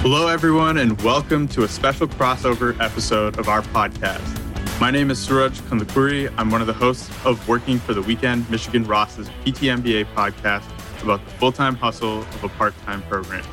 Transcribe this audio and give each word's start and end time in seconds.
Hello, 0.00 0.28
everyone, 0.28 0.78
and 0.78 0.98
welcome 1.02 1.46
to 1.48 1.64
a 1.64 1.68
special 1.68 2.08
crossover 2.08 2.80
episode 2.80 3.38
of 3.38 3.50
our 3.50 3.60
podcast. 3.60 4.80
My 4.80 4.90
name 4.90 5.10
is 5.10 5.18
Suraj 5.18 5.60
Kandakuri. 5.60 6.32
I'm 6.38 6.50
one 6.50 6.62
of 6.62 6.66
the 6.66 6.72
hosts 6.72 7.10
of 7.26 7.46
Working 7.46 7.78
for 7.78 7.92
the 7.92 8.00
Weekend, 8.00 8.48
Michigan 8.50 8.84
Ross's 8.84 9.28
PTMBA 9.44 10.06
podcast 10.14 10.64
about 11.02 11.22
the 11.22 11.30
full 11.32 11.52
time 11.52 11.74
hustle 11.74 12.20
of 12.20 12.44
a 12.44 12.48
part 12.48 12.74
time 12.86 13.02
program. 13.02 13.44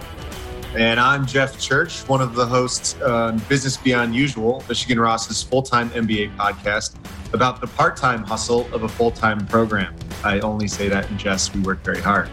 And 0.75 1.01
I'm 1.01 1.25
Jeff 1.25 1.59
Church, 1.59 1.99
one 2.07 2.21
of 2.21 2.33
the 2.33 2.45
hosts 2.45 2.99
on 3.01 3.39
Business 3.49 3.75
Beyond 3.75 4.15
Usual, 4.15 4.63
Michigan 4.69 5.01
Ross's 5.01 5.43
full 5.43 5.61
time 5.61 5.89
MBA 5.89 6.33
podcast 6.37 6.95
about 7.33 7.59
the 7.59 7.67
part 7.67 7.97
time 7.97 8.23
hustle 8.23 8.73
of 8.73 8.83
a 8.83 8.87
full 8.87 9.11
time 9.11 9.45
program. 9.47 9.93
I 10.23 10.39
only 10.39 10.69
say 10.69 10.87
that 10.87 11.11
in 11.11 11.17
jest, 11.17 11.53
we 11.53 11.59
work 11.59 11.83
very 11.83 11.99
hard. 11.99 12.29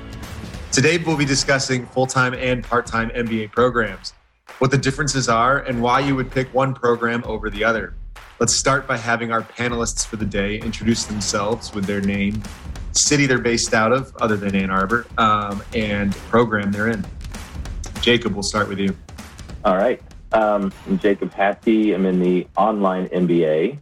Today, 0.70 0.98
we'll 0.98 1.16
be 1.16 1.24
discussing 1.24 1.84
full 1.86 2.06
time 2.06 2.32
and 2.34 2.62
part 2.62 2.86
time 2.86 3.10
MBA 3.10 3.50
programs, 3.50 4.12
what 4.60 4.70
the 4.70 4.78
differences 4.78 5.28
are, 5.28 5.58
and 5.62 5.82
why 5.82 5.98
you 5.98 6.14
would 6.14 6.30
pick 6.30 6.54
one 6.54 6.74
program 6.74 7.24
over 7.26 7.50
the 7.50 7.64
other. 7.64 7.94
Let's 8.38 8.54
start 8.54 8.86
by 8.86 8.98
having 8.98 9.32
our 9.32 9.42
panelists 9.42 10.06
for 10.06 10.14
the 10.14 10.24
day 10.24 10.60
introduce 10.60 11.06
themselves 11.06 11.74
with 11.74 11.86
their 11.86 12.00
name, 12.00 12.40
city 12.92 13.26
they're 13.26 13.40
based 13.40 13.74
out 13.74 13.90
of, 13.90 14.14
other 14.20 14.36
than 14.36 14.54
Ann 14.54 14.70
Arbor, 14.70 15.06
um, 15.18 15.60
and 15.74 16.14
program 16.30 16.70
they're 16.70 16.90
in. 16.90 17.04
Jacob, 18.00 18.34
we'll 18.34 18.42
start 18.42 18.68
with 18.68 18.78
you. 18.78 18.96
All 19.64 19.76
right. 19.76 20.00
Um, 20.32 20.72
I'm 20.86 20.98
Jacob 20.98 21.32
Hattie. 21.32 21.92
I'm 21.92 22.06
in 22.06 22.20
the 22.20 22.46
online 22.56 23.08
MBA 23.08 23.78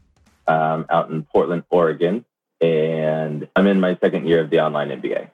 um, 0.47 0.87
out 0.91 1.11
in 1.11 1.23
Portland, 1.25 1.65
Oregon, 1.71 2.25
and 2.61 3.49
I'm 3.57 3.67
in 3.67 3.81
my 3.81 3.97
second 4.01 4.27
year 4.27 4.41
of 4.41 4.51
the 4.51 4.61
online 4.61 4.89
MBA. 4.89 5.29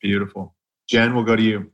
Beautiful. 0.00 0.54
Jen, 0.88 1.14
we'll 1.14 1.24
go 1.24 1.36
to 1.36 1.42
you. 1.42 1.70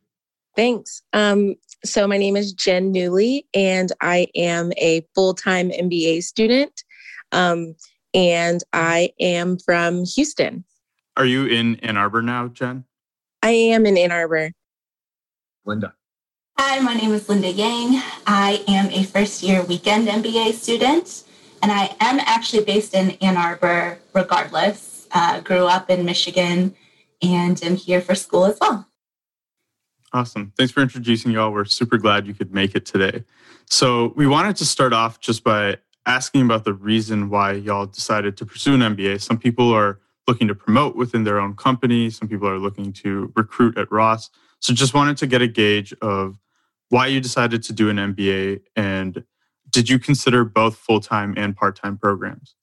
Thanks. 0.55 1.03
Um, 1.13 1.57
so 1.85 2.07
my 2.07 2.17
name 2.17 2.37
is 2.37 2.53
Jen 2.53 2.93
Newley, 2.93 3.45
and 3.53 3.93
I 4.01 4.29
am 4.35 4.73
a 4.79 5.07
full-time 5.15 5.71
MBA 5.71 6.23
student, 6.23 6.85
um, 7.33 7.75
and 8.15 8.63
I 8.73 9.13
am 9.21 9.59
from 9.59 10.05
Houston. 10.05 10.65
Are 11.17 11.27
you 11.27 11.47
in 11.47 11.77
Ann 11.81 11.97
Arbor 11.97 12.23
now, 12.23 12.49
Jen? 12.49 12.85
I 13.43 13.51
am 13.51 13.85
in 13.85 13.99
Ann 13.99 14.13
Arbor. 14.13 14.53
Linda. 15.67 15.93
Hi, 16.59 16.81
my 16.81 16.95
name 16.95 17.13
is 17.13 17.29
Linda 17.29 17.51
Yang. 17.51 18.01
I 18.27 18.65
am 18.67 18.91
a 18.91 19.05
first 19.05 19.43
year 19.43 19.63
weekend 19.63 20.09
MBA 20.09 20.55
student, 20.55 21.25
and 21.63 21.71
I 21.71 21.95
am 22.01 22.19
actually 22.21 22.65
based 22.65 22.95
in 22.95 23.11
Ann 23.21 23.37
Arbor 23.37 23.99
regardless. 24.15 25.07
Uh, 25.13 25.41
grew 25.41 25.67
up 25.67 25.91
in 25.91 26.07
Michigan 26.07 26.75
and 27.21 27.63
am 27.63 27.77
here 27.77 28.01
for 28.01 28.15
school 28.15 28.47
as 28.47 28.57
well. 28.59 28.89
Awesome. 30.15 30.55
Thanks 30.57 30.73
for 30.73 30.81
introducing 30.81 31.31
y'all. 31.31 31.53
We're 31.53 31.67
super 31.67 31.99
glad 31.99 32.27
you 32.27 32.33
could 32.33 32.55
make 32.55 32.75
it 32.75 32.87
today. 32.87 33.25
So, 33.69 34.15
we 34.17 34.27
wanted 34.27 34.57
to 34.57 34.65
start 34.65 34.95
off 34.95 35.21
just 35.21 35.45
by 35.45 35.77
asking 36.07 36.43
about 36.43 36.65
the 36.65 36.73
reason 36.73 37.29
why 37.29 37.53
y'all 37.53 37.85
decided 37.85 38.39
to 38.39 38.47
pursue 38.47 38.75
an 38.75 38.81
MBA. 38.81 39.21
Some 39.21 39.37
people 39.37 39.75
are 39.75 40.01
looking 40.27 40.49
to 40.49 40.55
promote 40.55 40.97
within 40.97 41.25
their 41.25 41.39
own 41.39 41.55
company, 41.55 42.09
some 42.09 42.29
people 42.29 42.49
are 42.49 42.59
looking 42.59 42.95
to 42.95 43.31
recruit 43.37 43.77
at 43.77 43.93
Ross. 43.93 44.31
So, 44.61 44.73
just 44.73 44.95
wanted 44.95 45.19
to 45.19 45.27
get 45.27 45.43
a 45.43 45.49
gauge 45.49 45.93
of 46.01 46.39
why 46.89 47.07
you 47.07 47.21
decided 47.21 47.63
to 47.65 47.73
do 47.73 47.89
an 47.89 47.97
MBA 47.97 48.61
and 48.77 49.25
did 49.71 49.89
you 49.89 49.99
consider 49.99 50.45
both 50.45 50.77
full 50.77 51.01
time 51.01 51.35
and 51.37 51.57
part 51.57 51.77
time 51.77 51.99
programs? 51.99 52.55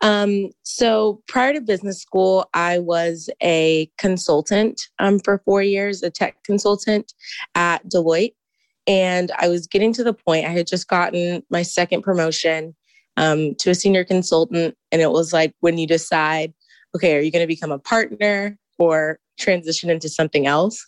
Um, 0.00 0.50
so 0.62 1.22
prior 1.26 1.52
to 1.52 1.60
business 1.60 2.00
school, 2.00 2.48
I 2.54 2.78
was 2.78 3.28
a 3.42 3.90
consultant 3.98 4.80
um, 4.98 5.18
for 5.18 5.42
four 5.44 5.62
years, 5.62 6.02
a 6.02 6.10
tech 6.10 6.36
consultant 6.44 7.12
at 7.54 7.84
Deloitte. 7.88 8.34
And 8.86 9.32
I 9.38 9.48
was 9.48 9.66
getting 9.66 9.92
to 9.94 10.04
the 10.04 10.14
point, 10.14 10.46
I 10.46 10.50
had 10.50 10.66
just 10.66 10.88
gotten 10.88 11.42
my 11.50 11.62
second 11.62 12.02
promotion 12.02 12.74
um, 13.16 13.54
to 13.56 13.70
a 13.70 13.74
senior 13.74 14.04
consultant. 14.04 14.76
And 14.92 15.02
it 15.02 15.10
was 15.10 15.32
like 15.32 15.52
when 15.60 15.76
you 15.76 15.86
decide, 15.86 16.54
okay, 16.94 17.16
are 17.16 17.20
you 17.20 17.32
going 17.32 17.42
to 17.42 17.46
become 17.46 17.72
a 17.72 17.78
partner 17.78 18.56
or 18.78 19.18
transition 19.38 19.90
into 19.90 20.08
something 20.08 20.46
else? 20.46 20.86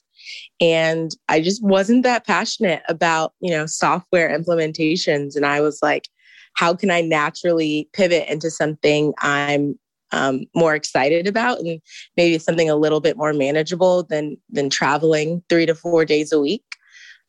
And 0.61 1.11
I 1.29 1.41
just 1.41 1.63
wasn't 1.63 2.03
that 2.03 2.27
passionate 2.27 2.83
about, 2.89 3.33
you 3.41 3.51
know, 3.51 3.67
software 3.67 4.37
implementations. 4.37 5.37
And 5.37 5.47
I 5.47 5.61
was 5.61 5.81
like, 5.83 6.09
how 6.55 6.75
can 6.75 6.91
I 6.91 7.01
naturally 7.01 7.89
pivot 7.93 8.29
into 8.29 8.51
something 8.51 9.15
I'm 9.19 9.79
um, 10.13 10.47
more 10.55 10.75
excited 10.75 11.27
about 11.27 11.61
and 11.61 11.81
maybe 12.17 12.39
something 12.39 12.69
a 12.69 12.77
little 12.77 13.01
bit 13.01 13.17
more 13.17 13.33
manageable 13.33 14.03
than 14.05 14.37
than 14.51 14.69
traveling 14.69 15.43
three 15.49 15.67
to 15.67 15.75
four 15.75 16.05
days 16.05 16.33
a 16.33 16.41
week. 16.41 16.65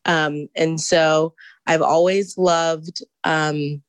Um, 0.04 0.48
and 0.56 0.80
so 0.80 1.34
I've 1.66 1.82
always 1.82 2.36
loved 2.36 3.02
um, 3.24 3.82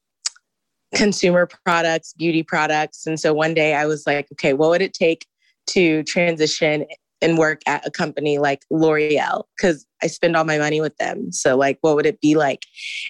consumer 0.94 1.50
products, 1.66 2.14
beauty 2.14 2.44
products. 2.44 3.08
And 3.08 3.20
so 3.20 3.34
one 3.34 3.54
day 3.54 3.74
I 3.74 3.86
was 3.86 4.06
like, 4.06 4.28
okay, 4.34 4.54
what 4.54 4.70
would 4.70 4.82
it 4.82 4.94
take 4.94 5.26
to 5.68 6.04
transition 6.04 6.86
and 7.24 7.38
work 7.38 7.62
at 7.66 7.86
a 7.88 7.92
company 7.92 8.38
like 8.38 8.64
L'Oreal? 8.70 9.46
Because 9.58 9.86
I 10.04 10.08
spend 10.08 10.36
all 10.36 10.44
my 10.44 10.58
money 10.58 10.82
with 10.82 10.96
them. 10.98 11.32
So, 11.32 11.56
like, 11.58 11.80
what 11.82 11.96
would 11.96 12.06
it 12.06 12.22
be 12.22 12.36
like? 12.36 12.66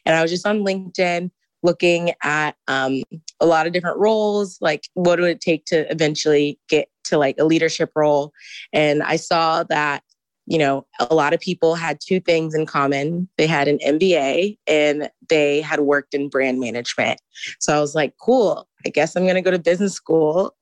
And 0.06 0.16
I 0.16 0.22
was 0.22 0.31
just 0.31 0.47
on 0.47 0.59
LinkedIn 0.59 1.31
looking 1.63 2.12
at 2.22 2.56
um, 2.68 3.01
a 3.40 3.46
lot 3.46 3.66
of 3.66 3.74
different 3.74 3.97
roles 3.97 4.57
like 4.62 4.88
what 4.94 5.19
would 5.19 5.29
it 5.29 5.41
take 5.41 5.66
to 5.66 5.90
eventually 5.91 6.59
get 6.69 6.90
to 7.06 7.18
like 7.18 7.35
a 7.40 7.46
leadership 7.46 7.91
role 7.96 8.31
and 8.72 9.01
i 9.03 9.16
saw 9.16 9.63
that 9.63 10.03
you 10.45 10.57
know 10.57 10.85
a 11.00 11.16
lot 11.16 11.34
of 11.34 11.40
people 11.40 11.75
had 11.75 12.00
two 12.06 12.19
things 12.19 12.53
in 12.53 12.66
common 12.66 13.28
they 13.38 13.47
had 13.47 13.68
an 13.68 13.80
mba 13.80 14.57
and 14.68 15.09
they 15.30 15.62
had 15.62 15.81
worked 15.81 16.13
in 16.13 16.30
brand 16.30 16.59
management 16.59 17.19
so 17.59 17.75
i 17.75 17.80
was 17.80 17.95
like 17.95 18.13
cool 18.22 18.68
i 18.85 18.90
guess 18.90 19.16
i'm 19.16 19.24
going 19.24 19.35
to 19.35 19.41
go 19.41 19.51
to 19.51 19.59
business 19.59 19.94
school 19.94 20.56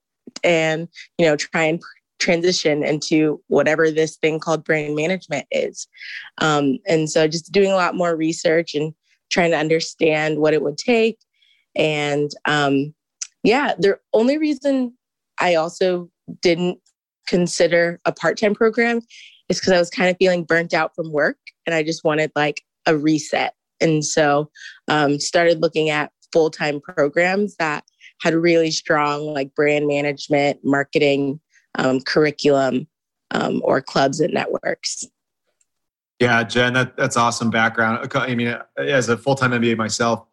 and 0.43 0.87
you 1.17 1.25
know 1.25 1.35
try 1.35 1.63
and 1.63 1.81
transition 2.21 2.83
into 2.83 3.41
whatever 3.47 3.91
this 3.91 4.15
thing 4.15 4.39
called 4.39 4.63
brand 4.63 4.95
management 4.95 5.45
is 5.51 5.87
um, 6.37 6.77
and 6.87 7.09
so 7.09 7.27
just 7.27 7.51
doing 7.51 7.71
a 7.71 7.75
lot 7.75 7.95
more 7.95 8.15
research 8.15 8.75
and 8.75 8.93
trying 9.31 9.51
to 9.51 9.57
understand 9.57 10.39
what 10.39 10.53
it 10.53 10.61
would 10.61 10.77
take. 10.77 11.17
And 11.75 12.29
um, 12.45 12.93
yeah, 13.43 13.73
the 13.79 13.97
only 14.13 14.37
reason 14.37 14.95
I 15.39 15.55
also 15.55 16.09
didn't 16.41 16.79
consider 17.27 17.99
a 18.05 18.11
part 18.11 18.37
time 18.37 18.53
program 18.53 18.99
is 19.49 19.59
because 19.59 19.73
I 19.73 19.79
was 19.79 19.89
kind 19.89 20.09
of 20.09 20.17
feeling 20.17 20.43
burnt 20.43 20.73
out 20.73 20.93
from 20.95 21.11
work 21.11 21.37
and 21.65 21.73
I 21.73 21.81
just 21.81 22.03
wanted 22.03 22.31
like 22.35 22.61
a 22.85 22.95
reset. 22.97 23.53
And 23.79 24.05
so 24.05 24.51
um, 24.87 25.19
started 25.19 25.61
looking 25.61 25.89
at 25.89 26.11
full 26.31 26.51
time 26.51 26.79
programs 26.81 27.55
that 27.55 27.83
had 28.21 28.35
really 28.35 28.69
strong 28.69 29.21
like 29.33 29.55
brand 29.55 29.87
management, 29.87 30.59
marketing, 30.63 31.39
um, 31.75 32.01
curriculum, 32.01 32.87
um, 33.31 33.61
or 33.63 33.81
clubs 33.81 34.19
and 34.19 34.33
networks. 34.33 35.05
Yeah, 36.19 36.43
Jen, 36.43 36.73
that, 36.73 36.95
that's 36.97 37.17
awesome 37.17 37.49
background. 37.49 38.07
I 38.13 38.35
mean, 38.35 38.55
as 38.77 39.09
a 39.09 39.17
full 39.17 39.35
time 39.35 39.51
MBA 39.51 39.77
myself, 39.77 40.25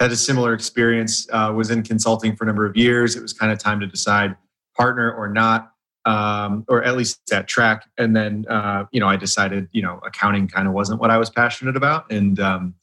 had 0.00 0.10
a 0.10 0.16
similar 0.16 0.52
experience. 0.52 1.28
Uh, 1.32 1.52
was 1.54 1.70
in 1.70 1.82
consulting 1.82 2.36
for 2.36 2.44
a 2.44 2.46
number 2.46 2.66
of 2.66 2.76
years. 2.76 3.16
It 3.16 3.22
was 3.22 3.32
kind 3.32 3.52
of 3.52 3.58
time 3.58 3.80
to 3.80 3.86
decide 3.86 4.36
partner 4.76 5.12
or 5.12 5.28
not, 5.28 5.72
um, 6.04 6.64
or 6.68 6.82
at 6.82 6.96
least 6.96 7.20
that 7.30 7.48
track. 7.48 7.88
And 7.96 8.14
then, 8.14 8.44
uh, 8.48 8.84
you 8.90 9.00
know, 9.00 9.08
I 9.08 9.16
decided, 9.16 9.68
you 9.72 9.82
know, 9.82 10.00
accounting 10.04 10.48
kind 10.48 10.68
of 10.68 10.74
wasn't 10.74 11.00
what 11.00 11.10
I 11.10 11.16
was 11.16 11.30
passionate 11.30 11.76
about, 11.76 12.10
and 12.10 12.38
um, 12.40 12.74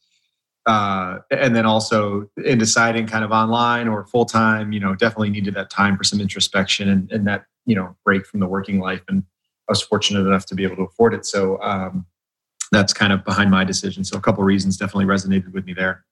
uh, 0.66 1.20
and 1.30 1.56
then 1.56 1.66
also 1.66 2.30
in 2.44 2.58
deciding 2.58 3.06
kind 3.08 3.26
of 3.26 3.32
online 3.32 3.88
or 3.88 4.06
full 4.06 4.26
time, 4.26 4.72
you 4.72 4.80
know, 4.80 4.96
definitely 4.96 5.30
needed 5.30 5.54
that 5.56 5.70
time 5.70 5.98
for 5.98 6.06
some 6.06 6.22
introspection 6.22 6.88
and, 6.88 7.12
and 7.12 7.28
that 7.28 7.46
you 7.66 7.76
know 7.76 7.96
break 8.04 8.26
from 8.26 8.40
the 8.40 8.48
working 8.48 8.80
life. 8.80 9.02
And 9.08 9.24
I 9.68 9.72
was 9.72 9.82
fortunate 9.82 10.28
enough 10.28 10.46
to 10.48 10.56
be 10.56 10.64
able 10.64 10.78
to 10.78 10.84
afford 10.84 11.14
it. 11.14 11.26
So. 11.26 11.62
Um, 11.62 12.06
that's 12.74 12.92
kind 12.92 13.14
of 13.14 13.24
behind 13.24 13.52
my 13.52 13.64
decision. 13.64 14.04
So 14.04 14.18
a 14.18 14.22
couple 14.22 14.44
reasons 14.44 14.78
definitely 14.78 15.06
resonated 15.06 15.54
with 15.54 15.66
me 15.66 15.74
there. 15.74 16.04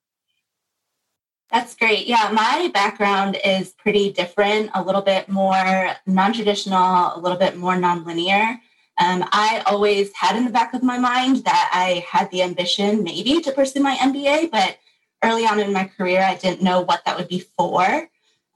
That's 1.50 1.74
great. 1.74 2.06
Yeah, 2.06 2.30
my 2.32 2.70
background 2.72 3.36
is 3.44 3.72
pretty 3.74 4.10
different, 4.10 4.70
a 4.72 4.82
little 4.82 5.02
bit 5.02 5.28
more 5.28 5.96
non 6.06 6.32
traditional, 6.32 7.12
a 7.14 7.20
little 7.20 7.36
bit 7.36 7.58
more 7.58 7.76
non-linear. 7.76 8.58
Um, 8.98 9.24
I 9.32 9.62
always 9.66 10.12
had 10.14 10.36
in 10.36 10.46
the 10.46 10.50
back 10.50 10.72
of 10.72 10.82
my 10.82 10.98
mind 10.98 11.44
that 11.44 11.70
I 11.74 12.06
had 12.08 12.30
the 12.30 12.42
ambition 12.42 13.02
maybe 13.02 13.42
to 13.42 13.52
pursue 13.52 13.80
my 13.80 13.96
MBA, 13.96 14.50
but 14.50 14.78
early 15.22 15.44
on 15.44 15.60
in 15.60 15.72
my 15.72 15.84
career, 15.84 16.22
I 16.22 16.36
didn't 16.36 16.62
know 16.62 16.80
what 16.80 17.04
that 17.04 17.18
would 17.18 17.28
be 17.28 17.40
for. 17.56 18.08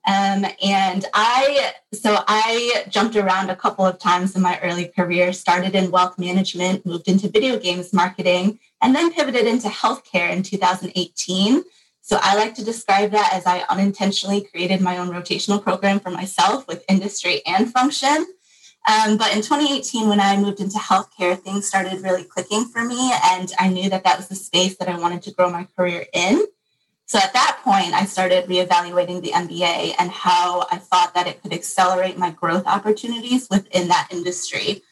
Um, 0.07 0.47
and 0.63 1.05
I, 1.15 1.73
so 1.93 2.23
I 2.29 2.85
jumped 2.89 3.17
around 3.17 3.51
a 3.51 3.57
couple 3.57 3.85
of 3.85 3.99
times 3.99 4.37
in 4.37 4.43
my 4.43 4.59
early 4.63 4.87
career, 4.87 5.33
started 5.33 5.75
in 5.75 5.91
wealth 5.91 6.17
management, 6.17 6.87
moved 6.87 7.09
into 7.09 7.29
video 7.29 7.59
games 7.59 7.93
marketing, 7.93 8.61
and 8.81 8.95
then 8.95 9.13
pivoted 9.13 9.47
into 9.47 9.69
healthcare 9.69 10.31
in 10.31 10.45
2018. 10.45 11.65
So 12.03 12.21
I 12.23 12.37
like 12.37 12.55
to 12.55 12.65
describe 12.65 13.11
that 13.11 13.33
as 13.33 13.47
I 13.47 13.65
unintentionally 13.69 14.43
created 14.43 14.81
my 14.81 14.99
own 14.99 15.09
rotational 15.09 15.61
program 15.61 15.99
for 15.99 16.11
myself 16.11 16.69
with 16.69 16.85
industry 16.89 17.43
and 17.45 17.73
function. 17.73 18.27
Um, 18.89 19.17
but 19.17 19.35
in 19.35 19.43
2018, 19.43 20.09
when 20.09 20.21
I 20.21 20.37
moved 20.37 20.61
into 20.61 20.79
healthcare, 20.79 21.37
things 21.37 21.67
started 21.67 22.03
really 22.03 22.23
clicking 22.23 22.67
for 22.67 22.85
me. 22.85 23.13
And 23.25 23.53
I 23.59 23.69
knew 23.69 23.91
that 23.91 24.05
that 24.05 24.19
was 24.19 24.29
the 24.29 24.37
space 24.37 24.77
that 24.77 24.89
I 24.89 24.97
wanted 24.97 25.23
to 25.23 25.33
grow 25.33 25.51
my 25.51 25.67
career 25.77 26.07
in. 26.13 26.47
So 27.07 27.19
at 27.19 27.33
that 27.35 27.61
point, 27.63 27.95
I 27.95 28.05
started 28.05 28.47
reevaluating 28.47 29.23
the 29.23 29.31
MBA 29.31 29.95
and 29.99 30.11
how 30.11 30.67
I 30.73 30.79
thought 30.79 31.15
that 31.15 31.29
it 31.29 31.41
could 31.41 31.53
accelerate 31.53 32.19
my 32.19 32.31
growth 32.31 32.67
opportunities 32.67 33.49
within 33.49 33.87
that 33.89 34.09
industry. 34.11 34.83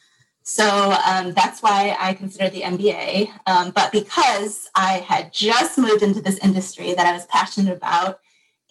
So 0.43 0.95
um, 1.05 1.33
that's 1.33 1.61
why 1.61 1.97
I 1.99 2.13
considered 2.13 2.53
the 2.53 2.61
MBA. 2.61 3.31
Um, 3.47 3.71
but 3.71 3.91
because 3.91 4.69
I 4.75 4.99
had 4.99 5.33
just 5.33 5.77
moved 5.77 6.03
into 6.03 6.21
this 6.21 6.37
industry 6.37 6.93
that 6.93 7.05
I 7.05 7.11
was 7.11 7.25
passionate 7.25 7.75
about, 7.75 8.19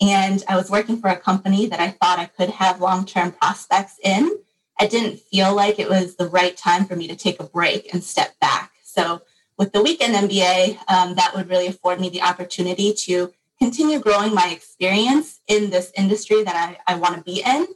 and 0.00 0.42
I 0.48 0.56
was 0.56 0.70
working 0.70 0.98
for 0.98 1.08
a 1.10 1.16
company 1.16 1.66
that 1.66 1.80
I 1.80 1.90
thought 1.90 2.18
I 2.18 2.26
could 2.26 2.50
have 2.50 2.80
long 2.80 3.04
term 3.04 3.32
prospects 3.32 3.98
in, 4.02 4.38
I 4.80 4.86
didn't 4.86 5.20
feel 5.20 5.54
like 5.54 5.78
it 5.78 5.88
was 5.88 6.16
the 6.16 6.28
right 6.28 6.56
time 6.56 6.86
for 6.86 6.96
me 6.96 7.08
to 7.08 7.16
take 7.16 7.40
a 7.40 7.44
break 7.44 7.92
and 7.92 8.02
step 8.02 8.38
back. 8.40 8.72
So 8.82 9.20
with 9.58 9.72
the 9.72 9.82
weekend 9.82 10.14
MBA, 10.14 10.78
um, 10.90 11.14
that 11.14 11.32
would 11.34 11.48
really 11.48 11.68
afford 11.68 12.00
me 12.00 12.08
the 12.08 12.22
opportunity 12.22 12.92
to 12.92 13.32
continue 13.60 14.00
growing 14.00 14.34
my 14.34 14.48
experience 14.50 15.40
in 15.46 15.70
this 15.70 15.92
industry 15.96 16.42
that 16.42 16.76
I, 16.86 16.92
I 16.92 16.96
want 16.96 17.16
to 17.16 17.22
be 17.22 17.42
in 17.44 17.66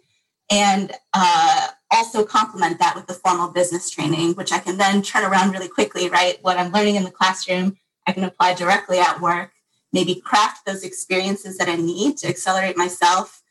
and 0.50 0.92
uh, 1.14 1.68
also 1.90 2.24
complement 2.24 2.78
that 2.78 2.94
with 2.96 3.06
the 3.06 3.14
formal 3.14 3.48
business 3.48 3.90
training, 3.90 4.34
which 4.34 4.52
I 4.52 4.58
can 4.58 4.78
then 4.78 5.02
turn 5.02 5.24
around 5.24 5.52
really 5.52 5.68
quickly, 5.68 6.08
right? 6.08 6.38
What 6.42 6.58
I'm 6.58 6.72
learning 6.72 6.96
in 6.96 7.04
the 7.04 7.10
classroom, 7.10 7.76
I 8.06 8.12
can 8.12 8.24
apply 8.24 8.54
directly 8.54 8.98
at 8.98 9.20
work, 9.20 9.52
maybe 9.92 10.14
craft 10.14 10.64
those 10.66 10.84
experiences 10.84 11.58
that 11.58 11.68
I 11.68 11.76
need 11.76 12.16
to 12.18 12.28
accelerate 12.28 12.76
myself, 12.76 13.42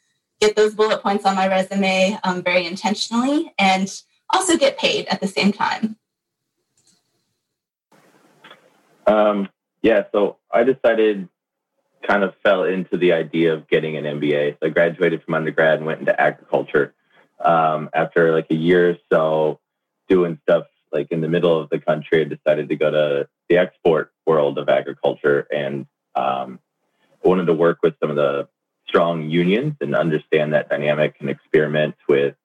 get 0.42 0.56
those 0.56 0.74
bullet 0.74 1.02
points 1.02 1.26
on 1.26 1.36
my 1.36 1.48
resume 1.48 2.20
um, 2.24 2.44
very 2.44 2.66
intentionally, 2.66 3.54
and 3.60 3.90
also 4.32 4.58
get 4.58 4.78
paid 4.78 5.08
at 5.08 5.22
the 5.22 5.28
same 5.28 5.52
time. 5.52 5.97
Um, 9.08 9.50
yeah, 9.82 10.04
so 10.12 10.38
I 10.52 10.64
decided, 10.64 11.30
kind 12.06 12.24
of 12.24 12.36
fell 12.44 12.64
into 12.64 12.98
the 12.98 13.14
idea 13.14 13.54
of 13.54 13.68
getting 13.68 13.98
an 13.98 14.04
MBA. 14.04 14.58
So 14.60 14.68
I 14.68 14.70
graduated 14.70 15.24
from 15.24 15.34
undergrad 15.34 15.78
and 15.78 15.86
went 15.86 16.00
into 16.00 16.20
agriculture. 16.20 16.94
Um, 17.44 17.90
after 17.94 18.34
like 18.34 18.48
a 18.50 18.56
year 18.56 18.92
or 18.92 18.98
so 19.12 19.60
doing 20.10 20.40
stuff 20.44 20.66
like 20.92 21.12
in 21.12 21.22
the 21.22 21.28
middle 21.28 21.60
of 21.60 21.70
the 21.70 21.80
country, 21.80 22.22
I 22.22 22.24
decided 22.24 22.70
to 22.70 22.76
go 22.76 22.92
to 22.92 23.30
the 23.50 23.58
export 23.58 24.12
world 24.26 24.58
of 24.58 24.70
agriculture 24.70 25.48
and 25.52 25.86
um, 26.16 26.60
wanted 27.24 27.46
to 27.46 27.54
work 27.54 27.80
with 27.84 27.94
some 28.00 28.10
of 28.10 28.16
the 28.16 28.48
strong 28.88 29.30
unions 29.30 29.76
and 29.82 29.96
understand 29.96 30.54
that 30.54 30.70
dynamic 30.70 31.16
and 31.20 31.30
experiment 31.30 31.96
with 32.08 32.36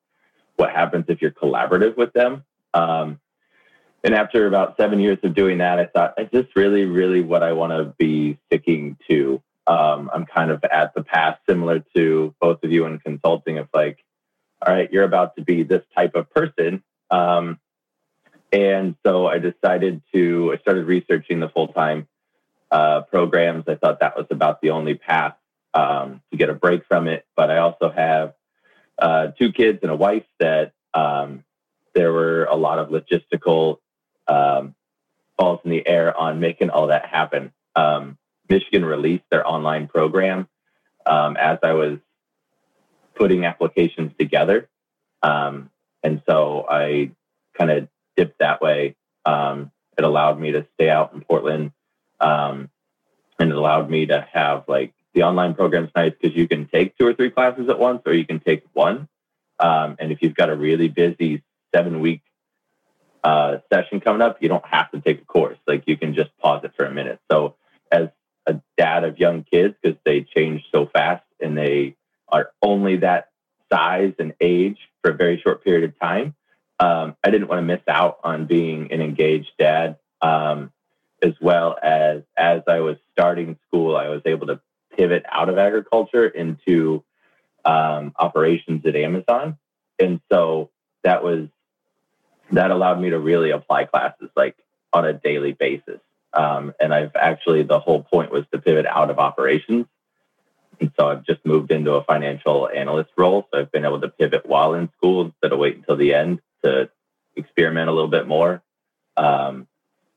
what 0.56 0.70
happens 0.70 1.06
if 1.08 1.22
you're 1.22 1.30
collaborative 1.30 1.96
with 1.96 2.12
them. 2.12 2.44
Um, 2.74 3.20
and 4.04 4.14
after 4.14 4.46
about 4.46 4.76
seven 4.76 4.98
years 4.98 5.18
of 5.22 5.34
doing 5.34 5.58
that, 5.58 5.78
I 5.78 5.86
thought, 5.86 6.14
is 6.18 6.28
this 6.32 6.46
really, 6.56 6.84
really 6.84 7.20
what 7.20 7.42
I 7.42 7.52
want 7.52 7.72
to 7.72 7.94
be 7.98 8.38
sticking 8.46 8.96
to? 9.08 9.42
Um, 9.66 10.10
I'm 10.12 10.26
kind 10.26 10.50
of 10.50 10.64
at 10.64 10.92
the 10.94 11.04
path 11.04 11.38
similar 11.48 11.84
to 11.94 12.34
both 12.40 12.64
of 12.64 12.72
you 12.72 12.84
in 12.86 12.98
consulting 12.98 13.58
of 13.58 13.68
like, 13.72 13.98
all 14.64 14.74
right, 14.74 14.92
you're 14.92 15.04
about 15.04 15.36
to 15.36 15.42
be 15.42 15.62
this 15.62 15.82
type 15.96 16.16
of 16.16 16.28
person. 16.30 16.82
Um, 17.10 17.60
and 18.52 18.96
so 19.06 19.28
I 19.28 19.38
decided 19.38 20.02
to, 20.12 20.52
I 20.52 20.60
started 20.60 20.86
researching 20.86 21.38
the 21.38 21.48
full 21.48 21.68
time 21.68 22.08
uh, 22.72 23.02
programs. 23.02 23.64
I 23.68 23.76
thought 23.76 24.00
that 24.00 24.16
was 24.16 24.26
about 24.30 24.60
the 24.60 24.70
only 24.70 24.94
path 24.94 25.36
um, 25.74 26.22
to 26.30 26.36
get 26.36 26.50
a 26.50 26.54
break 26.54 26.86
from 26.86 27.06
it. 27.06 27.24
But 27.36 27.50
I 27.50 27.58
also 27.58 27.90
have 27.90 28.34
uh, 28.98 29.28
two 29.38 29.52
kids 29.52 29.78
and 29.82 29.92
a 29.92 29.96
wife 29.96 30.26
that 30.40 30.72
um, 30.92 31.44
there 31.94 32.12
were 32.12 32.44
a 32.44 32.56
lot 32.56 32.78
of 32.78 32.88
logistical 32.88 33.78
um, 34.28 34.74
balls 35.36 35.60
in 35.64 35.70
the 35.70 35.86
air 35.86 36.16
on 36.16 36.40
making 36.40 36.70
all 36.70 36.88
that 36.88 37.06
happen. 37.06 37.52
Um, 37.74 38.18
Michigan 38.48 38.84
released 38.84 39.24
their 39.30 39.46
online 39.46 39.88
program 39.88 40.48
um, 41.06 41.36
as 41.36 41.58
I 41.62 41.72
was 41.72 41.98
putting 43.14 43.44
applications 43.44 44.12
together. 44.18 44.68
Um, 45.22 45.70
and 46.02 46.22
so 46.28 46.66
I 46.68 47.12
kind 47.56 47.70
of 47.70 47.88
dipped 48.16 48.38
that 48.40 48.60
way. 48.60 48.96
Um, 49.24 49.70
it 49.96 50.04
allowed 50.04 50.40
me 50.40 50.52
to 50.52 50.66
stay 50.74 50.90
out 50.90 51.12
in 51.12 51.20
Portland. 51.22 51.72
Um, 52.20 52.70
and 53.38 53.50
it 53.50 53.56
allowed 53.56 53.90
me 53.90 54.06
to 54.06 54.26
have 54.32 54.64
like 54.68 54.94
the 55.14 55.22
online 55.24 55.54
program's 55.54 55.90
nice 55.94 56.12
because 56.20 56.36
you 56.36 56.48
can 56.48 56.66
take 56.68 56.96
two 56.96 57.06
or 57.06 57.14
three 57.14 57.30
classes 57.30 57.68
at 57.68 57.78
once 57.78 58.02
or 58.06 58.14
you 58.14 58.24
can 58.24 58.40
take 58.40 58.64
one. 58.72 59.08
Um, 59.58 59.96
and 59.98 60.10
if 60.10 60.22
you've 60.22 60.34
got 60.34 60.50
a 60.50 60.56
really 60.56 60.88
busy 60.88 61.42
seven 61.74 62.00
week 62.00 62.22
uh, 63.24 63.58
session 63.72 64.00
coming 64.00 64.22
up, 64.22 64.38
you 64.40 64.48
don't 64.48 64.64
have 64.66 64.90
to 64.92 65.00
take 65.00 65.22
a 65.22 65.24
course. 65.24 65.58
Like 65.66 65.84
you 65.86 65.96
can 65.96 66.14
just 66.14 66.36
pause 66.38 66.62
it 66.64 66.72
for 66.76 66.84
a 66.84 66.92
minute. 66.92 67.20
So 67.30 67.56
as 67.90 68.08
a 68.46 68.60
dad 68.76 69.04
of 69.04 69.18
young 69.18 69.44
kids, 69.44 69.74
because 69.80 69.98
they 70.04 70.22
change 70.22 70.62
so 70.72 70.86
fast 70.92 71.24
and 71.40 71.56
they 71.56 71.96
are 72.28 72.50
only 72.62 72.96
that 72.98 73.30
size 73.72 74.14
and 74.18 74.34
age 74.40 74.78
for 75.02 75.12
a 75.12 75.14
very 75.14 75.40
short 75.40 75.62
period 75.62 75.84
of 75.84 75.98
time, 76.00 76.34
um, 76.80 77.16
I 77.22 77.30
didn't 77.30 77.48
want 77.48 77.58
to 77.58 77.62
miss 77.62 77.82
out 77.86 78.18
on 78.24 78.46
being 78.46 78.92
an 78.92 79.00
engaged 79.00 79.52
dad. 79.58 79.98
Um, 80.20 80.72
as 81.22 81.34
well 81.40 81.76
as 81.82 82.22
as 82.36 82.62
I 82.66 82.80
was 82.80 82.96
starting 83.12 83.56
school, 83.68 83.96
I 83.96 84.08
was 84.08 84.22
able 84.26 84.48
to 84.48 84.60
pivot 84.96 85.24
out 85.30 85.48
of 85.48 85.56
agriculture 85.56 86.26
into 86.26 87.04
um, 87.64 88.12
operations 88.18 88.84
at 88.84 88.96
Amazon, 88.96 89.56
and 90.00 90.20
so 90.30 90.70
that 91.04 91.22
was 91.22 91.48
that 92.52 92.70
allowed 92.70 93.00
me 93.00 93.10
to 93.10 93.18
really 93.18 93.50
apply 93.50 93.84
classes 93.84 94.28
like 94.36 94.56
on 94.92 95.04
a 95.04 95.12
daily 95.12 95.52
basis. 95.52 96.00
Um, 96.34 96.72
and 96.80 96.94
I've 96.94 97.14
actually 97.14 97.62
the 97.62 97.78
whole 97.78 98.02
point 98.02 98.30
was 98.30 98.44
to 98.52 98.58
pivot 98.58 98.86
out 98.86 99.10
of 99.10 99.18
operations, 99.18 99.86
and 100.80 100.90
so 100.98 101.08
I've 101.08 101.24
just 101.24 101.44
moved 101.44 101.70
into 101.70 101.92
a 101.92 102.04
financial 102.04 102.68
analyst 102.68 103.10
role. 103.16 103.46
So 103.52 103.60
I've 103.60 103.72
been 103.72 103.84
able 103.84 104.00
to 104.00 104.08
pivot 104.08 104.46
while 104.46 104.74
in 104.74 104.88
school 104.96 105.22
instead 105.26 105.52
of 105.52 105.58
wait 105.58 105.76
until 105.76 105.96
the 105.96 106.14
end 106.14 106.40
to 106.64 106.88
experiment 107.36 107.88
a 107.88 107.92
little 107.92 108.10
bit 108.10 108.26
more. 108.26 108.62
Um, 109.16 109.68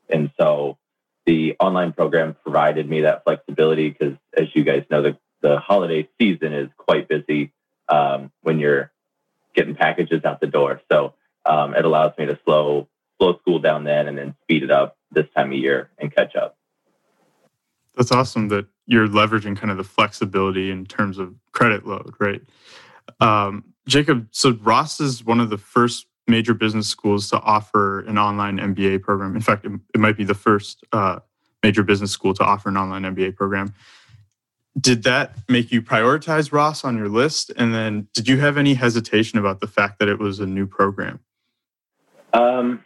and 0.09 0.31
so 0.39 0.77
the 1.25 1.55
online 1.59 1.91
program 1.91 2.35
provided 2.43 2.89
me 2.89 3.01
that 3.01 3.23
flexibility 3.23 3.89
because, 3.89 4.15
as 4.37 4.47
you 4.53 4.63
guys 4.63 4.83
know, 4.89 5.01
the, 5.01 5.17
the 5.41 5.59
holiday 5.59 6.07
season 6.19 6.53
is 6.53 6.69
quite 6.77 7.07
busy 7.07 7.51
um, 7.89 8.31
when 8.41 8.59
you're 8.59 8.91
getting 9.53 9.75
packages 9.75 10.23
out 10.23 10.39
the 10.39 10.47
door. 10.47 10.81
So 10.91 11.13
um, 11.45 11.75
it 11.75 11.85
allows 11.85 12.13
me 12.17 12.25
to 12.25 12.37
slow 12.45 12.87
slow 13.17 13.37
school 13.39 13.59
down 13.59 13.83
then 13.83 14.07
and 14.07 14.17
then 14.17 14.35
speed 14.43 14.63
it 14.63 14.71
up 14.71 14.97
this 15.11 15.25
time 15.35 15.51
of 15.51 15.57
year 15.57 15.89
and 15.97 16.13
catch 16.13 16.35
up. 16.35 16.57
That's 17.95 18.11
awesome 18.11 18.49
that 18.49 18.67
you're 18.87 19.07
leveraging 19.07 19.57
kind 19.57 19.71
of 19.71 19.77
the 19.77 19.83
flexibility 19.83 20.69
in 20.69 20.85
terms 20.85 21.17
of 21.17 21.33
credit 21.53 21.87
load, 21.87 22.13
right? 22.19 22.41
Um, 23.19 23.63
Jacob, 23.87 24.27
so 24.31 24.57
Ross 24.61 24.99
is 24.99 25.23
one 25.23 25.39
of 25.39 25.49
the 25.49 25.57
first 25.57 26.07
major 26.27 26.53
business 26.53 26.87
schools 26.87 27.29
to 27.29 27.39
offer 27.39 28.01
an 28.01 28.17
online 28.17 28.57
MBA 28.57 29.01
program. 29.01 29.35
In 29.35 29.41
fact, 29.41 29.65
it, 29.65 29.99
might 29.99 30.17
be 30.17 30.23
the 30.23 30.33
first 30.33 30.83
uh, 30.91 31.19
major 31.63 31.83
business 31.83 32.11
school 32.11 32.33
to 32.33 32.43
offer 32.43 32.69
an 32.69 32.77
online 32.77 33.03
MBA 33.03 33.35
program. 33.35 33.73
Did 34.79 35.03
that 35.03 35.35
make 35.47 35.71
you 35.71 35.81
prioritize 35.81 36.51
Ross 36.51 36.83
on 36.83 36.97
your 36.97 37.07
list? 37.07 37.51
And 37.55 37.73
then 37.73 38.07
did 38.13 38.27
you 38.27 38.39
have 38.39 38.57
any 38.57 38.73
hesitation 38.73 39.39
about 39.39 39.61
the 39.61 39.67
fact 39.67 39.99
that 39.99 40.09
it 40.09 40.19
was 40.19 40.39
a 40.39 40.45
new 40.45 40.67
program? 40.67 41.19
Um, 42.35 42.83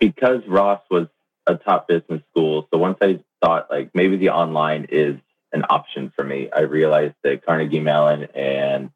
because 0.00 0.40
Ross 0.48 0.80
was 0.90 1.08
a 1.46 1.56
top 1.56 1.86
business 1.86 2.22
school, 2.30 2.66
so 2.72 2.78
once 2.78 2.96
I 3.02 3.20
thought 3.42 3.70
like 3.70 3.90
maybe 3.94 4.16
the 4.16 4.30
online 4.30 4.86
is 4.88 5.16
an 5.52 5.64
option 5.68 6.10
for 6.16 6.24
me, 6.24 6.48
I 6.50 6.60
realized 6.60 7.16
that 7.24 7.44
Carnegie 7.44 7.80
Mellon 7.80 8.28
and 8.34 8.90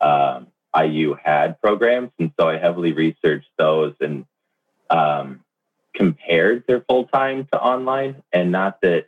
um, 0.00 0.46
IU 0.78 1.16
had 1.20 1.60
programs, 1.60 2.10
and 2.20 2.30
so 2.38 2.48
I 2.48 2.58
heavily 2.58 2.92
researched 2.92 3.50
those 3.58 3.94
and 4.00 4.26
um, 4.88 5.40
compared 5.92 6.64
their 6.68 6.82
full 6.82 7.06
time 7.06 7.48
to 7.52 7.60
online. 7.60 8.22
And 8.32 8.52
not 8.52 8.80
that 8.82 9.06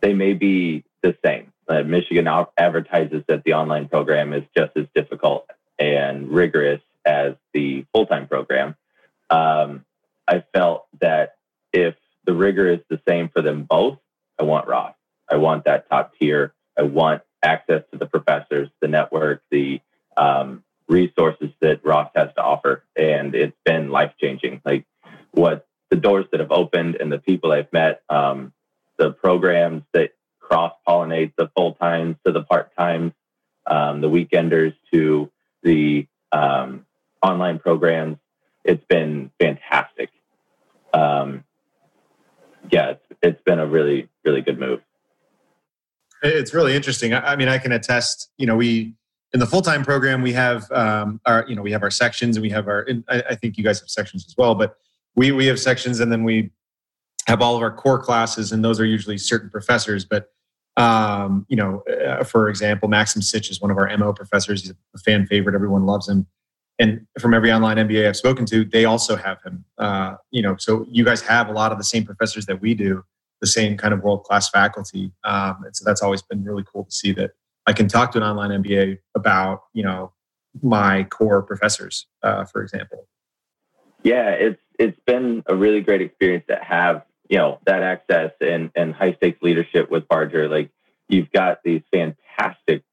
they 0.00 0.12
may 0.12 0.32
be 0.32 0.82
the 1.02 1.16
same. 1.24 1.52
Uh, 1.68 1.84
Michigan 1.84 2.26
advertises 2.58 3.22
that 3.28 3.44
the 3.44 3.52
online 3.54 3.86
program 3.88 4.32
is 4.32 4.42
just 4.56 4.72
as 4.76 4.86
difficult 4.92 5.48
and 5.78 6.28
rigorous 6.28 6.80
as 7.06 7.34
the 7.54 7.86
full 7.92 8.06
time 8.06 8.26
program. 8.26 8.76
Um, 9.30 9.84
I 10.28 10.44
felt 10.52 10.86
that 11.00 11.36
if 11.72 11.94
the 12.24 12.34
rigor 12.34 12.68
is 12.68 12.80
the 12.90 13.00
same 13.08 13.28
for 13.28 13.42
them 13.42 13.62
both, 13.62 13.98
I 14.38 14.42
want 14.42 14.66
Ross. 14.66 14.94
I 15.30 15.36
want 15.36 15.64
that 15.64 15.88
top 15.88 16.12
tier. 16.18 16.52
I 16.78 16.82
want 16.82 17.22
access 17.42 17.82
to 17.92 17.98
the 17.98 18.06
professors, 18.06 18.68
the 18.80 18.88
network, 18.88 19.42
the 19.50 19.80
um, 20.16 20.64
resources 20.88 21.50
that 21.60 21.84
Ross 21.84 22.10
has 22.14 22.28
to 22.34 22.42
offer. 22.42 22.84
And 22.96 23.34
it's 23.34 23.56
been 23.64 23.90
life 23.90 24.12
changing. 24.20 24.60
Like 24.64 24.84
what 25.32 25.66
the 25.90 25.96
doors 25.96 26.26
that 26.32 26.40
have 26.40 26.52
opened 26.52 26.96
and 26.96 27.10
the 27.10 27.18
people 27.18 27.52
I've 27.52 27.72
met, 27.72 28.02
um, 28.08 28.52
the 28.98 29.12
programs 29.12 29.82
that 29.92 30.10
cross 30.40 30.72
pollinate 30.86 31.32
the 31.36 31.50
full 31.56 31.74
times 31.74 32.16
to 32.24 32.32
the 32.32 32.42
part 32.42 32.74
times, 32.76 33.12
um, 33.66 34.00
the 34.00 34.08
weekenders 34.08 34.74
to 34.92 35.30
the 35.62 36.06
um, 36.32 36.85
online 37.26 37.58
programs. 37.58 38.18
It's 38.64 38.84
been 38.88 39.30
fantastic. 39.40 40.10
Um, 40.92 41.44
yeah, 42.70 42.90
it's, 42.90 43.04
it's 43.22 43.42
been 43.42 43.58
a 43.58 43.66
really, 43.66 44.08
really 44.24 44.40
good 44.40 44.58
move. 44.58 44.80
It's 46.22 46.54
really 46.54 46.74
interesting. 46.74 47.14
I, 47.14 47.36
mean, 47.36 47.48
I 47.48 47.58
can 47.58 47.72
attest. 47.72 48.30
You 48.38 48.46
know, 48.46 48.56
we 48.56 48.94
in 49.34 49.40
the 49.40 49.46
full 49.46 49.62
time 49.62 49.84
program 49.84 50.22
we 50.22 50.32
have 50.32 50.70
um, 50.72 51.20
our 51.26 51.44
you 51.46 51.54
know 51.54 51.62
we 51.62 51.70
have 51.72 51.82
our 51.82 51.90
sections 51.90 52.36
and 52.36 52.42
we 52.42 52.50
have 52.50 52.68
our. 52.68 52.86
I, 53.08 53.22
I 53.30 53.34
think 53.34 53.58
you 53.58 53.64
guys 53.64 53.80
have 53.80 53.90
sections 53.90 54.24
as 54.26 54.34
well, 54.36 54.54
but 54.54 54.76
we 55.14 55.30
we 55.32 55.46
have 55.46 55.60
sections 55.60 56.00
and 56.00 56.10
then 56.10 56.24
we 56.24 56.50
have 57.26 57.42
all 57.42 57.56
of 57.56 57.62
our 57.62 57.72
core 57.72 57.98
classes, 57.98 58.52
and 58.52 58.64
those 58.64 58.80
are 58.80 58.86
usually 58.86 59.18
certain 59.18 59.50
professors. 59.50 60.04
But 60.04 60.30
um, 60.76 61.46
you 61.48 61.56
know, 61.56 61.82
uh, 62.06 62.24
for 62.24 62.48
example, 62.48 62.88
Maxim 62.88 63.22
Sytch 63.22 63.50
is 63.50 63.60
one 63.60 63.70
of 63.70 63.78
our 63.78 63.94
MO 63.96 64.12
professors. 64.12 64.62
He's 64.62 64.70
a 64.70 64.98
fan 64.98 65.26
favorite. 65.26 65.54
Everyone 65.54 65.86
loves 65.86 66.08
him. 66.08 66.26
And 66.78 67.06
from 67.18 67.32
every 67.32 67.50
online 67.50 67.76
MBA 67.78 68.06
I've 68.06 68.16
spoken 68.16 68.44
to, 68.46 68.64
they 68.64 68.84
also 68.84 69.16
have 69.16 69.42
him. 69.42 69.64
Uh, 69.78 70.16
you 70.30 70.42
know, 70.42 70.56
so 70.58 70.86
you 70.90 71.04
guys 71.04 71.22
have 71.22 71.48
a 71.48 71.52
lot 71.52 71.72
of 71.72 71.78
the 71.78 71.84
same 71.84 72.04
professors 72.04 72.46
that 72.46 72.60
we 72.60 72.74
do, 72.74 73.02
the 73.40 73.46
same 73.46 73.76
kind 73.76 73.94
of 73.94 74.02
world 74.02 74.24
class 74.24 74.50
faculty. 74.50 75.12
Um, 75.24 75.62
and 75.64 75.74
so 75.74 75.84
that's 75.84 76.02
always 76.02 76.22
been 76.22 76.44
really 76.44 76.64
cool 76.70 76.84
to 76.84 76.92
see 76.92 77.12
that 77.12 77.32
I 77.66 77.72
can 77.72 77.88
talk 77.88 78.12
to 78.12 78.18
an 78.18 78.24
online 78.24 78.62
MBA 78.62 78.98
about, 79.14 79.62
you 79.72 79.82
know, 79.82 80.12
my 80.62 81.04
core 81.04 81.42
professors, 81.42 82.06
uh, 82.22 82.44
for 82.44 82.62
example. 82.62 83.08
Yeah, 84.02 84.30
it's 84.30 84.60
it's 84.78 84.98
been 85.06 85.42
a 85.46 85.56
really 85.56 85.80
great 85.80 86.00
experience 86.00 86.44
to 86.48 86.56
have 86.62 87.02
you 87.28 87.38
know 87.38 87.58
that 87.66 87.82
access 87.82 88.32
and 88.40 88.70
and 88.76 88.94
high 88.94 89.14
stakes 89.14 89.42
leadership 89.42 89.90
with 89.90 90.06
Barger. 90.08 90.48
Like 90.48 90.70
you've 91.08 91.30
got 91.32 91.58
these 91.64 91.82
fantastic, 91.92 92.84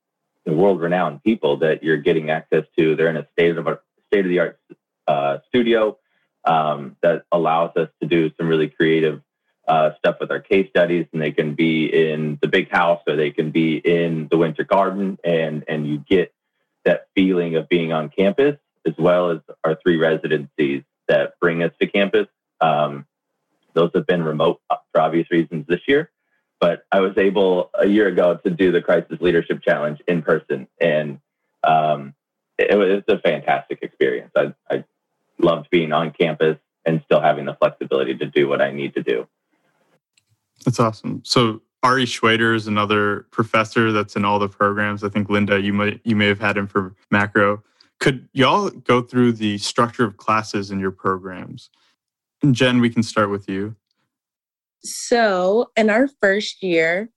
world 0.52 0.82
renowned 0.82 1.24
people 1.24 1.58
that 1.58 1.84
you're 1.84 1.98
getting 1.98 2.30
access 2.30 2.66
to. 2.78 2.96
They're 2.96 3.10
in 3.10 3.18
a 3.18 3.28
state 3.32 3.58
of 3.58 3.66
state 4.08 4.26
of 4.26 4.30
the 4.30 4.40
art 4.40 4.60
uh, 5.08 5.38
studio 5.48 5.98
um, 6.44 6.98
that 7.02 7.24
allows 7.32 7.76
us 7.78 7.90
to 8.02 8.08
do 8.08 8.32
some 8.38 8.48
really 8.48 8.68
creative 8.68 9.22
uh, 9.68 9.92
stuff 9.98 10.18
with 10.20 10.30
our 10.32 10.42
case 10.42 10.70
studies, 10.70 11.06
and 11.14 11.22
they 11.22 11.32
can 11.32 11.56
be 11.56 11.86
in 11.86 12.38
the 12.42 12.48
big 12.48 12.70
house 12.70 13.02
or 13.08 13.16
they 13.16 13.32
can 13.32 13.52
be 13.52 13.78
in 13.78 14.28
the 14.30 14.38
winter 14.38 14.64
garden, 14.64 15.18
and 15.24 15.64
and 15.68 15.88
you 15.88 16.00
get 16.00 16.34
that 16.84 17.08
feeling 17.16 17.56
of 17.56 17.70
being 17.70 17.94
on 17.94 18.10
campus 18.10 18.58
as 18.86 18.94
well 18.98 19.32
as 19.32 19.40
our 19.64 19.78
three 19.82 19.98
residencies 19.98 20.84
that 21.08 21.40
bring 21.40 21.64
us 21.64 21.72
to 21.80 21.88
campus. 21.88 22.28
Um, 22.60 23.06
those 23.74 23.92
have 23.96 24.06
been 24.06 24.24
remote 24.24 24.62
for 24.92 25.02
obvious 25.02 25.30
reasons 25.32 25.66
this 25.68 25.82
year, 25.88 26.12
but 26.64 26.86
I 26.94 27.02
was 27.02 27.18
able 27.18 27.72
a 27.78 27.86
year 27.86 28.08
ago 28.08 28.38
to 28.38 28.50
do 28.50 28.72
the 28.72 28.82
Crisis 28.82 29.20
Leadership 29.20 29.62
Challenge 29.62 30.00
in 30.08 30.22
person, 30.22 30.66
and 30.80 31.20
um, 31.62 32.14
it, 32.58 32.78
was 32.78 33.04
a 33.10 33.20
fantastic 33.20 33.80
experience. 33.82 34.32
I, 34.34 34.54
I 34.72 34.86
loved 35.40 35.70
being 35.72 35.92
on 35.92 36.12
campus 36.12 36.56
and 36.86 37.02
still 37.04 37.20
having 37.20 37.44
the 37.44 37.56
flexibility 37.56 38.16
to 38.16 38.28
do 38.28 38.48
what 38.48 38.62
I 38.62 38.72
need 38.72 38.94
to 38.94 39.04
do. 39.04 39.28
That's 40.64 40.80
awesome. 40.80 41.22
So 41.26 41.62
Ari 41.84 42.06
Schwader 42.06 42.56
is 42.56 42.66
another 42.66 43.26
professor 43.32 43.92
that's 43.92 44.16
in 44.16 44.24
all 44.24 44.40
the 44.40 44.48
programs. 44.48 45.04
I 45.04 45.10
think 45.10 45.30
Linda, 45.30 45.60
you 45.60 45.74
might 45.74 46.00
you 46.06 46.16
may 46.16 46.28
have 46.28 46.40
had 46.40 46.56
him 46.56 46.68
for 46.68 46.96
macro. 47.12 47.62
Could 48.00 48.30
y'all 48.32 48.70
go 48.70 49.02
through 49.02 49.34
the 49.34 49.58
structure 49.58 50.06
of 50.06 50.16
classes 50.16 50.72
in 50.72 50.80
your 50.80 50.92
programs? 50.92 51.70
And 52.42 52.56
Jen, 52.56 52.80
we 52.80 52.90
can 52.90 53.04
start 53.04 53.30
with 53.30 53.50
you. 53.50 53.76
So, 54.86 55.68
in 55.78 55.90
our 55.90 56.08
first 56.22 56.62
year, 56.62 57.10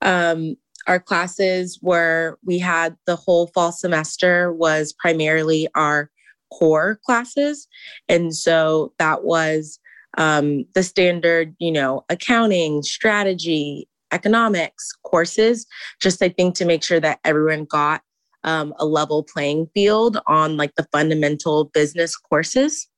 um, 0.00 0.56
our 0.88 0.98
classes 0.98 1.78
were 1.80 2.38
we 2.44 2.58
had 2.58 2.96
the 3.06 3.16
whole 3.16 3.48
fall 3.48 3.70
semester 3.70 4.52
was 4.52 4.92
primarily 4.92 5.68
our 5.76 6.10
core 6.52 6.98
classes, 7.06 7.68
and 8.08 8.34
so 8.34 8.92
that 8.98 9.24
was 9.24 9.78
um, 10.18 10.64
the 10.74 10.82
standard, 10.82 11.54
you 11.58 11.70
know, 11.70 12.04
accounting, 12.08 12.82
strategy, 12.82 13.88
economics 14.12 14.90
courses. 15.04 15.66
Just 16.00 16.22
I 16.22 16.28
think 16.28 16.54
to 16.56 16.64
make 16.64 16.82
sure 16.82 17.00
that 17.00 17.20
everyone 17.24 17.64
got 17.64 18.02
um, 18.44 18.74
a 18.78 18.84
level 18.84 19.22
playing 19.22 19.68
field 19.74 20.18
on 20.26 20.56
like 20.56 20.74
the 20.76 20.86
fundamental 20.92 21.66
business 21.66 22.16
courses. 22.16 22.88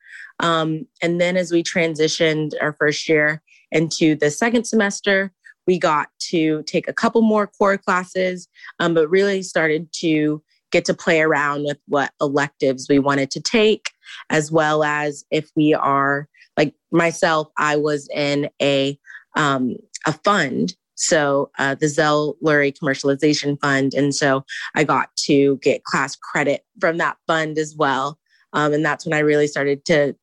Um, 0.40 0.87
and 1.00 1.21
then 1.21 1.37
as 1.37 1.52
we 1.52 1.62
transitioned 1.62 2.52
our 2.61 2.73
first 2.73 3.09
year 3.09 3.43
into 3.75 4.16
the 4.16 4.31
second 4.31 4.64
semester, 4.64 5.31
we 5.66 5.78
got 5.78 6.09
to 6.31 6.62
take 6.62 6.88
a 6.88 6.93
couple 6.95 7.21
more 7.21 7.47
core 7.47 7.76
classes, 7.76 8.49
um, 8.81 8.95
but 8.95 9.09
really 9.11 9.43
started 9.43 9.93
to 10.00 10.43
get 10.73 10.87
to 10.87 10.95
play 10.95 11.21
around 11.21 11.64
with 11.64 11.78
what 11.87 12.11
electives 12.21 12.87
we 12.88 12.99
wanted 12.99 13.31
to 13.33 13.40
take, 13.40 13.90
as 14.31 14.50
well 14.50 14.83
as 14.83 15.25
if 15.31 15.50
we 15.54 15.75
are 15.75 16.26
like 16.57 16.75
myself, 16.90 17.49
I 17.59 17.76
was 17.76 18.09
in 18.14 18.49
a 18.62 18.99
um, 19.37 19.76
a 20.07 20.12
fund 20.25 20.75
so 20.95 21.50
uh, 21.59 21.75
the 21.75 21.88
Zell 21.88 22.37
Lurie 22.43 22.76
Commercialization 22.76 23.61
Fund. 23.61 23.95
And 23.95 24.14
so 24.14 24.45
I 24.75 24.85
got 24.85 25.14
to 25.25 25.59
get 25.59 25.85
class 25.85 26.16
credit 26.16 26.62
from 26.81 26.99
that 26.99 27.16
fund 27.26 27.59
as 27.59 27.75
well. 27.76 28.19
Um, 28.52 28.73
and 28.73 28.85
that's 28.85 29.04
when 29.04 29.12
I 29.12 29.19
really 29.19 29.47
started 29.47 29.85
to 29.87 30.14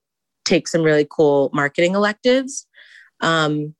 take 0.46 0.68
some 0.68 0.82
really 0.82 1.08
cool 1.10 1.50
marketing 1.54 1.96
electives. 1.96 2.66
Um, 3.22 3.76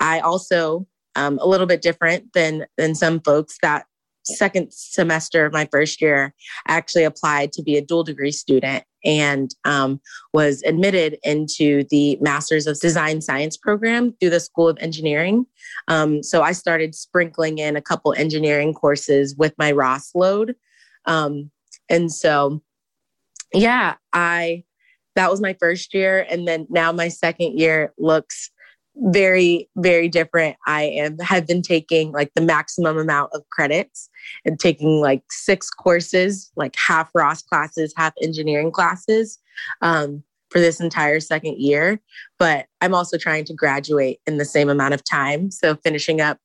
I 0.00 0.20
also, 0.20 0.86
um, 1.16 1.38
a 1.40 1.46
little 1.46 1.66
bit 1.66 1.82
different 1.82 2.32
than 2.32 2.66
than 2.76 2.94
some 2.94 3.20
folks, 3.20 3.58
that 3.62 3.86
second 4.24 4.72
semester 4.72 5.44
of 5.44 5.52
my 5.52 5.68
first 5.70 6.00
year, 6.00 6.34
I 6.66 6.74
actually 6.76 7.04
applied 7.04 7.52
to 7.52 7.62
be 7.62 7.76
a 7.76 7.82
dual 7.82 8.04
degree 8.04 8.32
student 8.32 8.84
and 9.04 9.54
um, 9.64 10.00
was 10.34 10.62
admitted 10.64 11.18
into 11.22 11.84
the 11.90 12.18
Masters 12.20 12.66
of 12.66 12.78
Design 12.80 13.20
Science 13.20 13.56
program 13.56 14.14
through 14.20 14.30
the 14.30 14.40
School 14.40 14.68
of 14.68 14.78
Engineering. 14.80 15.46
Um, 15.88 16.22
so 16.22 16.42
I 16.42 16.52
started 16.52 16.94
sprinkling 16.94 17.58
in 17.58 17.76
a 17.76 17.82
couple 17.82 18.12
engineering 18.12 18.74
courses 18.74 19.34
with 19.36 19.54
my 19.58 19.72
Ross 19.72 20.10
load. 20.14 20.54
Um, 21.06 21.50
and 21.88 22.12
so, 22.12 22.62
yeah, 23.52 23.94
I 24.12 24.64
that 25.16 25.30
was 25.30 25.40
my 25.40 25.56
first 25.58 25.92
year. 25.92 26.24
And 26.30 26.46
then 26.46 26.66
now 26.70 26.92
my 26.92 27.08
second 27.08 27.58
year 27.58 27.92
looks 27.98 28.50
very 29.00 29.68
very 29.76 30.08
different. 30.08 30.56
I 30.66 30.82
am 30.82 31.18
have 31.18 31.46
been 31.46 31.62
taking 31.62 32.12
like 32.12 32.32
the 32.34 32.42
maximum 32.42 32.98
amount 32.98 33.32
of 33.34 33.42
credits 33.50 34.10
and 34.44 34.58
taking 34.58 35.00
like 35.00 35.22
six 35.30 35.70
courses 35.70 36.50
like 36.56 36.74
half 36.76 37.10
ross 37.14 37.42
classes 37.42 37.94
half 37.96 38.12
engineering 38.22 38.70
classes 38.70 39.38
um, 39.80 40.22
for 40.50 40.58
this 40.60 40.80
entire 40.80 41.20
second 41.20 41.56
year. 41.58 42.00
But 42.38 42.66
i'm 42.80 42.94
also 42.94 43.16
trying 43.16 43.44
to 43.46 43.54
graduate 43.54 44.18
in 44.26 44.36
the 44.36 44.44
same 44.44 44.68
amount 44.68 44.94
of 44.94 45.02
time. 45.04 45.50
So 45.50 45.76
finishing 45.76 46.20
up 46.20 46.38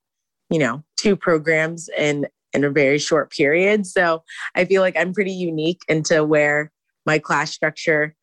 you 0.49 0.59
know 0.59 0.83
two 0.97 1.15
programs 1.15 1.89
in 1.97 2.27
in 2.53 2.63
a 2.63 2.69
very 2.69 2.99
short 2.99 3.31
period. 3.31 3.85
So 3.85 4.23
i 4.55 4.63
feel 4.63 4.81
like 4.81 4.95
i'm 4.97 5.13
pretty 5.13 5.33
unique 5.33 5.81
into 5.89 6.23
where 6.23 6.71
my 7.05 7.19
class 7.19 7.51
structure 7.51 8.15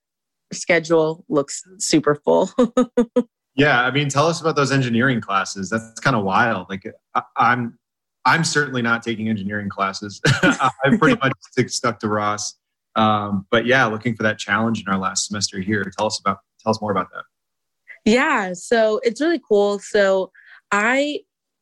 schedule 0.53 1.25
looks 1.29 1.63
super 1.79 2.15
full 2.15 2.51
Yeah, 3.55 3.83
I 3.83 3.91
mean, 3.91 4.09
tell 4.09 4.27
us 4.27 4.41
about 4.41 4.57
those 4.57 4.73
engineering 4.73 5.21
classes. 5.21 5.69
That's 5.69 6.01
kind 6.01 6.17
of 6.17 6.25
wild. 6.25 6.69
Like, 6.71 6.85
I, 7.15 7.23
I'm, 7.37 7.79
I'm 8.25 8.45
certainly 8.45 8.83
not 8.83 9.03
taking 9.03 9.29
engineering 9.29 9.69
classes. 9.69 10.21
I'm 10.85 10.99
pretty 10.99 11.19
much 11.23 11.33
stuck 11.71 11.99
to 12.01 12.09
Ross. 12.09 12.55
Um, 12.97 13.47
but 13.51 13.67
yeah, 13.67 13.85
looking 13.87 14.17
for 14.17 14.23
that 14.23 14.39
challenge 14.39 14.83
in 14.87 14.93
our 14.93 14.99
last 14.99 15.27
semester 15.27 15.61
here. 15.61 15.85
Tell 15.97 16.07
us 16.07 16.21
about, 16.21 16.39
tell 16.63 16.71
us 16.71 16.81
more 16.81 16.93
about 16.93 17.09
that. 17.13 17.25
Yeah, 18.05 18.53
so 18.55 19.01
it's 19.03 19.21
really 19.21 19.41
cool. 19.47 19.79
So 19.79 20.33
I, 20.71 21.21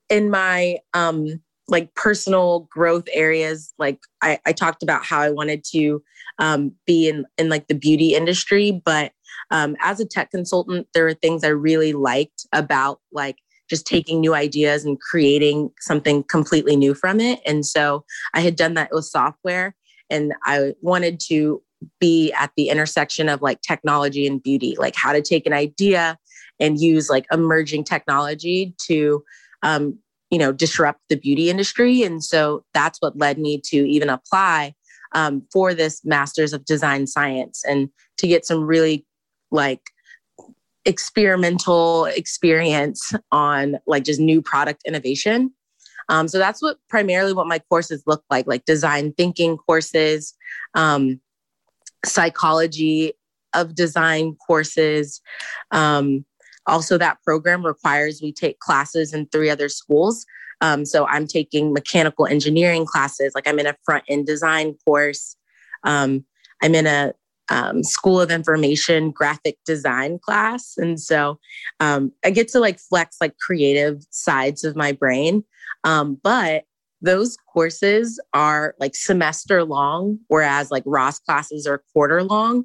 in 0.09 0.31
my 0.31 0.79
um, 0.95 1.41
like 1.69 1.95
personal 1.95 2.69
growth 2.71 3.05
areas, 3.13 3.73
like 3.79 4.01
I, 4.23 4.39
I 4.45 4.53
talked 4.53 4.83
about 4.83 5.05
how 5.05 5.21
I 5.21 5.31
wanted 5.31 5.65
to 5.73 6.03
um, 6.39 6.73
be 6.87 7.09
in 7.09 7.27
in 7.39 7.49
like 7.49 7.69
the 7.69 7.75
beauty 7.75 8.15
industry, 8.15 8.83
but 8.85 9.13
um, 9.51 9.77
as 9.81 10.01
a 10.01 10.07
tech 10.07 10.31
consultant, 10.31 10.87
there 10.95 11.07
are 11.07 11.15
things 11.15 11.45
I 11.45 11.49
really 11.49 11.93
liked 11.93 12.47
about 12.53 13.01
like 13.13 13.37
just 13.69 13.87
taking 13.87 14.21
new 14.21 14.35
ideas 14.35 14.85
and 14.85 15.01
creating 15.01 15.71
something 15.81 16.25
completely 16.25 16.77
new 16.77 16.95
from 16.95 17.21
it. 17.21 17.41
And 17.47 17.65
so 17.65 18.05
I 18.35 18.41
had 18.41 18.57
done 18.57 18.75
that 18.75 18.91
with 18.93 19.05
software 19.05 19.77
and 20.11 20.33
I 20.45 20.75
wanted 20.83 21.21
to 21.29 21.63
be 22.01 22.33
at 22.33 22.51
the 22.57 22.69
intersection 22.69 23.29
of 23.29 23.43
like 23.43 23.63
technology 23.63 24.27
and 24.27 24.43
beauty, 24.43 24.75
like 24.79 24.97
how 24.97 25.13
to 25.13 25.23
take 25.23 25.47
an 25.47 25.53
idea 25.53 26.19
and 26.59 26.81
use 26.81 27.09
like 27.09 27.27
emerging 27.33 27.85
technology 27.85 28.75
to, 28.87 29.25
um, 29.63 29.99
you 30.31 30.39
know, 30.39 30.53
disrupt 30.53 31.01
the 31.09 31.17
beauty 31.17 31.49
industry. 31.49 32.03
And 32.03 32.23
so 32.23 32.65
that's 32.75 33.01
what 33.01 33.17
led 33.17 33.39
me 33.39 33.61
to 33.67 33.77
even 33.89 34.11
apply 34.11 34.75
um, 35.13 35.43
for 35.53 35.75
this 35.75 36.05
Masters 36.05 36.53
of 36.53 36.65
Design 36.65 37.07
Science 37.07 37.65
and 37.65 37.89
to 38.19 38.27
get 38.27 38.45
some 38.45 38.63
really 38.65 39.07
like 39.51 39.83
experimental 40.85 42.07
experience 42.07 43.13
on 43.33 43.79
like 43.87 44.05
just 44.05 44.21
new 44.21 44.41
product 44.41 44.83
innovation. 44.87 45.53
Um, 46.09 46.27
so 46.27 46.39
that's 46.39 46.61
what 46.61 46.79
primarily 46.89 47.33
what 47.33 47.47
my 47.47 47.61
courses 47.61 48.03
look 48.07 48.25
like, 48.31 48.47
like 48.47 48.65
design 48.65 49.13
thinking 49.13 49.57
courses, 49.57 50.35
um, 50.75 51.21
psychology 52.05 53.13
of 53.55 53.75
design 53.75 54.37
courses. 54.47 55.21
Um, 55.71 56.25
also, 56.67 56.99
that 56.99 57.19
program 57.25 57.65
requires 57.65 58.21
we 58.23 58.33
take 58.33 58.59
classes 58.59 59.13
in 59.15 59.27
three 59.27 59.51
other 59.51 59.69
schools. 59.69 60.27
Um, 60.61 60.85
so 60.85 61.07
I'm 61.07 61.27
taking 61.27 61.73
mechanical 61.73 62.27
engineering 62.27 62.85
classes, 62.85 63.33
like 63.35 63.49
I'm 63.49 63.59
in 63.59 63.67
a 63.67 63.77
front 63.85 64.05
end 64.09 64.27
design 64.27 64.75
course. 64.85 65.37
Um, 65.85 66.25
I'm 66.63 66.75
in 66.75 66.87
a 66.87 67.15
um, 67.51 67.83
School 67.83 68.21
of 68.21 68.31
Information 68.31 69.11
graphic 69.11 69.59
design 69.67 70.19
class. 70.19 70.75
And 70.77 70.99
so 71.01 71.39
um, 71.81 72.13
I 72.25 72.31
get 72.31 72.49
to 72.49 72.61
like 72.61 72.79
flex 72.79 73.17
like 73.21 73.37
creative 73.39 74.03
sides 74.11 74.65
of 74.65 74.77
my 74.77 74.93
brain. 74.93 75.45
Um, 75.85 76.19
but 76.23 76.65
those 77.03 77.37
courses 77.53 78.21
are 78.35 78.75
like 78.79 78.95
semester 78.95 79.65
long, 79.65 80.19
whereas 80.29 80.71
like 80.71 80.83
Ross 80.87 81.19
classes 81.19 81.67
are 81.67 81.83
quarter 81.93 82.23
long. 82.23 82.65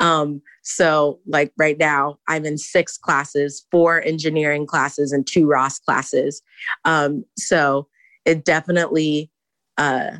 Um, 0.00 0.42
so, 0.62 1.20
like 1.26 1.52
right 1.56 1.78
now, 1.78 2.18
I'm 2.26 2.44
in 2.44 2.58
six 2.58 2.98
classes, 2.98 3.64
four 3.70 4.02
engineering 4.02 4.66
classes, 4.66 5.12
and 5.12 5.24
two 5.24 5.46
Ross 5.46 5.78
classes. 5.78 6.42
Um, 6.84 7.24
so, 7.38 7.86
it 8.24 8.44
definitely 8.44 9.30
uh, 9.78 10.16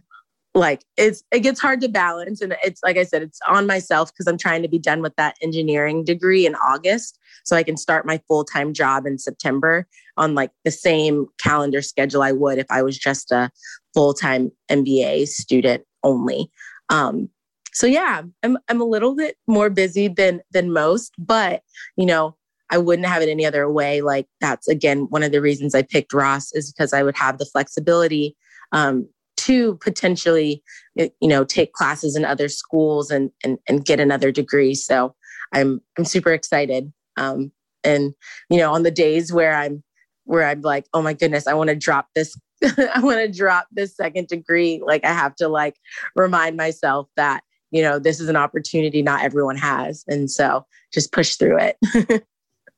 like 0.57 0.85
it's 0.97 1.23
it 1.31 1.41
gets 1.41 1.61
hard 1.61 1.81
to 1.81 1.89
balance 1.89 2.41
and 2.41 2.57
it's 2.65 2.81
like 2.83 2.97
i 2.97 3.05
said 3.05 3.23
it's 3.23 3.39
on 3.47 3.67
myself 3.67 4.11
because 4.13 4.27
i'm 4.27 4.39
trying 4.39 4.63
to 4.63 4.69
be 4.69 4.79
done 4.79 5.03
with 5.03 5.15
that 5.17 5.37
engineering 5.43 6.03
degree 6.03 6.47
in 6.47 6.55
august 6.57 7.19
so 7.45 7.55
i 7.55 7.63
can 7.63 7.77
start 7.77 8.07
my 8.07 8.21
full-time 8.27 8.73
job 8.73 9.07
in 9.07 9.19
september 9.19 9.87
on 10.17 10.35
like 10.35 10.51
the 10.65 10.71
same 10.71 11.27
calendar 11.39 11.83
schedule 11.83 12.23
i 12.23 12.33
would 12.33 12.59
if 12.59 12.67
i 12.71 12.83
was 12.83 12.99
just 12.99 13.31
a 13.31 13.51
full-time 13.95 14.51
mba 14.71 15.29
student 15.29 15.85
only 16.03 16.51
um, 16.89 17.29
so 17.73 17.87
yeah 17.87 18.23
i'm 18.43 18.57
i'm 18.69 18.81
a 18.81 18.85
little 18.85 19.15
bit 19.15 19.37
more 19.47 19.69
busy 19.69 20.09
than 20.09 20.41
than 20.53 20.73
most 20.73 21.13
but 21.19 21.63
you 21.97 22.07
know 22.07 22.35
I 22.69 22.79
wouldn't 22.79 23.07
have 23.07 23.23
it 23.23 23.29
any 23.29 23.47
other 23.47 23.71
way. 23.71 24.03
Like 24.03 24.27
that's 24.41 24.67
again 24.67 25.07
one 25.11 25.23
of 25.23 25.31
the 25.31 25.41
reasons 25.41 25.73
I 25.73 25.83
picked 25.83 26.13
Ross 26.13 26.53
is 26.53 26.73
because 26.73 26.93
I 26.93 27.05
would 27.05 27.17
have 27.17 27.39
the 27.39 27.47
flexibility 27.47 28.35
um, 28.73 29.09
to 29.47 29.77
potentially 29.77 30.63
you 30.95 31.11
know 31.23 31.45
take 31.45 31.73
classes 31.73 32.17
in 32.17 32.25
other 32.25 32.49
schools 32.49 33.11
and 33.11 33.31
and, 33.45 33.59
and 33.69 33.85
get 33.85 34.01
another 34.01 34.31
degree. 34.31 34.75
So 34.75 35.15
i'm 35.53 35.81
i'm 35.99 36.05
super 36.05 36.33
excited. 36.33 36.93
Um, 37.17 37.53
and 37.85 38.15
you 38.51 38.59
know 38.59 38.73
on 38.73 38.83
the 38.83 38.91
days 38.91 39.33
where 39.33 39.55
i'm 39.55 39.83
where 40.25 40.45
i'm 40.45 40.61
like 40.61 40.87
oh 40.93 41.01
my 41.01 41.13
goodness 41.15 41.47
i 41.47 41.55
want 41.55 41.71
to 41.71 41.77
drop 41.77 42.09
this 42.15 42.37
i 42.65 43.01
want 43.01 43.19
to 43.19 43.31
drop 43.31 43.69
this 43.71 43.97
second 43.97 44.27
degree 44.27 44.83
like 44.85 45.05
i 45.05 45.13
have 45.13 45.37
to 45.37 45.47
like 45.49 45.77
remind 46.17 46.57
myself 46.57 47.09
that 47.17 47.43
you 47.71 47.83
know 47.83 47.99
this 47.99 48.21
is 48.21 48.29
an 48.29 48.37
opportunity 48.37 49.03
not 49.03 49.23
everyone 49.23 49.57
has. 49.57 50.05
And 50.09 50.31
so 50.31 50.65
just 50.93 51.13
push 51.13 51.37
through 51.37 51.59
it. 51.61 52.25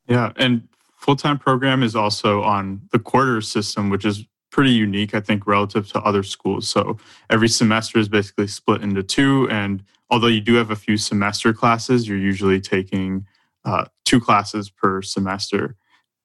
Yeah 0.08 0.32
and 0.36 0.66
full-time 0.96 1.38
program 1.38 1.82
is 1.82 1.94
also 1.94 2.42
on 2.42 2.80
the 2.92 2.98
quarter 2.98 3.42
system 3.42 3.90
which 3.90 4.06
is 4.06 4.24
pretty 4.50 4.70
unique, 4.70 5.14
I 5.14 5.20
think, 5.20 5.46
relative 5.46 5.88
to 5.92 6.00
other 6.00 6.22
schools. 6.22 6.68
So 6.68 6.98
every 7.30 7.48
semester 7.48 7.98
is 7.98 8.08
basically 8.08 8.46
split 8.46 8.82
into 8.82 9.02
two. 9.02 9.48
And 9.50 9.84
although 10.10 10.28
you 10.28 10.40
do 10.40 10.54
have 10.54 10.70
a 10.70 10.76
few 10.76 10.96
semester 10.96 11.52
classes, 11.52 12.08
you're 12.08 12.18
usually 12.18 12.60
taking 12.60 13.26
uh, 13.64 13.86
two 14.04 14.20
classes 14.20 14.70
per 14.70 15.02
semester 15.02 15.76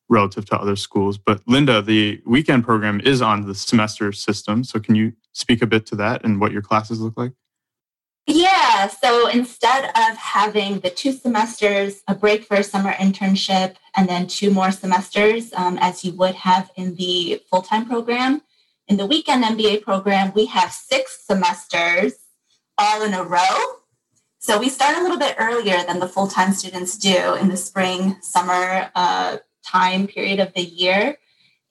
relative 0.09 0.45
to 0.45 0.59
other 0.59 0.75
schools. 0.75 1.17
But 1.17 1.41
Linda, 1.47 1.81
the 1.81 2.21
weekend 2.25 2.63
program 2.63 3.01
is 3.01 3.21
on 3.21 3.47
the 3.47 3.55
semester 3.55 4.11
system. 4.11 4.63
So 4.63 4.79
can 4.79 4.95
you 4.95 5.13
speak 5.33 5.61
a 5.61 5.67
bit 5.67 5.85
to 5.87 5.95
that 5.95 6.23
and 6.23 6.39
what 6.39 6.51
your 6.51 6.61
classes 6.61 6.99
look 6.99 7.17
like? 7.17 7.33
Yeah, 8.25 8.87
so 8.87 9.27
instead 9.27 9.85
of 9.85 10.17
having 10.17 10.79
the 10.79 10.89
two 10.89 11.11
semesters, 11.11 12.03
a 12.07 12.15
break 12.15 12.45
for 12.45 12.55
a 12.55 12.63
summer 12.63 12.93
internship, 12.93 13.75
and 13.95 14.07
then 14.07 14.27
two 14.27 14.49
more 14.49 14.71
semesters, 14.71 15.51
um, 15.53 15.77
as 15.81 16.05
you 16.05 16.13
would 16.13 16.35
have 16.35 16.71
in 16.77 16.95
the 16.95 17.41
full 17.49 17.61
time 17.61 17.85
program, 17.85 18.41
in 18.87 18.97
the 18.97 19.05
weekend 19.05 19.43
MBA 19.43 19.81
program, 19.81 20.31
we 20.35 20.45
have 20.45 20.71
six 20.71 21.23
semesters 21.25 22.13
all 22.77 23.03
in 23.03 23.13
a 23.13 23.23
row. 23.23 23.57
So 24.39 24.59
we 24.59 24.69
start 24.69 24.97
a 24.97 25.01
little 25.01 25.19
bit 25.19 25.35
earlier 25.39 25.83
than 25.85 25.99
the 25.99 26.07
full 26.07 26.27
time 26.27 26.53
students 26.53 26.97
do 26.97 27.35
in 27.35 27.49
the 27.49 27.57
spring, 27.57 28.17
summer 28.21 28.89
uh, 28.95 29.37
time 29.65 30.07
period 30.07 30.39
of 30.39 30.53
the 30.53 30.63
year. 30.63 31.17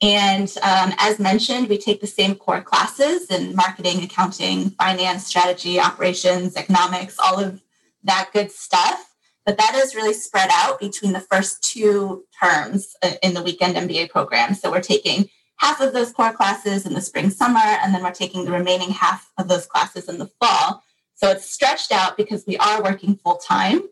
And 0.02 0.52
um, 0.62 0.92
as 0.98 1.20
mentioned, 1.20 1.68
we 1.68 1.78
take 1.78 2.00
the 2.00 2.08
same 2.08 2.34
core 2.34 2.60
classes 2.60 3.26
in 3.26 3.54
marketing, 3.54 4.02
accounting, 4.02 4.70
finance, 4.70 5.24
strategy, 5.24 5.78
operations, 5.78 6.56
economics, 6.56 7.16
all 7.20 7.38
of 7.38 7.62
that 8.02 8.30
good 8.32 8.50
stuff. 8.50 9.14
But 9.46 9.58
that 9.58 9.74
is 9.76 9.94
really 9.94 10.12
spread 10.12 10.50
out 10.52 10.80
between 10.80 11.12
the 11.12 11.20
first 11.20 11.62
two 11.62 12.24
terms 12.40 12.96
uh, 13.02 13.12
in 13.22 13.34
the 13.34 13.42
weekend 13.42 13.76
MBA 13.76 14.10
program. 14.10 14.54
So 14.54 14.72
we're 14.72 14.80
taking 14.80 15.28
half 15.56 15.80
of 15.80 15.92
those 15.92 16.12
core 16.12 16.32
classes 16.32 16.84
in 16.84 16.94
the 16.94 17.00
spring, 17.00 17.30
summer, 17.30 17.60
and 17.60 17.94
then 17.94 18.02
we're 18.02 18.12
taking 18.12 18.44
the 18.44 18.50
remaining 18.50 18.90
half 18.90 19.30
of 19.38 19.46
those 19.46 19.66
classes 19.66 20.08
in 20.08 20.18
the 20.18 20.30
fall. 20.40 20.82
So 21.14 21.30
it's 21.30 21.48
stretched 21.48 21.92
out 21.92 22.16
because 22.16 22.44
we 22.46 22.56
are 22.56 22.82
working 22.82 23.14
full 23.14 23.36
time. 23.36 23.82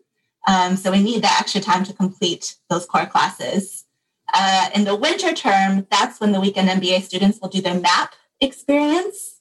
Um, 0.48 0.76
so 0.76 0.90
we 0.90 1.02
need 1.02 1.22
that 1.22 1.40
extra 1.40 1.60
time 1.60 1.84
to 1.84 1.92
complete 1.92 2.56
those 2.68 2.86
core 2.86 3.06
classes. 3.06 3.84
Uh, 4.32 4.70
in 4.74 4.84
the 4.84 4.96
winter 4.96 5.32
term, 5.32 5.86
that's 5.90 6.20
when 6.20 6.32
the 6.32 6.40
weekend 6.40 6.68
MBA 6.68 7.02
students 7.02 7.38
will 7.40 7.48
do 7.48 7.60
their 7.60 7.78
MAP 7.78 8.14
experience. 8.40 9.40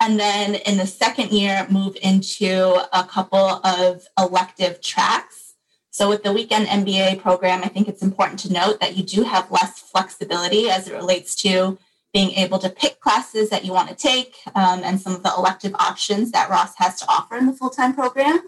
And 0.00 0.18
then 0.18 0.56
in 0.56 0.78
the 0.78 0.86
second 0.86 1.30
year, 1.30 1.66
move 1.70 1.96
into 2.02 2.74
a 2.92 3.04
couple 3.04 3.38
of 3.38 4.04
elective 4.18 4.80
tracks. 4.80 5.54
So 5.90 6.08
with 6.08 6.24
the 6.24 6.32
weekend 6.32 6.66
MBA 6.66 7.20
program, 7.20 7.62
I 7.62 7.68
think 7.68 7.86
it's 7.86 8.02
important 8.02 8.40
to 8.40 8.52
note 8.52 8.80
that 8.80 8.96
you 8.96 9.04
do 9.04 9.22
have 9.22 9.50
less 9.50 9.78
flexibility 9.78 10.68
as 10.70 10.88
it 10.88 10.94
relates 10.94 11.36
to 11.42 11.78
being 12.12 12.32
able 12.32 12.58
to 12.58 12.68
pick 12.68 12.98
classes 13.00 13.48
that 13.50 13.64
you 13.64 13.72
want 13.72 13.88
to 13.90 13.94
take 13.94 14.36
um, 14.54 14.82
and 14.82 15.00
some 15.00 15.14
of 15.14 15.22
the 15.22 15.32
elective 15.36 15.74
options 15.76 16.32
that 16.32 16.50
Ross 16.50 16.74
has 16.78 16.98
to 17.00 17.06
offer 17.08 17.36
in 17.36 17.46
the 17.46 17.52
full-time 17.52 17.94
program. 17.94 18.40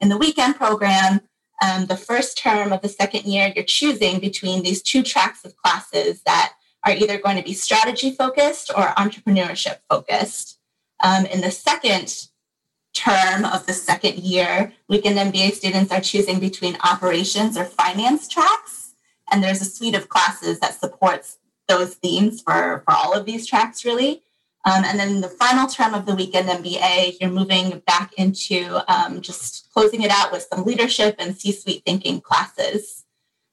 In 0.00 0.08
the 0.08 0.16
weekend 0.18 0.56
program, 0.56 1.20
um, 1.62 1.86
the 1.86 1.96
first 1.96 2.38
term 2.38 2.72
of 2.72 2.82
the 2.82 2.88
second 2.88 3.24
year, 3.24 3.52
you're 3.54 3.64
choosing 3.64 4.20
between 4.20 4.62
these 4.62 4.82
two 4.82 5.02
tracks 5.02 5.44
of 5.44 5.56
classes 5.56 6.22
that 6.22 6.54
are 6.84 6.92
either 6.92 7.18
going 7.18 7.36
to 7.36 7.42
be 7.42 7.52
strategy 7.52 8.12
focused 8.12 8.70
or 8.76 8.86
entrepreneurship 8.96 9.78
focused. 9.90 10.58
Um, 11.02 11.26
in 11.26 11.40
the 11.40 11.50
second 11.50 12.28
term 12.94 13.44
of 13.44 13.66
the 13.66 13.72
second 13.72 14.18
year, 14.18 14.72
weekend 14.88 15.18
MBA 15.18 15.52
students 15.52 15.92
are 15.92 16.00
choosing 16.00 16.38
between 16.38 16.76
operations 16.84 17.56
or 17.56 17.64
finance 17.64 18.28
tracks. 18.28 18.94
And 19.30 19.42
there's 19.42 19.60
a 19.60 19.64
suite 19.64 19.94
of 19.94 20.08
classes 20.08 20.60
that 20.60 20.78
supports 20.78 21.38
those 21.68 21.94
themes 21.94 22.40
for, 22.40 22.82
for 22.84 22.94
all 22.94 23.12
of 23.12 23.26
these 23.26 23.46
tracks, 23.46 23.84
really. 23.84 24.22
Um, 24.64 24.84
and 24.84 24.98
then 24.98 25.20
the 25.20 25.28
final 25.28 25.66
term 25.66 25.94
of 25.94 26.04
the 26.04 26.14
weekend 26.14 26.48
MBA, 26.48 27.18
you're 27.20 27.30
moving 27.30 27.80
back 27.86 28.12
into 28.14 28.80
um, 28.92 29.20
just 29.20 29.72
closing 29.72 30.02
it 30.02 30.10
out 30.10 30.32
with 30.32 30.46
some 30.52 30.64
leadership 30.64 31.16
and 31.18 31.36
C 31.36 31.52
suite 31.52 31.82
thinking 31.86 32.20
classes. 32.20 33.04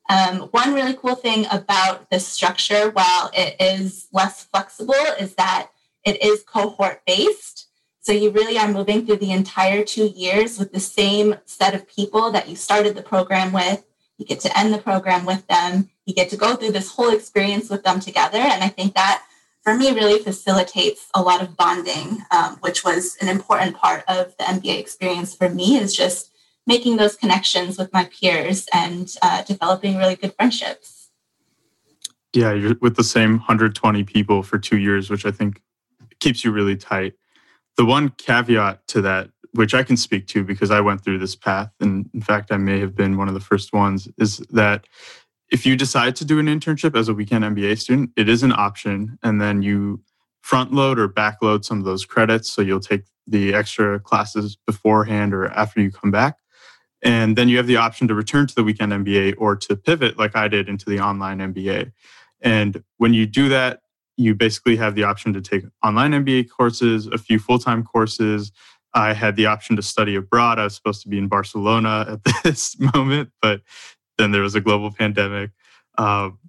Um, 0.10 0.42
one 0.52 0.74
really 0.74 0.94
cool 0.94 1.16
thing 1.16 1.46
about 1.52 2.10
this 2.10 2.28
structure, 2.28 2.92
while 2.92 3.32
it 3.34 3.56
is 3.60 4.08
less 4.12 4.44
flexible, 4.46 4.94
is 5.20 5.36
that 5.36 5.70
it 6.04 6.24
is 6.24 6.44
cohort 6.44 7.02
based. 7.06 7.68
So 8.02 8.12
you 8.12 8.30
really 8.30 8.58
are 8.58 8.72
moving 8.72 9.06
through 9.06 9.18
the 9.18 9.32
entire 9.32 9.84
two 9.84 10.08
years 10.08 10.60
with 10.60 10.72
the 10.72 10.80
same 10.80 11.36
set 11.46 11.74
of 11.74 11.88
people 11.88 12.32
that 12.32 12.48
you 12.48 12.56
started 12.56 12.96
the 12.96 13.02
program 13.02 13.52
with. 13.52 13.84
You 14.18 14.26
get 14.26 14.40
to 14.42 14.58
end 14.58 14.74
the 14.74 14.78
program 14.78 15.26
with 15.26 15.46
them. 15.48 15.90
You 16.06 16.14
get 16.14 16.30
to 16.30 16.38
go 16.38 16.56
through 16.56 16.74
this 16.74 16.92
whole 16.92 17.10
experience 17.10 17.70
with 17.70 17.84
them 17.84 18.00
together. 18.00 18.38
And 18.38 18.64
I 18.64 18.68
think 18.68 18.94
that 18.94 19.24
for 19.66 19.76
me 19.76 19.92
really 19.92 20.22
facilitates 20.22 21.08
a 21.16 21.22
lot 21.22 21.42
of 21.42 21.58
bonding, 21.58 22.22
um, 22.30 22.58
which 22.58 22.86
was 22.86 23.18
an 23.20 23.28
important 23.28 23.76
part 23.76 24.04
of 24.08 24.38
the 24.38 24.44
MBA 24.44 24.80
experience 24.80 25.36
for 25.36 25.50
me 25.50 25.78
is 25.78 25.96
just 25.96 26.32
making 26.68 26.98
those 26.98 27.16
connections 27.16 27.78
with 27.78 27.92
my 27.92 28.06
peers 28.06 28.68
and 28.72 29.16
uh, 29.24 29.42
developing 29.42 29.98
really 29.98 30.16
good 30.16 30.36
friendships. 30.36 31.10
Yeah, 32.32 32.54
you're 32.54 32.76
with 32.80 32.96
the 32.96 33.04
same 33.04 33.38
120 33.38 34.04
people 34.04 34.44
for 34.44 34.60
two 34.60 34.78
years, 34.78 35.10
which 35.10 35.26
I 35.26 35.32
think 35.32 35.62
keeps 36.20 36.44
you 36.44 36.52
really 36.52 36.76
tight. 36.76 37.14
The 37.76 37.86
one 37.86 38.10
caveat 38.10 38.88
to 38.90 39.02
that, 39.02 39.32
which 39.54 39.74
I 39.74 39.82
can 39.82 39.98
speak 39.98 40.28
to 40.28 40.44
because 40.44 40.70
I 40.70 40.80
went 40.82 41.04
through 41.04 41.18
this 41.18 41.36
path, 41.36 41.72
and 41.80 42.08
in 42.14 42.22
fact, 42.22 42.52
I 42.52 42.58
may 42.58 42.80
have 42.80 42.96
been 42.96 43.18
one 43.18 43.30
of 43.30 43.34
the 43.34 43.40
first 43.40 43.74
ones, 43.74 44.08
is 44.18 44.38
that 44.52 44.86
if 45.52 45.66
you 45.66 45.76
decide 45.76 46.16
to 46.18 46.26
do 46.26 46.40
an 46.40 46.48
internship 46.48 46.98
as 46.98 47.08
a 47.08 47.14
weekend 47.14 47.44
MBA 47.44 47.80
student, 47.80 48.12
it 48.16 48.28
is 48.28 48.44
an 48.44 48.52
option. 48.52 49.18
And 49.24 49.42
then 49.42 49.62
you 49.62 50.02
front 50.42 50.74
load 50.74 51.00
or 51.00 51.08
back 51.08 51.38
load 51.42 51.66
some 51.66 51.80
of 51.80 51.86
those 51.86 52.06
credits. 52.06 52.52
So 52.52 52.62
you'll 52.62 52.80
take 52.80 53.04
the 53.28 53.54
extra 53.54 54.00
classes 54.00 54.58
beforehand 54.68 55.34
or 55.34 55.48
after 55.48 55.82
you 55.82 55.92
come 55.92 56.12
back. 56.12 56.38
And 57.02 57.36
then 57.36 57.50
you 57.50 57.58
have 57.58 57.68
the 57.68 57.78
option 57.78 58.08
to 58.08 58.16
return 58.16 58.48
to 58.48 58.56
the 58.56 58.64
weekend 58.64 58.92
MBA 58.92 59.36
or 59.38 59.56
to 59.56 59.76
pivot, 59.76 60.18
like 60.18 60.36
I 60.36 60.48
did, 60.48 60.70
into 60.70 60.90
the 60.90 61.00
online 61.00 61.40
MBA. 61.40 61.92
And 62.42 62.84
when 62.98 63.14
you 63.14 63.26
do 63.26 63.50
that, 63.50 63.82
you 64.18 64.34
basically 64.34 64.76
have 64.78 64.96
the 64.96 65.04
option 65.04 65.34
to 65.34 65.42
take 65.42 65.66
online 65.84 66.12
MBA 66.12 66.50
courses, 66.50 67.08
a 67.08 67.18
few 67.18 67.38
full 67.38 67.60
time 67.60 67.84
courses. 67.84 68.52
I 68.94 69.14
had 69.14 69.36
the 69.36 69.46
option 69.46 69.76
to 69.76 69.82
study 69.82 70.16
abroad. 70.16 70.58
I 70.58 70.64
was 70.64 70.76
supposed 70.76 71.02
to 71.04 71.10
be 71.10 71.18
in 71.18 71.28
Barcelona 71.28 72.06
at 72.24 72.44
this 72.44 72.80
moment, 72.80 73.30
but 73.42 73.62
then 74.18 74.32
there 74.32 74.42
was 74.42 74.56
a 74.56 74.62
global 74.62 74.92
pandemic. 74.92 75.52
Um, 75.98 76.40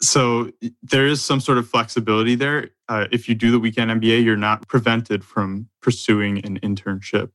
so 0.00 0.50
there 0.82 1.06
is 1.06 1.24
some 1.24 1.40
sort 1.40 1.58
of 1.58 1.68
flexibility 1.68 2.34
there. 2.34 2.70
Uh, 2.88 3.06
if 3.10 3.28
you 3.28 3.34
do 3.34 3.50
the 3.50 3.58
weekend 3.58 3.90
MBA, 3.90 4.24
you're 4.24 4.36
not 4.36 4.68
prevented 4.68 5.24
from 5.24 5.68
pursuing 5.80 6.44
an 6.44 6.58
internship. 6.60 7.30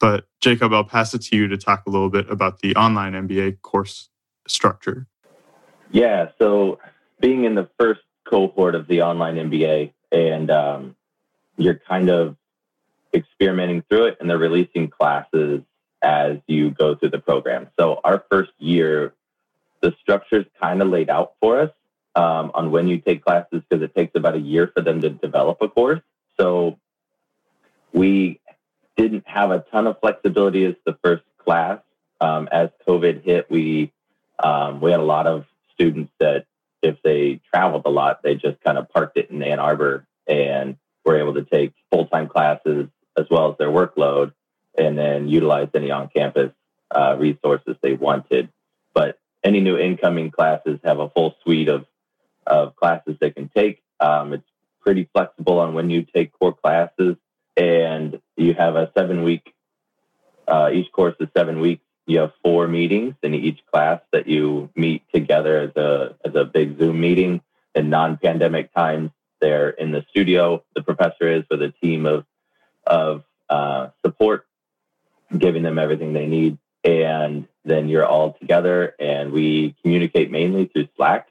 But 0.00 0.26
Jacob, 0.40 0.72
I'll 0.72 0.84
pass 0.84 1.14
it 1.14 1.22
to 1.22 1.36
you 1.36 1.46
to 1.48 1.56
talk 1.56 1.84
a 1.86 1.90
little 1.90 2.10
bit 2.10 2.28
about 2.30 2.60
the 2.60 2.74
online 2.74 3.12
MBA 3.12 3.62
course 3.62 4.08
structure. 4.48 5.06
Yeah. 5.90 6.30
So 6.38 6.78
being 7.20 7.44
in 7.44 7.54
the 7.54 7.68
first 7.78 8.00
cohort 8.28 8.74
of 8.74 8.88
the 8.88 9.02
online 9.02 9.36
MBA, 9.36 9.92
and 10.10 10.50
um, 10.50 10.96
you're 11.56 11.80
kind 11.86 12.08
of 12.08 12.36
experimenting 13.14 13.82
through 13.88 14.06
it, 14.06 14.16
and 14.20 14.28
they're 14.28 14.38
releasing 14.38 14.88
classes 14.88 15.62
as 16.02 16.38
you 16.46 16.70
go 16.70 16.94
through 16.94 17.10
the 17.10 17.18
program. 17.18 17.68
So 17.78 18.00
our 18.04 18.24
first 18.30 18.52
year, 18.58 19.14
the 19.80 19.94
structure's 20.00 20.46
kind 20.60 20.82
of 20.82 20.88
laid 20.88 21.10
out 21.10 21.34
for 21.40 21.60
us 21.60 21.70
um, 22.14 22.50
on 22.54 22.70
when 22.70 22.88
you 22.88 22.98
take 22.98 23.24
classes 23.24 23.62
because 23.68 23.82
it 23.82 23.94
takes 23.94 24.12
about 24.14 24.34
a 24.34 24.40
year 24.40 24.70
for 24.74 24.82
them 24.82 25.00
to 25.02 25.10
develop 25.10 25.58
a 25.60 25.68
course. 25.68 26.00
So 26.38 26.78
we 27.92 28.40
didn't 28.96 29.26
have 29.26 29.50
a 29.50 29.64
ton 29.70 29.86
of 29.86 29.98
flexibility 30.00 30.64
as 30.64 30.74
the 30.84 30.96
first 31.02 31.22
class. 31.38 31.80
Um, 32.20 32.48
as 32.52 32.68
COVID 32.86 33.24
hit, 33.24 33.50
we 33.50 33.92
um, 34.42 34.80
we 34.80 34.90
had 34.90 35.00
a 35.00 35.04
lot 35.04 35.26
of 35.26 35.46
students 35.72 36.12
that 36.20 36.46
if 36.82 36.96
they 37.02 37.40
traveled 37.52 37.82
a 37.84 37.90
lot, 37.90 38.22
they 38.22 38.34
just 38.34 38.60
kind 38.62 38.78
of 38.78 38.88
parked 38.88 39.16
it 39.16 39.30
in 39.30 39.42
Ann 39.42 39.58
Arbor 39.58 40.06
and 40.26 40.76
were 41.04 41.18
able 41.18 41.34
to 41.34 41.44
take 41.44 41.72
full 41.90 42.06
time 42.06 42.28
classes 42.28 42.88
as 43.18 43.26
well 43.30 43.50
as 43.50 43.58
their 43.58 43.68
workload 43.68 44.32
and 44.76 44.96
then 44.96 45.28
utilize 45.28 45.68
any 45.74 45.90
on 45.90 46.08
campus 46.14 46.52
uh, 46.90 47.16
resources 47.18 47.76
they 47.82 47.94
wanted. 47.94 48.48
But 48.94 49.18
any 49.44 49.60
new 49.60 49.78
incoming 49.78 50.30
classes 50.30 50.78
have 50.84 50.98
a 50.98 51.08
full 51.10 51.36
suite 51.42 51.68
of, 51.68 51.86
of 52.46 52.76
classes 52.76 53.16
they 53.20 53.30
can 53.30 53.48
take. 53.54 53.82
Um, 54.00 54.32
it's 54.32 54.48
pretty 54.80 55.08
flexible 55.12 55.58
on 55.58 55.74
when 55.74 55.90
you 55.90 56.02
take 56.02 56.32
core 56.38 56.54
classes, 56.54 57.16
and 57.56 58.20
you 58.36 58.54
have 58.54 58.76
a 58.76 58.90
seven 58.96 59.22
week, 59.22 59.54
uh, 60.48 60.70
each 60.72 60.90
course 60.92 61.14
is 61.20 61.28
seven 61.36 61.60
weeks. 61.60 61.84
You 62.06 62.20
have 62.20 62.32
four 62.42 62.66
meetings 62.66 63.14
in 63.22 63.34
each 63.34 63.60
class 63.72 64.00
that 64.12 64.26
you 64.26 64.70
meet 64.74 65.02
together 65.14 65.60
as 65.60 65.76
a, 65.76 66.16
as 66.24 66.34
a 66.34 66.44
big 66.44 66.78
Zoom 66.78 67.00
meeting. 67.00 67.40
In 67.74 67.88
non 67.88 68.16
pandemic 68.16 68.74
times, 68.74 69.10
they're 69.40 69.70
in 69.70 69.92
the 69.92 70.04
studio, 70.10 70.64
the 70.74 70.82
professor 70.82 71.28
is 71.28 71.44
with 71.50 71.62
a 71.62 71.72
team 71.82 72.04
of, 72.04 72.24
of 72.86 73.22
uh, 73.48 73.88
support 74.04 74.46
giving 75.36 75.62
them 75.62 75.78
everything 75.78 76.12
they 76.12 76.26
need. 76.26 76.58
And 76.84 77.46
then 77.64 77.88
you're 77.88 78.06
all 78.06 78.34
together 78.40 78.94
and 78.98 79.32
we 79.32 79.74
communicate 79.82 80.30
mainly 80.30 80.66
through 80.66 80.88
Slack. 80.96 81.28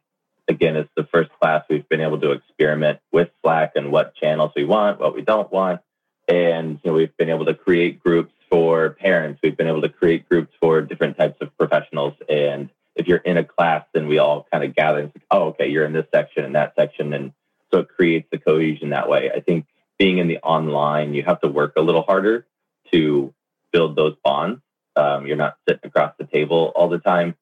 Again, 0.48 0.76
it's 0.76 0.90
the 0.96 1.08
first 1.12 1.32
class 1.40 1.64
we've 1.70 1.88
been 1.90 2.02
able 2.02 2.20
to 2.22 2.32
experiment 2.32 3.00
with 3.12 3.30
Slack 3.42 3.74
and 3.76 3.92
what 3.92 4.16
channels 4.16 4.52
we 4.56 4.64
want, 4.64 5.00
what 5.00 5.16
we 5.16 5.22
don't 5.22 5.52
want. 5.52 5.82
And 6.28 6.80
you 6.84 6.92
know, 6.92 6.98
we've 6.98 7.16
been 7.18 7.30
able 7.30 7.46
to 7.46 7.54
create 7.54 8.02
groups 8.02 8.34
for 8.50 8.92
parents. 8.92 9.40
We've 9.44 9.58
been 9.58 9.68
able 9.68 9.82
to 9.82 9.90
create 9.90 10.28
groups 10.28 10.54
for 10.60 10.82
different 10.82 11.18
types 11.18 11.38
of 11.42 11.56
professionals. 11.58 12.14
And 12.28 12.70
if 12.96 13.08
you're 13.08 13.18
in 13.18 13.38
a 13.38 13.44
class, 13.44 13.86
then 13.94 14.08
we 14.08 14.18
all 14.20 14.48
kind 14.52 14.64
of 14.64 14.76
gather 14.76 15.00
and 15.00 15.12
say, 15.14 15.22
oh, 15.32 15.44
okay, 15.50 15.70
you're 15.70 15.86
in 15.86 15.94
this 15.94 16.08
section 16.14 16.46
and 16.46 16.56
that 16.56 16.74
section. 16.76 17.14
And 17.14 17.34
so 17.72 17.80
it 17.80 17.90
creates 17.90 18.28
the 18.32 18.38
cohesion 18.38 18.90
that 18.90 19.10
way. 19.10 19.32
I 19.34 19.40
think 19.40 19.66
being 19.98 20.18
in 20.18 20.28
the 20.28 20.40
online, 20.40 21.14
you 21.14 21.24
have 21.24 21.42
to 21.42 21.48
work 21.48 21.74
a 21.78 21.82
little 21.82 22.02
harder 22.04 22.46
to 22.92 23.34
build 23.72 23.96
those 23.96 24.16
bonds. 24.24 24.62
Um, 24.96 25.28
you're 25.28 25.38
not 25.38 25.58
sitting 25.68 25.82
across 25.86 26.14
the 26.18 26.26
table 26.26 26.72
all 26.76 26.90
the 26.90 27.00
time. 27.00 27.36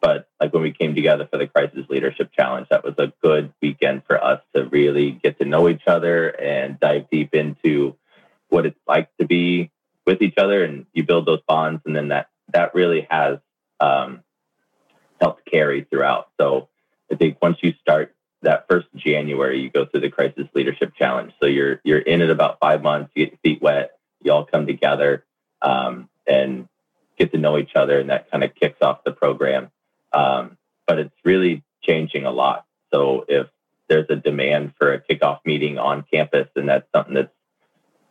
But 0.00 0.28
like 0.40 0.52
when 0.52 0.62
we 0.62 0.72
came 0.72 0.94
together 0.94 1.26
for 1.30 1.38
the 1.38 1.46
Crisis 1.46 1.86
Leadership 1.88 2.30
Challenge, 2.32 2.68
that 2.70 2.84
was 2.84 2.94
a 2.98 3.12
good 3.22 3.52
weekend 3.60 4.02
for 4.06 4.22
us 4.22 4.40
to 4.54 4.64
really 4.64 5.12
get 5.12 5.38
to 5.38 5.44
know 5.44 5.68
each 5.68 5.86
other 5.86 6.28
and 6.28 6.78
dive 6.78 7.06
deep 7.10 7.34
into 7.34 7.96
what 8.48 8.64
it's 8.66 8.78
like 8.86 9.08
to 9.18 9.26
be 9.26 9.70
with 10.06 10.22
each 10.22 10.38
other. 10.38 10.64
And 10.64 10.86
you 10.92 11.02
build 11.02 11.26
those 11.26 11.40
bonds, 11.48 11.82
and 11.84 11.96
then 11.96 12.08
that 12.08 12.28
that 12.52 12.74
really 12.74 13.06
has 13.10 13.38
um, 13.80 14.22
helped 15.20 15.44
carry 15.50 15.84
throughout. 15.84 16.28
So 16.40 16.68
I 17.10 17.16
think 17.16 17.38
once 17.42 17.58
you 17.62 17.74
start 17.80 18.14
that 18.42 18.66
first 18.70 18.86
January, 18.94 19.60
you 19.60 19.68
go 19.68 19.84
through 19.84 20.00
the 20.02 20.10
Crisis 20.10 20.46
Leadership 20.54 20.92
Challenge. 20.96 21.32
So 21.40 21.46
you're 21.46 21.80
you're 21.82 21.98
in 21.98 22.22
it 22.22 22.30
about 22.30 22.58
five 22.60 22.82
months. 22.82 23.10
You 23.14 23.26
get 23.26 23.32
your 23.32 23.40
feet 23.54 23.62
wet. 23.62 23.98
You 24.22 24.32
all 24.32 24.44
come 24.44 24.66
together 24.66 25.24
um, 25.62 26.08
and 26.26 26.68
get 27.18 27.32
to 27.32 27.38
know 27.38 27.58
each 27.58 27.74
other, 27.74 27.98
and 27.98 28.10
that 28.10 28.30
kind 28.30 28.44
of 28.44 28.54
kicks 28.54 28.80
off 28.82 29.04
the 29.04 29.12
program. 29.12 29.70
Um, 30.12 30.56
but 30.86 30.98
it's 30.98 31.14
really 31.24 31.62
changing 31.82 32.24
a 32.24 32.30
lot. 32.30 32.64
So 32.92 33.24
if 33.28 33.48
there's 33.88 34.06
a 34.08 34.16
demand 34.16 34.74
for 34.78 34.92
a 34.92 35.00
kickoff 35.00 35.40
meeting 35.44 35.78
on 35.78 36.04
campus, 36.12 36.48
and 36.56 36.68
that's 36.68 36.86
something 36.94 37.14
that 37.14 37.32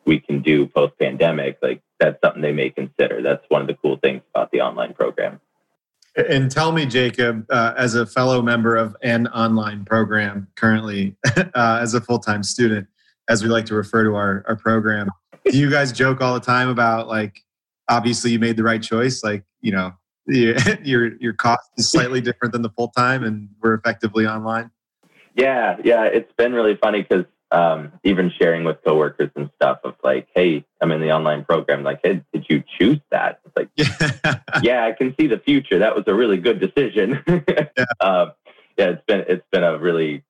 we 0.06 0.20
can 0.20 0.42
do 0.42 0.68
post 0.68 0.98
pandemic, 1.00 1.58
like 1.62 1.82
that's 2.00 2.20
something 2.24 2.42
they 2.42 2.54
may 2.54 2.70
consider. 2.70 3.22
That's 3.22 3.44
one 3.50 3.62
of 3.62 3.68
the 3.68 3.76
cool 3.76 3.98
things 3.98 4.22
about 4.34 4.52
the 4.52 4.62
online 4.62 4.94
program. 4.94 5.40
And 6.16 6.50
tell 6.50 6.72
me, 6.72 6.88
Jacob, 6.88 7.46
uh, 7.52 7.74
as 7.78 7.94
a 7.94 8.06
fellow 8.06 8.42
member 8.42 8.76
of 8.76 8.96
an 9.04 9.28
online 9.28 9.86
program 9.86 10.48
currently, 10.56 11.16
uh, 11.38 11.80
as 11.82 11.94
a 11.94 12.02
full 12.02 12.20
time 12.20 12.42
student, 12.42 12.88
as 13.30 13.44
we 13.44 13.50
like 13.50 13.66
to 13.66 13.76
refer 13.76 14.04
to 14.04 14.16
our, 14.16 14.44
our 14.48 14.56
program, 14.56 15.10
do 15.46 15.58
you 15.58 15.70
guys 15.70 15.92
joke 15.92 16.22
all 16.22 16.34
the 16.34 16.40
time 16.40 16.70
about 16.70 17.08
like, 17.08 17.44
obviously 17.90 18.32
you 18.32 18.40
made 18.40 18.58
the 18.58 18.64
right 18.64 18.82
choice? 18.82 19.24
Like, 19.24 19.44
you 19.62 19.72
know, 19.72 19.94
your 20.28 21.16
your 21.18 21.34
cost 21.34 21.70
is 21.78 21.90
slightly 21.90 22.20
different 22.20 22.52
than 22.52 22.62
the 22.62 22.70
full 22.70 22.90
time, 22.90 23.24
and 23.24 23.48
we're 23.62 23.74
effectively 23.74 24.28
online. 24.28 24.72
Yeah, 25.36 25.78
yeah, 25.84 26.04
it's 26.04 26.32
been 26.34 26.52
really 26.52 26.76
funny 26.76 27.04
because 27.04 27.26
um, 27.52 27.94
even 28.04 28.32
sharing 28.38 28.64
with 28.64 28.78
coworkers 28.84 29.30
and 29.36 29.50
stuff 29.56 29.80
of 29.84 29.96
like, 30.04 30.28
hey, 30.36 30.66
I'm 30.82 30.92
in 30.92 31.00
the 31.00 31.12
online 31.12 31.46
program. 31.46 31.84
Like, 31.84 32.02
hey, 32.04 32.22
did 32.34 32.46
you 32.50 32.64
choose 32.78 33.00
that? 33.12 33.40
It's 33.46 33.56
like, 33.56 33.70
yeah, 33.76 34.40
yeah 34.62 34.86
I 34.86 34.92
can 34.92 35.16
see 35.18 35.28
the 35.28 35.40
future. 35.40 35.80
That 35.80 35.96
was 35.96 36.04
a 36.08 36.14
really 36.14 36.38
good 36.38 36.60
decision. 36.60 37.24
yeah. 37.28 37.86
Uh, 38.02 38.32
yeah, 38.78 38.90
it's 38.90 39.04
been 39.08 39.26
it's 39.28 39.46
been 39.52 39.64
a 39.64 39.78
really 39.78 40.24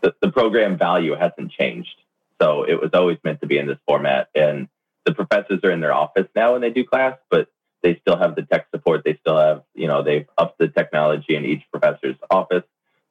the, 0.00 0.14
the 0.20 0.30
program 0.30 0.78
value 0.78 1.14
hasn't 1.14 1.52
changed. 1.52 1.96
So 2.40 2.64
it 2.64 2.80
was 2.80 2.90
always 2.94 3.18
meant 3.24 3.40
to 3.40 3.46
be 3.46 3.58
in 3.58 3.66
this 3.66 3.78
format. 3.86 4.28
And 4.34 4.68
the 5.04 5.14
professors 5.14 5.60
are 5.64 5.70
in 5.70 5.80
their 5.80 5.92
office 5.92 6.26
now 6.34 6.52
when 6.52 6.60
they 6.60 6.70
do 6.70 6.84
class, 6.84 7.16
but 7.30 7.48
they 7.82 7.96
still 7.96 8.16
have 8.16 8.34
the 8.34 8.42
tech 8.42 8.66
support. 8.70 9.02
They 9.04 9.16
still 9.20 9.38
have, 9.38 9.62
you 9.74 9.86
know, 9.86 10.02
they've 10.02 10.26
upped 10.38 10.58
the 10.58 10.68
technology 10.68 11.36
in 11.36 11.44
each 11.44 11.62
professor's 11.70 12.16
office 12.30 12.64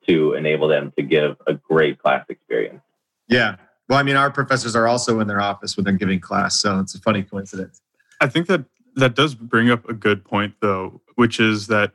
to 0.07 0.33
enable 0.33 0.67
them 0.67 0.91
to 0.97 1.03
give 1.03 1.37
a 1.47 1.53
great 1.53 1.99
class 1.99 2.25
experience. 2.29 2.81
Yeah. 3.27 3.55
Well, 3.87 3.99
I 3.99 4.03
mean, 4.03 4.15
our 4.15 4.31
professors 4.31 4.75
are 4.75 4.87
also 4.87 5.19
in 5.19 5.27
their 5.27 5.41
office 5.41 5.75
when 5.75 5.83
they're 5.83 5.93
giving 5.93 6.19
class. 6.19 6.59
So 6.59 6.79
it's 6.79 6.95
a 6.95 6.99
funny 6.99 7.23
coincidence. 7.23 7.81
I 8.21 8.27
think 8.27 8.47
that 8.47 8.65
that 8.95 9.15
does 9.15 9.35
bring 9.35 9.69
up 9.69 9.87
a 9.89 9.93
good 9.93 10.23
point, 10.23 10.55
though, 10.61 11.01
which 11.15 11.39
is 11.39 11.67
that 11.67 11.93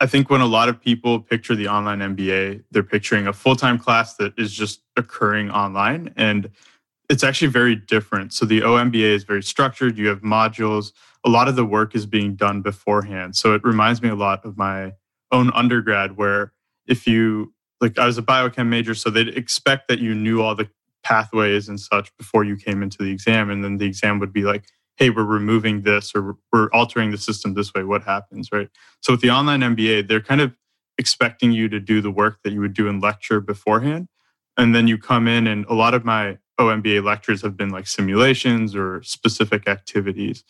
I 0.00 0.06
think 0.06 0.28
when 0.28 0.40
a 0.42 0.46
lot 0.46 0.68
of 0.68 0.80
people 0.80 1.20
picture 1.20 1.54
the 1.54 1.68
online 1.68 2.00
MBA, 2.00 2.64
they're 2.70 2.82
picturing 2.82 3.26
a 3.26 3.32
full 3.32 3.56
time 3.56 3.78
class 3.78 4.16
that 4.16 4.34
is 4.38 4.52
just 4.52 4.82
occurring 4.96 5.50
online. 5.50 6.12
And 6.16 6.50
it's 7.08 7.24
actually 7.24 7.48
very 7.48 7.76
different. 7.76 8.32
So 8.32 8.44
the 8.44 8.60
OMBA 8.60 9.00
is 9.00 9.24
very 9.24 9.42
structured. 9.42 9.96
You 9.96 10.08
have 10.08 10.20
modules. 10.20 10.92
A 11.24 11.30
lot 11.30 11.48
of 11.48 11.56
the 11.56 11.64
work 11.64 11.94
is 11.94 12.04
being 12.04 12.34
done 12.34 12.62
beforehand. 12.62 13.36
So 13.36 13.54
it 13.54 13.62
reminds 13.64 14.02
me 14.02 14.08
a 14.08 14.14
lot 14.14 14.44
of 14.44 14.56
my 14.56 14.92
own 15.32 15.50
undergrad, 15.52 16.16
where 16.16 16.52
if 16.86 17.06
you, 17.06 17.52
like, 17.80 17.98
I 17.98 18.06
was 18.06 18.18
a 18.18 18.22
biochem 18.22 18.68
major, 18.68 18.94
so 18.94 19.10
they'd 19.10 19.28
expect 19.28 19.88
that 19.88 19.98
you 19.98 20.14
knew 20.14 20.42
all 20.42 20.54
the 20.54 20.68
pathways 21.02 21.68
and 21.68 21.80
such 21.80 22.16
before 22.16 22.44
you 22.44 22.56
came 22.56 22.82
into 22.82 22.98
the 22.98 23.10
exam. 23.10 23.50
And 23.50 23.64
then 23.64 23.78
the 23.78 23.86
exam 23.86 24.18
would 24.18 24.32
be 24.32 24.42
like, 24.42 24.66
hey, 24.96 25.10
we're 25.10 25.24
removing 25.24 25.82
this 25.82 26.12
or 26.14 26.36
we're 26.52 26.70
altering 26.72 27.10
the 27.10 27.18
system 27.18 27.54
this 27.54 27.72
way. 27.74 27.84
What 27.84 28.02
happens, 28.04 28.50
right? 28.50 28.68
So 29.00 29.12
with 29.12 29.20
the 29.20 29.30
online 29.30 29.60
MBA, 29.60 30.08
they're 30.08 30.20
kind 30.20 30.40
of 30.40 30.54
expecting 30.98 31.52
you 31.52 31.68
to 31.68 31.78
do 31.78 32.00
the 32.00 32.10
work 32.10 32.38
that 32.42 32.52
you 32.52 32.60
would 32.60 32.74
do 32.74 32.88
in 32.88 33.00
lecture 33.00 33.40
beforehand. 33.40 34.08
And 34.56 34.74
then 34.74 34.88
you 34.88 34.96
come 34.96 35.28
in, 35.28 35.46
and 35.46 35.66
a 35.66 35.74
lot 35.74 35.92
of 35.92 36.04
my 36.04 36.38
OMBA 36.58 37.04
lectures 37.04 37.42
have 37.42 37.56
been 37.56 37.68
like 37.68 37.86
simulations 37.86 38.74
or 38.74 39.02
specific 39.02 39.68
activities. 39.68 40.44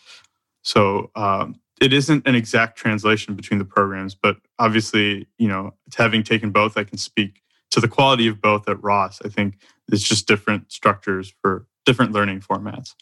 So 0.62 1.11
um, 1.16 1.56
it 1.80 1.92
isn't 1.92 2.26
an 2.26 2.35
exact 2.35 2.78
translation 2.78 3.35
between 3.35 3.59
the 3.59 3.64
programs, 3.64 4.14
but 4.14 4.37
obviously, 4.59 5.26
you 5.38 5.48
know, 5.48 5.74
having 5.96 6.22
taken 6.22 6.50
both, 6.50 6.76
I 6.76 6.85
can 6.85 6.98
speak 6.98 7.42
to 7.70 7.80
the 7.80 7.88
quality 7.88 8.28
of 8.28 8.40
both 8.40 8.68
at 8.68 8.82
Ross. 8.82 9.20
I 9.24 9.28
think 9.28 9.59
it's 9.88 10.02
just 10.02 10.28
different 10.28 10.70
structures 10.70 11.35
for 11.42 11.66
different 11.85 12.12
learning 12.12 12.40
formats. 12.40 12.94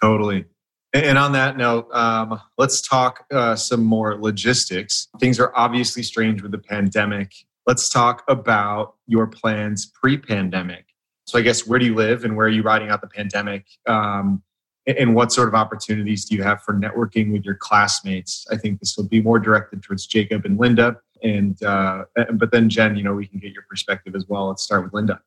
Totally. 0.00 0.46
And 0.92 1.18
on 1.18 1.32
that 1.32 1.56
note, 1.56 1.88
um, 1.92 2.40
let's 2.58 2.80
talk 2.80 3.24
uh, 3.32 3.54
some 3.54 3.84
more 3.84 4.16
logistics. 4.16 5.08
Things 5.20 5.38
are 5.38 5.52
obviously 5.54 6.02
strange 6.02 6.42
with 6.42 6.50
the 6.50 6.58
pandemic. 6.58 7.32
Let's 7.66 7.88
talk 7.88 8.24
about 8.26 8.94
your 9.06 9.28
plans 9.28 9.86
pre 9.86 10.16
pandemic. 10.18 10.86
So, 11.26 11.38
I 11.38 11.42
guess, 11.42 11.64
where 11.66 11.78
do 11.78 11.86
you 11.86 11.94
live 11.94 12.24
and 12.24 12.36
where 12.36 12.46
are 12.46 12.50
you 12.50 12.62
riding 12.62 12.88
out 12.88 13.02
the 13.02 13.06
pandemic? 13.06 13.66
Um, 13.86 14.42
and 14.86 15.14
what 15.14 15.30
sort 15.30 15.46
of 15.46 15.54
opportunities 15.54 16.24
do 16.24 16.34
you 16.34 16.42
have 16.42 16.62
for 16.62 16.74
networking 16.74 17.32
with 17.32 17.44
your 17.44 17.54
classmates? 17.54 18.46
I 18.50 18.56
think 18.56 18.80
this 18.80 18.96
will 18.96 19.06
be 19.06 19.20
more 19.20 19.38
directed 19.38 19.82
towards 19.82 20.06
Jacob 20.06 20.44
and 20.44 20.58
Linda. 20.58 20.96
And, 21.22 21.62
uh, 21.62 22.04
but 22.32 22.50
then, 22.50 22.68
Jen, 22.68 22.96
you 22.96 23.04
know, 23.04 23.14
we 23.14 23.26
can 23.26 23.38
get 23.38 23.52
your 23.52 23.64
perspective 23.68 24.16
as 24.16 24.26
well. 24.26 24.48
Let's 24.48 24.62
start 24.62 24.82
with 24.82 24.94
Linda. 24.94 25.20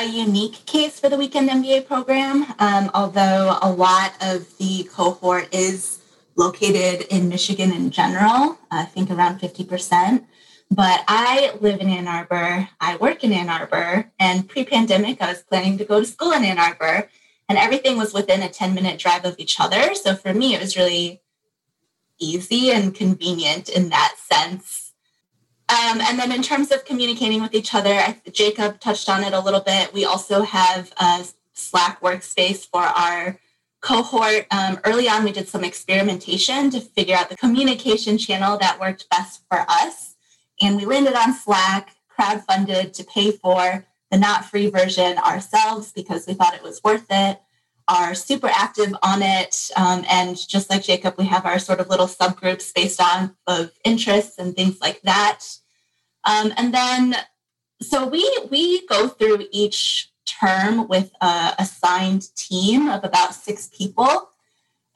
A 0.00 0.06
unique 0.06 0.64
case 0.64 0.98
for 0.98 1.10
the 1.10 1.18
Weekend 1.18 1.50
MBA 1.50 1.86
program, 1.86 2.46
um, 2.58 2.90
although 2.94 3.58
a 3.60 3.70
lot 3.70 4.14
of 4.22 4.56
the 4.56 4.84
cohort 4.84 5.54
is 5.54 6.00
located 6.36 7.06
in 7.14 7.28
Michigan 7.28 7.70
in 7.70 7.90
general, 7.90 8.58
I 8.70 8.86
think 8.86 9.10
around 9.10 9.40
50%. 9.40 10.24
But 10.70 11.04
I 11.06 11.52
live 11.60 11.82
in 11.82 11.90
Ann 11.90 12.08
Arbor, 12.08 12.66
I 12.80 12.96
work 12.96 13.24
in 13.24 13.34
Ann 13.34 13.50
Arbor, 13.50 14.10
and 14.18 14.48
pre 14.48 14.64
pandemic, 14.64 15.20
I 15.20 15.28
was 15.32 15.42
planning 15.42 15.76
to 15.76 15.84
go 15.84 16.00
to 16.00 16.06
school 16.06 16.32
in 16.32 16.44
Ann 16.44 16.58
Arbor, 16.58 17.10
and 17.50 17.58
everything 17.58 17.98
was 17.98 18.14
within 18.14 18.40
a 18.40 18.48
10 18.48 18.72
minute 18.72 18.98
drive 18.98 19.26
of 19.26 19.34
each 19.36 19.60
other. 19.60 19.94
So 19.94 20.16
for 20.16 20.32
me, 20.32 20.54
it 20.54 20.62
was 20.62 20.78
really 20.78 21.20
easy 22.18 22.70
and 22.70 22.94
convenient 22.94 23.68
in 23.68 23.90
that 23.90 24.14
sense. 24.16 24.79
Um, 25.70 26.00
and 26.00 26.18
then 26.18 26.32
in 26.32 26.42
terms 26.42 26.72
of 26.72 26.84
communicating 26.84 27.40
with 27.40 27.54
each 27.54 27.74
other, 27.74 28.16
Jacob 28.32 28.80
touched 28.80 29.08
on 29.08 29.22
it 29.22 29.32
a 29.32 29.40
little 29.40 29.60
bit. 29.60 29.94
We 29.94 30.04
also 30.04 30.42
have 30.42 30.92
a 30.98 31.24
Slack 31.52 32.00
workspace 32.00 32.66
for 32.66 32.82
our 32.82 33.38
cohort. 33.80 34.46
Um, 34.50 34.80
early 34.84 35.08
on, 35.08 35.22
we 35.24 35.32
did 35.32 35.48
some 35.48 35.62
experimentation 35.62 36.70
to 36.70 36.80
figure 36.80 37.16
out 37.16 37.28
the 37.28 37.36
communication 37.36 38.18
channel 38.18 38.58
that 38.58 38.80
worked 38.80 39.08
best 39.10 39.42
for 39.48 39.64
us. 39.68 40.16
And 40.60 40.76
we 40.76 40.84
landed 40.84 41.14
on 41.14 41.34
Slack, 41.34 41.94
crowdfunded 42.18 42.92
to 42.94 43.04
pay 43.04 43.30
for 43.30 43.86
the 44.10 44.18
not 44.18 44.44
free 44.44 44.68
version 44.68 45.18
ourselves 45.18 45.92
because 45.92 46.26
we 46.26 46.34
thought 46.34 46.54
it 46.54 46.62
was 46.62 46.82
worth 46.82 47.06
it. 47.10 47.40
Are 47.88 48.14
super 48.14 48.48
active 48.48 48.94
on 49.02 49.22
it. 49.22 49.70
Um, 49.76 50.04
and 50.08 50.36
just 50.36 50.70
like 50.70 50.82
Jacob, 50.82 51.14
we 51.18 51.24
have 51.26 51.46
our 51.46 51.58
sort 51.58 51.80
of 51.80 51.88
little 51.88 52.06
subgroups 52.06 52.72
based 52.74 53.00
on 53.00 53.36
of 53.46 53.72
interests 53.84 54.38
and 54.38 54.54
things 54.54 54.80
like 54.80 55.00
that. 55.02 55.44
Um, 56.24 56.52
and 56.56 56.72
then, 56.74 57.16
so 57.80 58.06
we 58.06 58.28
we 58.50 58.86
go 58.86 59.08
through 59.08 59.46
each 59.50 60.10
term 60.26 60.86
with 60.88 61.10
a 61.20 61.54
assigned 61.58 62.34
team 62.36 62.88
of 62.88 63.04
about 63.04 63.34
six 63.34 63.68
people. 63.76 64.28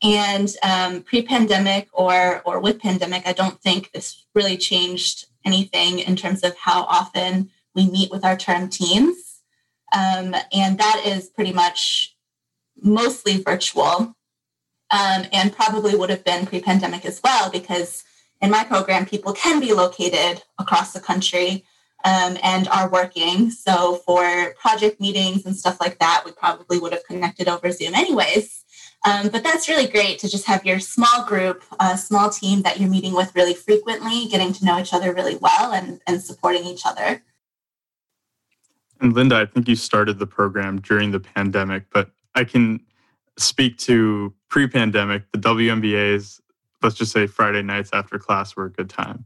And 0.02 0.54
um, 0.62 1.02
pre-pandemic 1.02 1.88
or 1.92 2.42
or 2.44 2.60
with 2.60 2.80
pandemic, 2.80 3.26
I 3.26 3.32
don't 3.32 3.60
think 3.60 3.92
this 3.92 4.26
really 4.34 4.56
changed 4.56 5.26
anything 5.44 5.98
in 5.98 6.16
terms 6.16 6.42
of 6.42 6.56
how 6.56 6.82
often 6.84 7.50
we 7.74 7.88
meet 7.88 8.10
with 8.10 8.24
our 8.24 8.37
term 8.37 8.68
teams. 8.68 9.40
Um, 9.94 10.34
and 10.52 10.78
that 10.78 11.02
is 11.06 11.28
pretty 11.28 11.52
much 11.52 12.16
mostly 12.82 13.42
virtual 13.42 14.16
um, 14.90 15.24
and 15.32 15.54
probably 15.54 15.94
would 15.94 16.10
have 16.10 16.24
been 16.24 16.46
pre-pandemic 16.46 17.04
as 17.04 17.20
well 17.22 17.50
because 17.50 18.04
in 18.44 18.50
my 18.50 18.62
program, 18.62 19.07
people 19.07 19.33
can 19.33 19.59
be 19.59 19.72
located 19.72 20.42
across 20.59 20.92
the 20.92 21.00
country 21.00 21.64
um, 22.04 22.37
and 22.42 22.68
are 22.68 22.90
working. 22.90 23.50
So 23.50 23.96
for 24.04 24.54
project 24.61 25.00
meetings 25.00 25.46
and 25.46 25.57
stuff 25.57 25.80
like 25.80 25.98
that, 25.98 26.24
we 26.26 26.33
probably 26.33 26.78
would 26.78 26.92
have 26.92 27.07
connected 27.07 27.48
over 27.48 27.70
Zoom 27.70 27.94
anyways. 27.94 28.64
Um, 29.07 29.28
but 29.28 29.42
that's 29.42 29.68
really 29.68 29.87
great 29.87 30.18
to 30.18 30.28
just 30.28 30.46
have 30.46 30.64
your 30.66 30.78
small 30.78 31.24
group, 31.24 31.64
a 31.80 31.96
small 31.96 32.28
team 32.28 32.62
that 32.62 32.78
you're 32.78 32.88
meeting 32.88 33.14
with 33.14 33.35
really 33.35 33.54
frequently, 33.54 34.26
getting 34.26 34.52
to 34.52 34.64
know 34.64 34.78
each 34.78 34.92
other 34.92 35.14
really 35.14 35.37
well 35.37 35.72
and, 35.72 36.00
and 36.07 36.22
supporting 36.22 36.64
each 36.64 36.85
other. 36.85 37.22
And 39.00 39.14
Linda, 39.14 39.37
I 39.37 39.46
think 39.46 39.68
you 39.68 39.76
started 39.76 40.18
the 40.18 40.26
program 40.26 40.83
during 40.83 41.11
the 41.11 41.20
pandemic, 41.20 41.85
but 41.90 42.11
I 42.35 42.44
can 42.44 42.80
speak 43.38 43.78
to 43.78 44.35
pre 44.48 44.68
pandemic, 44.68 45.30
the 45.33 45.38
WMBAs 45.38 46.40
let's 46.84 46.96
just 46.96 47.12
say 47.12 47.26
Friday 47.26 47.62
nights 47.62 47.90
after 47.92 48.18
class 48.18 48.54
were 48.54 48.66
a 48.66 48.70
good 48.70 48.90
time. 48.90 49.24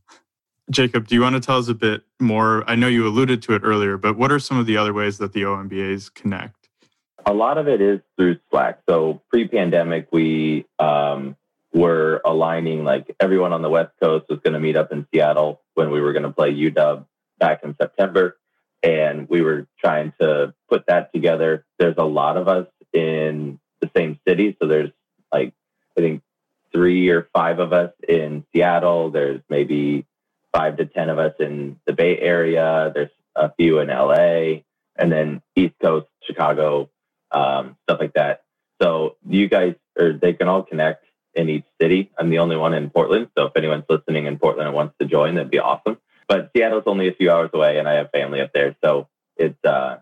Jacob, 0.71 1.09
do 1.09 1.15
you 1.15 1.23
want 1.23 1.35
to 1.35 1.41
tell 1.41 1.59
us 1.59 1.69
a 1.69 1.75
bit 1.75 2.03
more? 2.21 2.63
I 2.69 2.77
know 2.77 2.89
you 2.89 3.07
alluded 3.07 3.43
to 3.43 3.55
it 3.55 3.63
earlier, 3.65 3.97
but 3.97 4.17
what 4.17 4.31
are 4.31 4.39
some 4.39 4.59
of 4.59 4.67
the 4.67 4.77
other 4.77 4.93
ways 4.93 5.19
that 5.19 5.33
the 5.33 5.43
OMBAs 5.43 6.13
connect? 6.15 6.69
A 7.27 7.33
lot 7.33 7.59
of 7.59 7.69
it 7.69 7.81
is 7.81 8.01
through 8.17 8.39
Slack. 8.51 8.81
So 8.89 9.21
pre-pandemic, 9.31 10.09
we 10.13 10.67
um, 10.79 11.37
were 11.73 12.21
aligning 12.25 12.85
like 12.85 13.15
everyone 13.19 13.53
on 13.53 13.63
the 13.63 13.71
West 13.71 13.93
Coast 14.01 14.27
was 14.29 14.41
going 14.41 14.55
to 14.55 14.61
meet 14.61 14.77
up 14.77 14.93
in 14.93 15.07
Seattle 15.13 15.63
when 15.75 15.91
we 15.91 16.01
were 16.01 16.13
going 16.13 16.23
to 16.23 16.33
play 16.33 16.53
UW 16.53 17.07
back 17.39 17.65
in 17.65 17.75
September, 17.81 18.37
and 18.83 19.29
we 19.29 19.43
were 19.43 19.67
trying 19.81 20.13
to 20.21 20.55
put 20.69 20.87
that 20.87 21.13
together. 21.13 21.65
There's 21.79 21.97
a 21.99 22.05
lot 22.05 22.37
of 22.37 22.49
us 22.49 22.67
in 22.93 23.59
the 23.81 23.91
same 23.97 24.19
city, 24.27 24.57
so 24.61 24.69
there's 24.69 24.91
like 25.33 25.53
I 25.97 26.01
think 26.01 26.23
three 26.79 27.09
or 27.09 27.29
five 27.35 27.59
of 27.59 27.73
us 27.73 27.93
in 28.09 28.45
Seattle. 28.53 29.11
There's 29.11 29.41
maybe 29.51 30.07
five 30.55 30.77
to 30.77 30.87
10 30.87 31.11
of 31.11 31.19
us 31.19 31.35
in 31.41 31.81
the 31.87 31.93
Bay 31.93 32.17
Area. 32.19 32.93
There's 32.95 33.11
a 33.35 33.53
few 33.59 33.81
in 33.81 33.89
LA, 33.89 34.63
and 34.95 35.11
then 35.11 35.43
East 35.57 35.75
Coast, 35.83 36.07
Chicago, 36.23 36.89
um, 37.33 37.77
stuff 37.83 37.99
like 38.01 38.13
that. 38.15 38.43
So 38.81 39.17
you 39.29 39.49
guys, 39.49 39.75
or 39.99 40.13
they 40.13 40.35
can 40.35 40.47
all 40.47 40.63
connect 40.63 41.05
in 41.35 41.49
each 41.49 41.65
city. 41.83 42.13
I'm 42.17 42.31
the 42.31 42.39
only 42.39 42.57
one 42.57 42.75
in 42.75 42.91
Portland. 42.91 43.29
So 43.37 43.47
if 43.47 43.57
anyone's 43.57 43.85
listening 43.89 44.27
in 44.27 44.39
Portland 44.39 44.69
and 44.69 44.77
wants 44.77 44.95
to 45.01 45.07
join, 45.07 45.35
that'd 45.35 45.51
be 45.51 45.59
awesome. 45.59 45.99
But 46.29 46.51
Seattle's 46.55 46.85
only 46.87 47.09
a 47.09 47.15
few 47.15 47.33
hours 47.33 47.51
away, 47.53 47.79
and 47.79 47.89
I 47.89 47.95
have 47.95 48.11
family 48.13 48.41
up 48.41 48.53
there. 48.55 48.77
So 48.85 49.09
it's, 49.37 49.59
uh, 49.65 49.97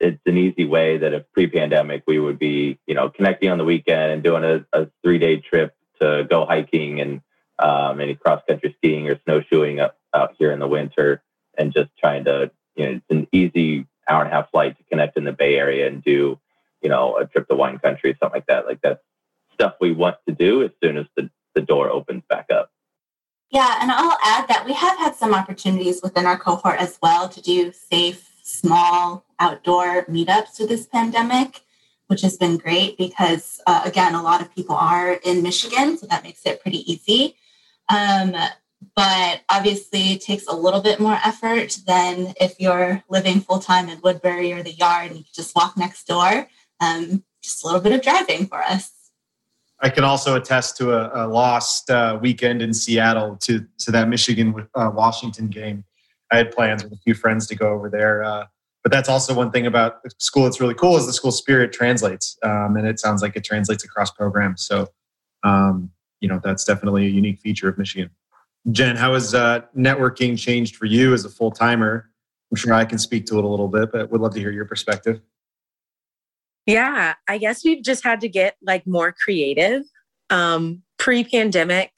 it's 0.00 0.20
an 0.26 0.36
easy 0.36 0.64
way 0.64 0.98
that 0.98 1.14
if 1.14 1.24
pre-pandemic 1.32 2.02
we 2.06 2.18
would 2.18 2.38
be 2.38 2.78
you 2.86 2.94
know 2.94 3.08
connecting 3.08 3.50
on 3.50 3.58
the 3.58 3.64
weekend 3.64 4.12
and 4.12 4.22
doing 4.22 4.44
a, 4.44 4.64
a 4.72 4.88
three-day 5.02 5.38
trip 5.38 5.74
to 6.00 6.26
go 6.28 6.44
hiking 6.44 7.00
and 7.00 7.20
um, 7.58 8.00
any 8.00 8.14
cross-country 8.14 8.74
skiing 8.78 9.08
or 9.08 9.18
snowshoeing 9.24 9.80
up 9.80 9.96
out 10.14 10.34
here 10.38 10.52
in 10.52 10.58
the 10.58 10.68
winter 10.68 11.22
and 11.56 11.72
just 11.72 11.90
trying 11.98 12.24
to 12.24 12.50
you 12.74 12.84
know 12.84 12.92
it's 12.92 13.04
an 13.10 13.26
easy 13.32 13.86
hour 14.08 14.22
and 14.22 14.32
a 14.32 14.34
half 14.34 14.50
flight 14.50 14.76
to 14.76 14.84
connect 14.84 15.16
in 15.16 15.24
the 15.24 15.32
bay 15.32 15.56
area 15.56 15.86
and 15.86 16.02
do 16.04 16.38
you 16.82 16.88
know 16.88 17.16
a 17.16 17.26
trip 17.26 17.48
to 17.48 17.54
wine 17.54 17.78
country 17.78 18.16
something 18.20 18.36
like 18.36 18.46
that. 18.46 18.66
Like 18.66 18.80
that's 18.82 19.00
stuff 19.52 19.74
we 19.80 19.92
want 19.92 20.16
to 20.28 20.34
do 20.34 20.62
as 20.62 20.70
soon 20.82 20.98
as 20.98 21.06
the, 21.16 21.30
the 21.54 21.62
door 21.62 21.88
opens 21.88 22.22
back 22.28 22.46
up. 22.50 22.70
Yeah 23.50 23.78
and 23.80 23.90
i'll 23.92 24.18
add 24.22 24.48
that 24.48 24.66
we 24.66 24.72
have 24.72 24.98
had 24.98 25.14
some 25.14 25.32
opportunities 25.32 26.02
within 26.02 26.26
our 26.26 26.36
cohort 26.36 26.80
as 26.80 26.98
well 27.00 27.28
to 27.28 27.40
do 27.40 27.72
safe 27.72 28.25
small 28.46 29.24
outdoor 29.40 30.04
meetups 30.04 30.56
through 30.56 30.68
this 30.68 30.86
pandemic, 30.86 31.62
which 32.06 32.22
has 32.22 32.36
been 32.36 32.56
great 32.56 32.96
because, 32.96 33.60
uh, 33.66 33.82
again, 33.84 34.14
a 34.14 34.22
lot 34.22 34.40
of 34.40 34.54
people 34.54 34.76
are 34.76 35.14
in 35.24 35.42
Michigan, 35.42 35.98
so 35.98 36.06
that 36.06 36.22
makes 36.22 36.46
it 36.46 36.60
pretty 36.62 36.90
easy. 36.90 37.36
Um, 37.88 38.34
but 38.94 39.40
obviously, 39.50 40.12
it 40.12 40.20
takes 40.20 40.46
a 40.46 40.54
little 40.54 40.80
bit 40.80 41.00
more 41.00 41.18
effort 41.24 41.78
than 41.86 42.34
if 42.40 42.60
you're 42.60 43.02
living 43.08 43.40
full 43.40 43.58
time 43.58 43.88
in 43.88 44.00
Woodbury 44.00 44.52
or 44.52 44.62
the 44.62 44.72
yard 44.72 45.10
and 45.10 45.20
you 45.20 45.24
just 45.34 45.56
walk 45.56 45.76
next 45.76 46.06
door. 46.06 46.48
Um, 46.80 47.24
just 47.42 47.64
a 47.64 47.66
little 47.66 47.80
bit 47.80 47.92
of 47.92 48.02
driving 48.02 48.46
for 48.46 48.62
us. 48.62 48.92
I 49.80 49.88
can 49.90 50.04
also 50.04 50.36
attest 50.36 50.76
to 50.78 50.92
a, 50.92 51.26
a 51.26 51.28
lost 51.28 51.90
uh, 51.90 52.18
weekend 52.20 52.62
in 52.62 52.72
Seattle 52.72 53.36
to 53.42 53.66
to 53.78 53.90
that 53.90 54.08
Michigan 54.08 54.68
uh, 54.74 54.90
Washington 54.94 55.48
game. 55.48 55.84
I 56.32 56.36
had 56.38 56.50
plans 56.50 56.84
with 56.84 56.92
a 56.92 56.96
few 56.96 57.14
friends 57.14 57.46
to 57.48 57.54
go 57.54 57.72
over 57.72 57.88
there. 57.88 58.24
Uh, 58.24 58.46
but 58.82 58.92
that's 58.92 59.08
also 59.08 59.34
one 59.34 59.50
thing 59.50 59.66
about 59.66 60.02
the 60.04 60.10
school 60.18 60.44
that's 60.44 60.60
really 60.60 60.74
cool 60.74 60.96
is 60.96 61.06
the 61.06 61.12
school 61.12 61.32
spirit 61.32 61.72
translates, 61.72 62.38
um, 62.44 62.76
and 62.76 62.86
it 62.86 63.00
sounds 63.00 63.20
like 63.20 63.34
it 63.34 63.42
translates 63.42 63.84
across 63.84 64.12
programs. 64.12 64.64
So, 64.64 64.86
um, 65.42 65.90
you 66.20 66.28
know, 66.28 66.40
that's 66.42 66.64
definitely 66.64 67.06
a 67.06 67.10
unique 67.10 67.40
feature 67.40 67.68
of 67.68 67.78
Michigan. 67.78 68.10
Jen, 68.70 68.94
how 68.94 69.14
has 69.14 69.34
uh, 69.34 69.62
networking 69.76 70.38
changed 70.38 70.76
for 70.76 70.84
you 70.84 71.14
as 71.14 71.24
a 71.24 71.28
full 71.28 71.50
timer? 71.50 72.10
I'm 72.50 72.56
sure 72.56 72.72
I 72.74 72.84
can 72.84 72.98
speak 72.98 73.26
to 73.26 73.38
it 73.38 73.44
a 73.44 73.48
little 73.48 73.66
bit, 73.66 73.90
but 73.90 74.10
would 74.12 74.20
love 74.20 74.34
to 74.34 74.40
hear 74.40 74.52
your 74.52 74.66
perspective. 74.66 75.20
Yeah, 76.64 77.14
I 77.26 77.38
guess 77.38 77.64
we've 77.64 77.82
just 77.82 78.04
had 78.04 78.20
to 78.20 78.28
get 78.28 78.56
like 78.62 78.86
more 78.86 79.12
creative. 79.12 79.82
Um, 80.30 80.82
Pre 80.98 81.24
pandemic, 81.24 81.92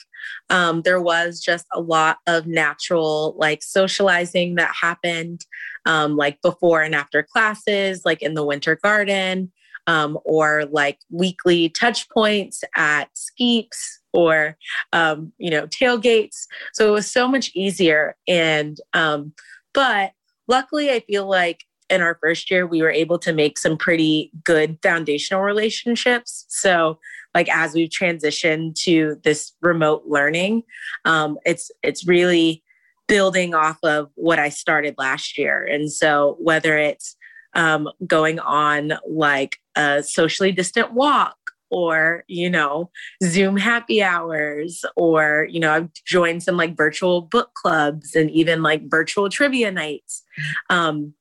um, 0.51 0.83
there 0.83 1.01
was 1.01 1.41
just 1.41 1.67
a 1.73 1.81
lot 1.81 2.19
of 2.27 2.47
natural 2.47 3.35
like 3.39 3.63
socializing 3.63 4.57
that 4.57 4.75
happened 4.81 5.45
um, 5.87 6.17
like 6.17 6.41
before 6.43 6.83
and 6.83 6.95
after 6.95 7.23
classes 7.23 8.03
like 8.05 8.23
in 8.23 8.35
the 8.35 8.45
winter 8.45 8.77
garden 8.77 9.53
um, 9.87 10.19
or 10.25 10.67
like 10.71 10.99
weekly 11.11 11.71
touch 11.71 12.09
points 12.11 12.63
at 12.77 13.09
skeeps 13.15 13.99
or 14.13 14.57
um, 14.93 15.33
you 15.39 15.51
know 15.51 15.67
tailgates. 15.67 16.47
So 16.73 16.89
it 16.89 16.93
was 16.93 17.11
so 17.11 17.27
much 17.29 17.51
easier 17.55 18.17
and 18.27 18.79
um, 18.93 19.33
but 19.75 20.13
luckily 20.49 20.91
i 20.91 20.99
feel 21.01 21.29
like 21.29 21.63
in 21.91 22.03
our 22.03 22.19
first 22.21 22.51
year, 22.51 22.67
we 22.67 22.83
were 22.83 22.91
able 22.91 23.19
to 23.21 23.33
make 23.33 23.59
some 23.59 23.77
pretty 23.77 24.31
good 24.45 24.79
foundational 24.83 25.43
relationships. 25.43 26.45
So, 26.49 26.99
like 27.35 27.49
as 27.49 27.75
we've 27.75 27.91
transitioned 27.91 28.75
to 28.83 29.21
this 29.23 29.53
remote 29.61 30.05
learning, 30.07 30.63
um, 31.05 31.39
it's 31.45 31.71
it's 31.83 32.07
really 32.07 32.63
building 33.07 33.55
off 33.55 33.79
of 33.83 34.11
what 34.15 34.39
I 34.39 34.49
started 34.51 34.95
last 34.99 35.39
year. 35.39 35.65
And 35.65 35.91
so, 35.91 36.37
whether 36.41 36.77
it's 36.77 37.17
um, 37.55 37.89
going 38.07 38.39
on 38.41 38.93
like 39.09 39.57
a 39.77 40.03
socially 40.03 40.53
distant 40.53 40.93
walk 40.93 41.37
or 41.71 42.25
you 42.29 42.49
know 42.49 42.91
zoom 43.23 43.57
happy 43.57 44.03
hours 44.03 44.85
or 44.97 45.47
you 45.51 45.61
know 45.61 45.73
i've 45.73 45.93
joined 46.07 46.43
some 46.43 46.57
like 46.57 46.77
virtual 46.77 47.23
book 47.23 47.51
clubs 47.55 48.15
and 48.15 48.31
even 48.31 48.63
like 48.63 48.89
virtual 48.89 49.29
trivia 49.29 49.71
nights 49.71 50.23
um 50.71 51.13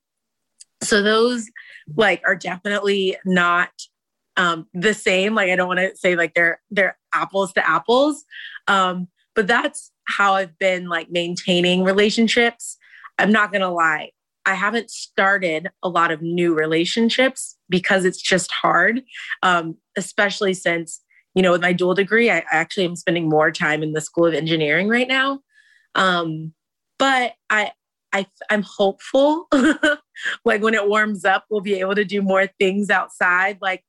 so 0.82 1.02
those 1.02 1.50
like 1.96 2.22
are 2.26 2.36
definitely 2.36 3.18
not 3.26 3.70
um 4.36 4.68
the 4.74 4.94
same. 4.94 5.36
Like 5.36 5.50
i 5.50 5.56
don't 5.56 5.68
want 5.68 5.80
to 5.80 5.96
say 5.96 6.16
like 6.16 6.34
they're 6.34 6.62
they're 6.70 6.98
apples 7.14 7.54
to 7.54 7.68
apples. 7.68 8.24
Um 8.68 9.08
but 9.36 9.48
that's 9.48 9.92
how 10.06 10.34
i've 10.34 10.58
been 10.58 10.88
like 10.88 11.10
maintaining 11.12 11.84
relationships. 11.84 12.78
I'm 13.20 13.32
not 13.32 13.52
gonna 13.52 13.74
lie. 13.74 14.12
I 14.48 14.54
haven't 14.54 14.90
started 14.90 15.68
a 15.84 15.90
lot 15.90 16.10
of 16.10 16.22
new 16.22 16.54
relationships 16.54 17.58
because 17.70 18.06
it's 18.06 18.22
just 18.22 18.50
hard, 18.50 19.02
um, 19.44 19.76
especially 19.98 20.54
since, 20.54 21.02
you 21.36 21.42
know, 21.42 21.52
with 21.52 21.62
my 21.62 21.74
dual 21.74 21.94
degree, 21.94 22.32
I, 22.32 22.46
actually 22.50 22.86
am 22.86 22.96
spending 22.96 23.28
more 23.28 23.52
time 23.52 23.84
in 23.84 23.92
the 23.92 24.00
School 24.00 24.26
of 24.26 24.34
Engineering 24.34 24.88
right 24.88 25.08
now. 25.08 25.42
Um, 25.96 26.54
but 26.98 27.34
I, 27.50 27.74
I, 28.14 28.26
I'm 28.50 28.64
hopeful, 28.64 29.48
like 30.46 30.62
when 30.62 30.74
it 30.74 30.88
warms 30.88 31.26
up, 31.26 31.46
we'll 31.50 31.62
be 31.62 31.80
able 31.80 31.96
to 31.96 32.06
do 32.06 32.22
more 32.22 32.48
things 32.60 32.90
outside. 32.90 33.58
Like 33.62 33.84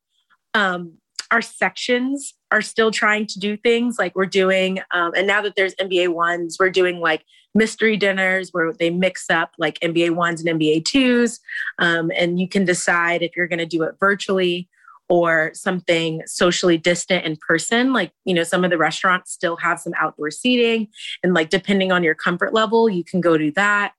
um, 0.54 0.94
our 1.30 1.42
sections 1.42 2.34
are 2.50 2.62
still 2.62 2.90
trying 2.90 3.26
to 3.26 3.38
do 3.38 3.56
things 3.56 3.96
like 3.98 4.16
we're 4.16 4.26
doing, 4.26 4.80
um, 4.92 5.12
and 5.16 5.26
now 5.26 5.42
that 5.42 5.54
there's 5.56 5.74
MBA 5.76 6.08
ones, 6.08 6.56
we're 6.58 6.70
doing 6.70 7.00
like 7.00 7.24
mystery 7.54 7.96
dinners 7.96 8.50
where 8.52 8.72
they 8.72 8.90
mix 8.90 9.28
up 9.30 9.52
like 9.58 9.80
MBA 9.80 10.14
ones 10.14 10.42
and 10.42 10.58
MBA 10.60 10.84
twos. 10.84 11.40
Um, 11.78 12.10
and 12.16 12.40
you 12.40 12.48
can 12.48 12.64
decide 12.64 13.22
if 13.22 13.36
you're 13.36 13.48
going 13.48 13.58
to 13.58 13.66
do 13.66 13.82
it 13.82 13.96
virtually 13.98 14.68
or 15.08 15.50
something 15.54 16.22
socially 16.26 16.76
distant 16.76 17.24
in 17.24 17.36
person. 17.36 17.92
Like, 17.92 18.12
you 18.24 18.34
know, 18.34 18.42
some 18.42 18.64
of 18.64 18.70
the 18.70 18.78
restaurants 18.78 19.32
still 19.32 19.56
have 19.56 19.80
some 19.80 19.94
outdoor 19.98 20.30
seating. 20.30 20.88
And 21.22 21.34
like, 21.34 21.50
depending 21.50 21.92
on 21.92 22.02
your 22.02 22.14
comfort 22.14 22.52
level, 22.52 22.88
you 22.88 23.02
can 23.02 23.20
go 23.20 23.38
do 23.38 23.50
that. 23.52 23.92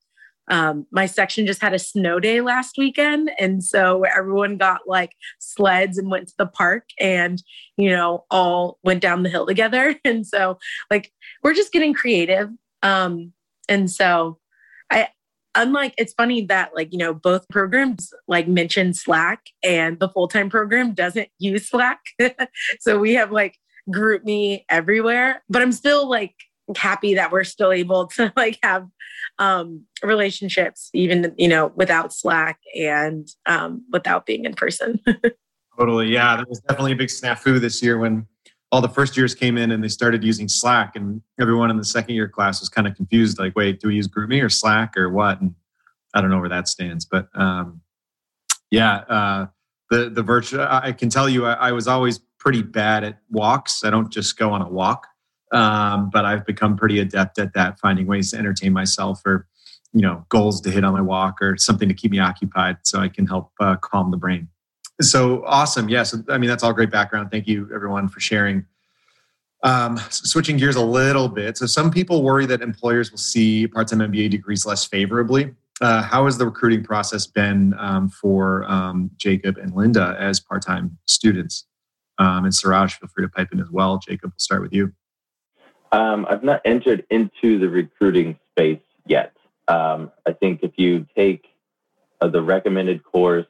Um, 0.50 0.88
my 0.92 1.06
section 1.06 1.46
just 1.46 1.62
had 1.62 1.74
a 1.74 1.80
snow 1.80 2.20
day 2.20 2.42
last 2.42 2.78
weekend. 2.78 3.32
And 3.40 3.64
so 3.64 4.04
everyone 4.04 4.58
got 4.58 4.82
like 4.88 5.14
sleds 5.40 5.98
and 5.98 6.10
went 6.10 6.28
to 6.30 6.34
the 6.38 6.48
park 6.48 6.86
and, 7.00 7.42
you 7.78 7.90
know, 7.90 8.26
all 8.32 8.80
went 8.84 9.02
down 9.02 9.24
the 9.24 9.30
hill 9.30 9.46
together. 9.46 9.96
And 10.06 10.26
so, 10.26 10.58
like, 10.90 11.12
we're 11.44 11.54
just 11.54 11.72
getting 11.72 11.94
creative. 11.94 12.50
Um, 12.82 13.34
and 13.68 13.92
so 13.92 14.40
I 14.90 15.10
unlike 15.56 15.94
it's 15.98 16.14
funny 16.14 16.46
that 16.46 16.72
like, 16.76 16.92
you 16.92 16.98
know, 16.98 17.14
both 17.14 17.48
programs 17.50 18.14
like 18.28 18.48
mention 18.48 18.94
Slack 18.94 19.48
and 19.64 20.00
the 20.00 20.10
full-time 20.10 20.50
program 20.50 20.94
doesn't 20.94 21.30
use 21.38 21.70
Slack. 21.70 22.00
so 22.80 23.00
we 23.00 23.14
have 23.16 23.32
like 23.32 23.58
GroupMe 23.94 24.64
everywhere, 24.70 25.44
but 25.50 25.62
I'm 25.62 25.72
still 25.72 26.10
like 26.10 26.36
happy 26.78 27.16
that 27.16 27.32
we're 27.32 27.44
still 27.44 27.72
able 27.72 28.08
to 28.08 28.32
like 28.38 28.60
have 28.64 28.88
um 29.40 29.84
relationships 30.04 30.90
even 30.94 31.34
you 31.38 31.48
know 31.48 31.72
without 31.76 32.14
slack 32.14 32.60
and 32.76 33.30
um 33.46 33.84
without 33.92 34.26
being 34.26 34.46
in 34.46 34.54
person 34.54 35.00
totally 35.78 36.08
yeah 36.08 36.36
there 36.36 36.46
was 36.48 36.60
definitely 36.62 36.92
a 36.92 36.96
big 36.96 37.10
snafu 37.10 37.60
this 37.60 37.82
year 37.82 37.98
when 37.98 38.26
all 38.72 38.82
the 38.82 38.90
first 38.90 39.18
years 39.18 39.34
came 39.34 39.58
in 39.58 39.72
and 39.72 39.84
they 39.84 39.88
started 39.88 40.24
using 40.24 40.48
Slack, 40.48 40.96
and 40.96 41.22
everyone 41.40 41.72
in 41.72 41.78
the 41.78 41.84
second 41.84 42.16
year 42.16 42.28
class 42.28 42.60
was 42.60 42.70
kind 42.70 42.88
of 42.88 42.96
confused. 42.96 43.40
Like, 43.40 43.56
wait, 43.56 43.80
do 43.80 43.88
we 43.88 43.96
use 43.96 44.08
GroupMe 44.08 44.44
or 44.44 44.50
Slack 44.50 44.96
or 44.96 45.10
what? 45.10 45.42
And 45.42 45.56
I 46.14 46.22
don't 46.22 46.30
know 46.30 46.40
where 46.40 46.50
that 46.50 46.68
stands, 46.68 47.06
but 47.06 47.30
um, 47.36 47.82
yeah, 48.72 48.98
uh, 49.10 49.48
the 49.90 50.10
the 50.10 50.24
virtual. 50.24 50.68
I 50.70 50.92
can 50.92 51.10
tell 51.10 51.28
you, 51.28 51.46
I, 51.46 51.54
I, 51.54 51.72
was 51.72 51.88
always 51.88 52.20
pretty 52.40 52.62
bad 52.62 53.04
at 53.04 53.20
walks. 53.30 53.84
I 53.84 53.90
don't 53.90 54.12
just 54.12 54.38
go 54.38 54.52
on 54.52 54.62
a 54.62 54.70
walk, 54.70 55.08
um, 55.52 56.10
but 56.12 56.26
I've 56.26 56.46
become 56.46 56.78
pretty 56.78 57.00
adept 57.00 57.40
at 57.40 57.54
that, 57.54 57.80
finding 57.80 58.08
ways 58.08 58.32
to 58.32 58.38
entertain 58.38 58.74
myself 58.74 59.22
or 59.26 59.48
you 59.94 60.02
know 60.02 60.26
goals 60.30 60.62
to 60.62 60.70
hit 60.70 60.84
on 60.84 60.94
my 60.94 61.02
walk 61.02 61.42
or 61.42 61.58
something 61.58 61.88
to 61.88 61.96
keep 61.96 62.12
me 62.12 62.20
occupied, 62.20 62.78
so 62.84 63.00
I 63.00 63.10
can 63.10 63.26
help 63.26 63.52
uh, 63.60 63.76
calm 63.78 64.12
the 64.12 64.18
brain. 64.18 64.50
So 65.02 65.44
awesome. 65.46 65.90
Yes. 65.90 66.16
I 66.30 66.38
mean, 66.38 66.50
that's 66.50 66.64
all 66.64 66.74
great 66.74 66.92
background. 66.92 67.32
Thank 67.32 67.48
you, 67.48 67.70
everyone, 67.74 68.10
for 68.10 68.20
sharing. 68.20 68.66
Um, 69.64 69.98
switching 70.10 70.58
gears 70.58 70.76
a 70.76 70.84
little 70.84 71.28
bit. 71.28 71.58
So, 71.58 71.66
some 71.66 71.92
people 71.92 72.24
worry 72.24 72.46
that 72.46 72.62
employers 72.62 73.12
will 73.12 73.18
see 73.18 73.68
part 73.68 73.90
time 73.90 74.00
MBA 74.00 74.30
degrees 74.30 74.66
less 74.66 74.86
favorably. 74.86 75.54
Uh, 75.82 76.02
how 76.02 76.26
has 76.26 76.38
the 76.38 76.46
recruiting 76.46 76.84
process 76.84 77.26
been 77.28 77.74
um, 77.78 78.10
for 78.10 78.70
um, 78.70 79.12
Jacob 79.18 79.58
and 79.58 79.74
Linda 79.74 80.16
as 80.20 80.40
part 80.40 80.66
time 80.66 80.98
students? 81.06 81.66
Um, 82.20 82.46
and 82.46 82.56
Suraj, 82.56 82.96
feel 82.96 83.10
free 83.10 83.26
to 83.26 83.30
pipe 83.30 83.50
in 83.52 83.60
as 83.60 83.70
well. 83.70 83.98
Jacob, 83.98 84.32
we'll 84.32 84.40
start 84.40 84.62
with 84.62 84.74
you. 84.74 84.94
Um, 85.92 86.28
I've 86.30 86.44
not 86.44 86.62
entered 86.66 87.06
into 87.10 87.60
the 87.60 87.70
recruiting 87.70 88.38
space 88.52 88.82
yet. 89.06 89.36
Um, 89.68 90.12
I 90.26 90.34
think 90.34 90.62
if 90.64 90.74
you 90.78 91.06
take 91.16 91.46
uh, 92.22 92.28
the 92.28 92.42
recommended 92.42 93.04
course 93.04 93.48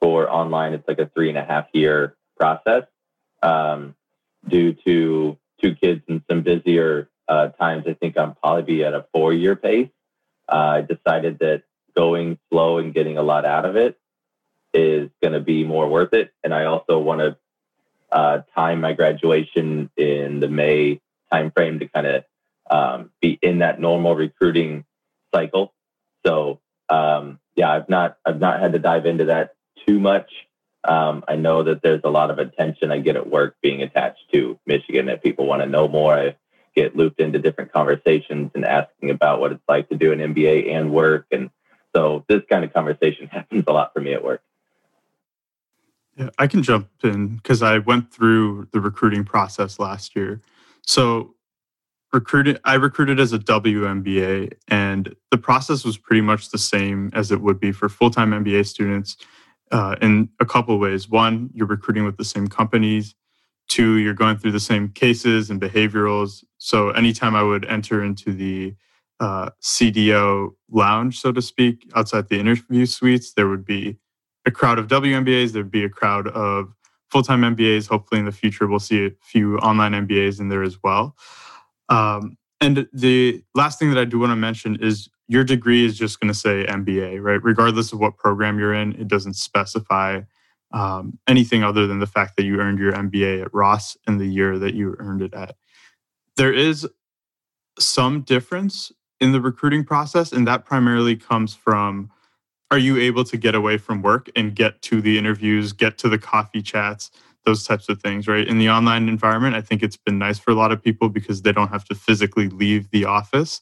for 0.00 0.30
online, 0.30 0.72
it's 0.72 0.86
like 0.88 0.98
a 0.98 1.06
three 1.06 1.28
and 1.28 1.38
a 1.38 1.44
half 1.44 1.66
year 1.72 2.16
process. 2.38 2.84
Um, 3.42 3.94
due 4.48 4.72
to 4.86 5.38
two 5.62 5.74
kids 5.74 6.02
and 6.08 6.22
some 6.28 6.42
busier 6.42 7.08
uh, 7.28 7.48
times, 7.48 7.84
I 7.86 7.94
think 7.94 8.18
I'm 8.18 8.34
probably 8.34 8.62
be 8.62 8.84
at 8.84 8.94
a 8.94 9.06
four 9.12 9.32
year 9.32 9.56
pace. 9.56 9.90
Uh, 10.48 10.54
I 10.54 10.80
decided 10.82 11.38
that 11.40 11.62
going 11.96 12.38
slow 12.50 12.78
and 12.78 12.94
getting 12.94 13.18
a 13.18 13.22
lot 13.22 13.44
out 13.44 13.64
of 13.64 13.76
it 13.76 13.98
is 14.72 15.10
going 15.20 15.34
to 15.34 15.40
be 15.40 15.64
more 15.64 15.88
worth 15.88 16.12
it. 16.14 16.32
And 16.42 16.54
I 16.54 16.64
also 16.64 16.98
want 16.98 17.20
to 17.20 17.36
uh, 18.12 18.42
time 18.54 18.80
my 18.80 18.92
graduation 18.92 19.90
in 19.96 20.40
the 20.40 20.48
May 20.48 21.00
timeframe 21.32 21.80
to 21.80 21.88
kind 21.88 22.06
of 22.06 22.24
um, 22.70 23.10
be 23.20 23.38
in 23.42 23.58
that 23.58 23.80
normal 23.80 24.14
recruiting 24.14 24.84
cycle. 25.34 25.72
So 26.26 26.60
um, 26.88 27.38
yeah, 27.56 27.72
I've 27.72 27.88
not 27.88 28.16
I've 28.24 28.40
not 28.40 28.60
had 28.60 28.72
to 28.72 28.78
dive 28.78 29.06
into 29.06 29.26
that 29.26 29.54
too 29.86 29.98
much. 30.00 30.30
Um, 30.84 31.24
I 31.28 31.36
know 31.36 31.62
that 31.62 31.82
there's 31.82 32.00
a 32.04 32.10
lot 32.10 32.30
of 32.30 32.38
attention 32.38 32.90
I 32.90 32.98
get 33.00 33.16
at 33.16 33.28
work 33.28 33.56
being 33.62 33.82
attached 33.82 34.30
to 34.32 34.58
Michigan 34.66 35.06
that 35.06 35.22
people 35.22 35.46
want 35.46 35.62
to 35.62 35.68
know 35.68 35.88
more. 35.88 36.14
I 36.14 36.36
get 36.74 36.96
looped 36.96 37.20
into 37.20 37.38
different 37.38 37.72
conversations 37.72 38.50
and 38.54 38.64
asking 38.64 39.10
about 39.10 39.40
what 39.40 39.52
it's 39.52 39.62
like 39.68 39.88
to 39.90 39.96
do 39.96 40.12
an 40.12 40.20
MBA 40.20 40.72
and 40.72 40.92
work. 40.92 41.26
And 41.30 41.50
so 41.94 42.24
this 42.28 42.42
kind 42.48 42.64
of 42.64 42.72
conversation 42.72 43.26
happens 43.32 43.64
a 43.66 43.72
lot 43.72 43.92
for 43.92 44.00
me 44.00 44.14
at 44.14 44.24
work. 44.24 44.42
Yeah, 46.16 46.30
I 46.38 46.46
can 46.46 46.62
jump 46.62 46.88
in 47.02 47.36
because 47.36 47.62
I 47.62 47.78
went 47.78 48.12
through 48.12 48.68
the 48.72 48.80
recruiting 48.80 49.24
process 49.24 49.78
last 49.78 50.16
year. 50.16 50.40
So 50.86 51.34
recruited 52.12 52.60
I 52.64 52.74
recruited 52.74 53.20
as 53.20 53.32
a 53.32 53.38
WMBA 53.38 54.52
and 54.68 55.14
the 55.30 55.38
process 55.38 55.84
was 55.84 55.96
pretty 55.96 56.20
much 56.20 56.50
the 56.50 56.58
same 56.58 57.10
as 57.14 57.30
it 57.30 57.40
would 57.40 57.60
be 57.60 57.72
for 57.72 57.88
full-time 57.88 58.32
MBA 58.32 58.66
students 58.66 59.16
uh, 59.70 59.96
in 60.02 60.28
a 60.40 60.46
couple 60.46 60.78
ways. 60.78 61.08
One, 61.08 61.50
you're 61.52 61.66
recruiting 61.66 62.04
with 62.04 62.16
the 62.16 62.24
same 62.24 62.48
companies. 62.48 63.14
Two, 63.68 63.98
you're 63.98 64.14
going 64.14 64.36
through 64.36 64.52
the 64.52 64.60
same 64.60 64.88
cases 64.88 65.50
and 65.50 65.60
behaviorals. 65.60 66.42
So 66.58 66.90
anytime 66.90 67.36
I 67.36 67.42
would 67.42 67.64
enter 67.66 68.02
into 68.02 68.32
the 68.32 68.74
uh, 69.20 69.50
CDO 69.62 70.50
lounge, 70.70 71.20
so 71.20 71.30
to 71.30 71.40
speak, 71.40 71.88
outside 71.94 72.28
the 72.28 72.40
interview 72.40 72.86
suites, 72.86 73.32
there 73.32 73.48
would 73.48 73.64
be 73.64 73.98
a 74.44 74.50
crowd 74.50 74.78
of 74.78 74.88
WMBAs. 74.88 75.52
There'd 75.52 75.70
be 75.70 75.84
a 75.84 75.88
crowd 75.88 76.26
of 76.28 76.74
full-time 77.10 77.42
MBAs. 77.42 77.88
Hopefully, 77.88 78.18
in 78.18 78.24
the 78.24 78.32
future, 78.32 78.66
we'll 78.66 78.78
see 78.78 79.06
a 79.06 79.10
few 79.20 79.58
online 79.58 79.92
MBAs 79.92 80.40
in 80.40 80.48
there 80.48 80.62
as 80.62 80.78
well. 80.82 81.16
Um, 81.88 82.36
and 82.60 82.86
the 82.92 83.42
last 83.54 83.78
thing 83.78 83.90
that 83.90 83.98
I 83.98 84.04
do 84.04 84.18
want 84.18 84.30
to 84.30 84.36
mention 84.36 84.76
is 84.80 85.08
your 85.28 85.44
degree 85.44 85.84
is 85.84 85.96
just 85.96 86.20
going 86.20 86.32
to 86.32 86.38
say 86.38 86.66
MBA, 86.66 87.22
right? 87.22 87.42
Regardless 87.42 87.92
of 87.92 88.00
what 88.00 88.16
program 88.16 88.58
you're 88.58 88.74
in, 88.74 88.92
it 88.96 89.08
doesn't 89.08 89.34
specify 89.34 90.20
um, 90.72 91.18
anything 91.26 91.64
other 91.64 91.86
than 91.86 91.98
the 91.98 92.06
fact 92.06 92.36
that 92.36 92.44
you 92.44 92.60
earned 92.60 92.78
your 92.78 92.92
MBA 92.92 93.42
at 93.42 93.54
Ross 93.54 93.96
in 94.06 94.18
the 94.18 94.26
year 94.26 94.58
that 94.58 94.74
you 94.74 94.94
earned 94.98 95.22
it 95.22 95.34
at. 95.34 95.56
There 96.36 96.52
is 96.52 96.86
some 97.78 98.22
difference 98.22 98.92
in 99.20 99.32
the 99.32 99.40
recruiting 99.40 99.84
process, 99.84 100.32
and 100.32 100.46
that 100.46 100.64
primarily 100.64 101.16
comes 101.16 101.54
from 101.54 102.10
are 102.70 102.78
you 102.78 102.96
able 102.98 103.24
to 103.24 103.36
get 103.36 103.54
away 103.54 103.78
from 103.78 104.02
work 104.02 104.30
and 104.36 104.54
get 104.54 104.80
to 104.82 105.00
the 105.00 105.18
interviews, 105.18 105.72
get 105.72 105.98
to 105.98 106.08
the 106.08 106.18
coffee 106.18 106.62
chats, 106.62 107.10
those 107.44 107.64
types 107.64 107.88
of 107.88 108.00
things, 108.00 108.28
right? 108.28 108.46
In 108.46 108.58
the 108.58 108.70
online 108.70 109.08
environment, 109.08 109.56
I 109.56 109.60
think 109.60 109.82
it's 109.82 109.96
been 109.96 110.18
nice 110.18 110.38
for 110.38 110.50
a 110.50 110.54
lot 110.54 110.70
of 110.72 110.82
people 110.82 111.08
because 111.08 111.42
they 111.42 111.52
don't 111.52 111.68
have 111.68 111.84
to 111.86 111.94
physically 111.94 112.48
leave 112.48 112.90
the 112.90 113.04
office. 113.06 113.60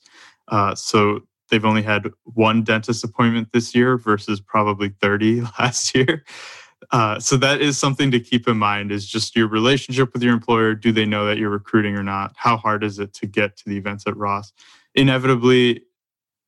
Uh, 0.48 0.74
so 0.74 1.20
they've 1.50 1.64
only 1.64 1.82
had 1.82 2.10
one 2.24 2.62
dentist 2.62 3.04
appointment 3.04 3.48
this 3.52 3.74
year 3.74 3.96
versus 3.96 4.40
probably 4.40 4.90
30 5.00 5.40
last 5.58 5.94
year. 5.94 6.24
Uh, 6.90 7.18
so 7.18 7.36
that 7.36 7.60
is 7.60 7.78
something 7.78 8.10
to 8.10 8.20
keep 8.20 8.46
in 8.46 8.56
mind 8.56 8.92
is 8.92 9.06
just 9.06 9.34
your 9.34 9.48
relationship 9.48 10.12
with 10.12 10.22
your 10.22 10.32
employer. 10.32 10.74
Do 10.74 10.92
they 10.92 11.06
know 11.06 11.26
that 11.26 11.38
you're 11.38 11.50
recruiting 11.50 11.96
or 11.96 12.02
not? 12.02 12.34
How 12.36 12.56
hard 12.56 12.84
is 12.84 12.98
it 12.98 13.14
to 13.14 13.26
get 13.26 13.56
to 13.58 13.64
the 13.68 13.76
events 13.76 14.06
at 14.06 14.16
Ross? 14.16 14.52
Inevitably, 14.94 15.82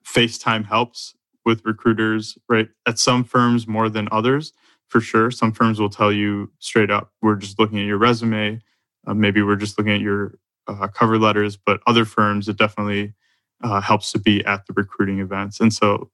FaceTime 0.07 0.67
helps 0.67 1.15
with 1.45 1.65
recruiters, 1.65 2.37
right? 2.49 2.69
At 2.87 2.99
some 2.99 3.25
firms 3.25 3.67
more 3.67 3.89
than 3.89 4.09
others, 4.13 4.53
for 4.89 5.01
sure. 5.01 5.31
Some 5.31 5.53
firms 5.53 5.81
will 5.81 5.91
tell 5.91 6.13
you 6.13 6.51
straight 6.59 6.91
up, 6.91 7.13
we're 7.23 7.37
just 7.37 7.59
looking 7.59 7.79
at 7.79 7.87
your 7.87 7.99
resume. 7.99 8.61
Uh, 9.07 9.15
maybe 9.15 9.43
we're 9.43 9.57
just 9.57 9.79
looking 9.79 9.95
at 9.95 10.01
your 10.01 10.39
uh, 10.67 10.89
cover 10.89 11.19
letters, 11.19 11.57
but 11.57 11.81
other 11.87 12.05
firms, 12.05 12.49
it 12.49 12.57
definitely 12.57 13.15
uh, 13.63 13.81
helps 13.81 14.13
to 14.13 14.19
be 14.19 14.45
at 14.45 14.67
the 14.67 14.73
recruiting 14.75 15.21
events. 15.21 15.61
And 15.61 15.73
so 15.73 16.11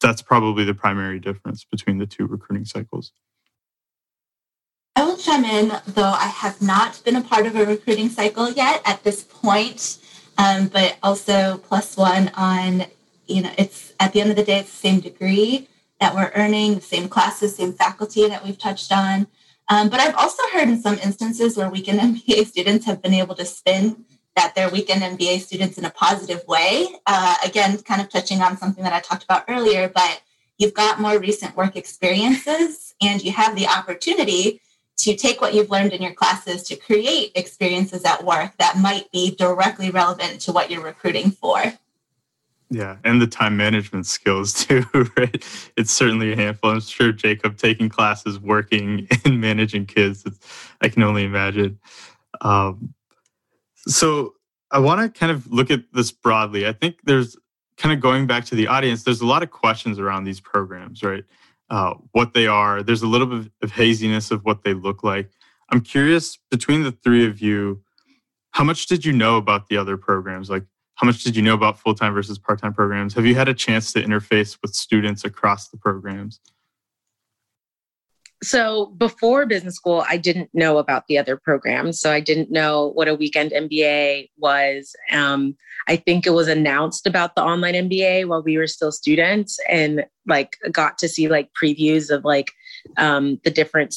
that's 0.00 0.22
probably 0.22 0.64
the 0.64 0.74
primary 0.74 1.18
difference 1.18 1.64
between 1.64 1.98
the 1.98 2.06
two 2.06 2.26
recruiting 2.26 2.64
cycles. 2.64 3.12
I 4.94 5.04
will 5.04 5.16
chime 5.16 5.44
in, 5.44 5.72
though 5.86 6.02
I 6.02 6.26
have 6.26 6.60
not 6.60 7.00
been 7.04 7.16
a 7.16 7.22
part 7.22 7.46
of 7.46 7.54
a 7.56 7.64
recruiting 7.64 8.08
cycle 8.08 8.50
yet 8.50 8.82
at 8.84 9.04
this 9.04 9.22
point, 9.22 9.98
um, 10.38 10.68
but 10.68 10.96
also 11.02 11.58
plus 11.58 11.96
one 11.96 12.30
on, 12.36 12.84
you 13.28 13.42
know, 13.42 13.52
it's 13.58 13.92
at 14.00 14.12
the 14.12 14.20
end 14.20 14.30
of 14.30 14.36
the 14.36 14.44
day, 14.44 14.58
it's 14.58 14.70
the 14.70 14.88
same 14.88 15.00
degree 15.00 15.68
that 16.00 16.14
we're 16.14 16.32
earning, 16.34 16.76
the 16.76 16.80
same 16.80 17.08
classes, 17.08 17.56
same 17.56 17.72
faculty 17.72 18.26
that 18.28 18.44
we've 18.44 18.58
touched 18.58 18.92
on. 18.92 19.26
Um, 19.68 19.88
but 19.88 20.00
I've 20.00 20.14
also 20.14 20.42
heard 20.52 20.68
in 20.68 20.80
some 20.80 20.98
instances 20.98 21.56
where 21.56 21.68
weekend 21.68 22.00
MBA 22.16 22.46
students 22.46 22.86
have 22.86 23.02
been 23.02 23.14
able 23.14 23.34
to 23.34 23.44
spin 23.44 24.04
that 24.36 24.54
they're 24.54 24.70
weekend 24.70 25.02
MBA 25.02 25.40
students 25.40 25.78
in 25.78 25.84
a 25.84 25.90
positive 25.90 26.46
way. 26.46 26.86
Uh, 27.06 27.34
again, 27.44 27.76
kind 27.78 28.00
of 28.00 28.08
touching 28.08 28.40
on 28.40 28.56
something 28.56 28.84
that 28.84 28.92
I 28.92 29.00
talked 29.00 29.24
about 29.24 29.44
earlier, 29.48 29.88
but 29.88 30.22
you've 30.58 30.74
got 30.74 31.00
more 31.00 31.18
recent 31.18 31.56
work 31.56 31.76
experiences 31.76 32.94
and 33.00 33.22
you 33.22 33.32
have 33.32 33.56
the 33.56 33.66
opportunity 33.66 34.60
to 34.98 35.16
take 35.16 35.40
what 35.40 35.54
you've 35.54 35.70
learned 35.70 35.92
in 35.92 36.02
your 36.02 36.12
classes 36.12 36.62
to 36.64 36.76
create 36.76 37.32
experiences 37.34 38.04
at 38.04 38.24
work 38.24 38.56
that 38.58 38.78
might 38.78 39.10
be 39.12 39.34
directly 39.34 39.90
relevant 39.90 40.40
to 40.40 40.52
what 40.52 40.70
you're 40.70 40.82
recruiting 40.82 41.30
for. 41.30 41.60
Yeah, 42.70 42.96
and 43.04 43.20
the 43.20 43.26
time 43.26 43.56
management 43.56 44.06
skills 44.06 44.52
too, 44.66 44.84
right? 45.16 45.70
It's 45.76 45.92
certainly 45.92 46.32
a 46.32 46.36
handful. 46.36 46.70
I'm 46.70 46.80
sure 46.80 47.12
Jacob 47.12 47.56
taking 47.56 47.88
classes, 47.88 48.38
working, 48.38 49.08
and 49.24 49.40
managing 49.40 49.86
kids. 49.86 50.24
I 50.80 50.88
can 50.88 51.02
only 51.02 51.24
imagine. 51.24 51.78
Um, 52.40 52.94
so 53.86 54.34
I 54.70 54.78
want 54.80 55.00
to 55.00 55.18
kind 55.18 55.32
of 55.32 55.50
look 55.50 55.70
at 55.70 55.84
this 55.92 56.12
broadly. 56.12 56.66
I 56.66 56.72
think 56.72 56.96
there's 57.04 57.36
kind 57.78 57.92
of 57.92 58.00
going 58.00 58.26
back 58.26 58.44
to 58.46 58.54
the 58.54 58.66
audience. 58.66 59.04
There's 59.04 59.20
a 59.20 59.26
lot 59.26 59.42
of 59.42 59.50
questions 59.50 59.98
around 59.98 60.24
these 60.24 60.40
programs, 60.40 61.02
right? 61.02 61.24
uh, 61.70 61.94
what 62.12 62.34
they 62.34 62.46
are. 62.46 62.82
There's 62.82 63.02
a 63.02 63.06
little 63.06 63.26
bit 63.26 63.52
of 63.62 63.72
haziness 63.72 64.30
of 64.30 64.44
what 64.44 64.64
they 64.64 64.74
look 64.74 65.02
like. 65.02 65.30
I'm 65.70 65.80
curious 65.80 66.38
between 66.50 66.82
the 66.82 66.92
three 66.92 67.26
of 67.26 67.40
you, 67.40 67.82
how 68.52 68.64
much 68.64 68.86
did 68.86 69.04
you 69.04 69.12
know 69.12 69.36
about 69.36 69.68
the 69.68 69.76
other 69.76 69.96
programs? 69.96 70.48
Like, 70.48 70.64
how 70.98 71.06
much 71.06 71.22
did 71.22 71.36
you 71.36 71.42
know 71.42 71.54
about 71.54 71.78
full 71.78 71.94
time 71.94 72.12
versus 72.12 72.38
part 72.38 72.60
time 72.60 72.74
programs? 72.74 73.14
Have 73.14 73.24
you 73.24 73.34
had 73.34 73.48
a 73.48 73.54
chance 73.54 73.92
to 73.92 74.02
interface 74.02 74.58
with 74.62 74.74
students 74.74 75.24
across 75.24 75.68
the 75.68 75.76
programs? 75.76 76.40
so 78.42 78.86
before 78.96 79.46
business 79.46 79.74
school 79.74 80.04
i 80.08 80.16
didn't 80.16 80.48
know 80.52 80.78
about 80.78 81.06
the 81.08 81.18
other 81.18 81.36
programs 81.36 82.00
so 82.00 82.12
i 82.12 82.20
didn't 82.20 82.50
know 82.50 82.90
what 82.90 83.08
a 83.08 83.14
weekend 83.14 83.50
mba 83.50 84.28
was 84.36 84.94
um, 85.12 85.56
i 85.88 85.96
think 85.96 86.26
it 86.26 86.30
was 86.30 86.46
announced 86.46 87.06
about 87.06 87.34
the 87.34 87.42
online 87.42 87.74
mba 87.74 88.26
while 88.26 88.42
we 88.42 88.56
were 88.56 88.66
still 88.66 88.92
students 88.92 89.58
and 89.68 90.04
like 90.26 90.56
got 90.70 90.98
to 90.98 91.08
see 91.08 91.28
like 91.28 91.50
previews 91.60 92.10
of 92.10 92.24
like 92.24 92.52
um, 92.96 93.40
the 93.44 93.50
different 93.50 93.94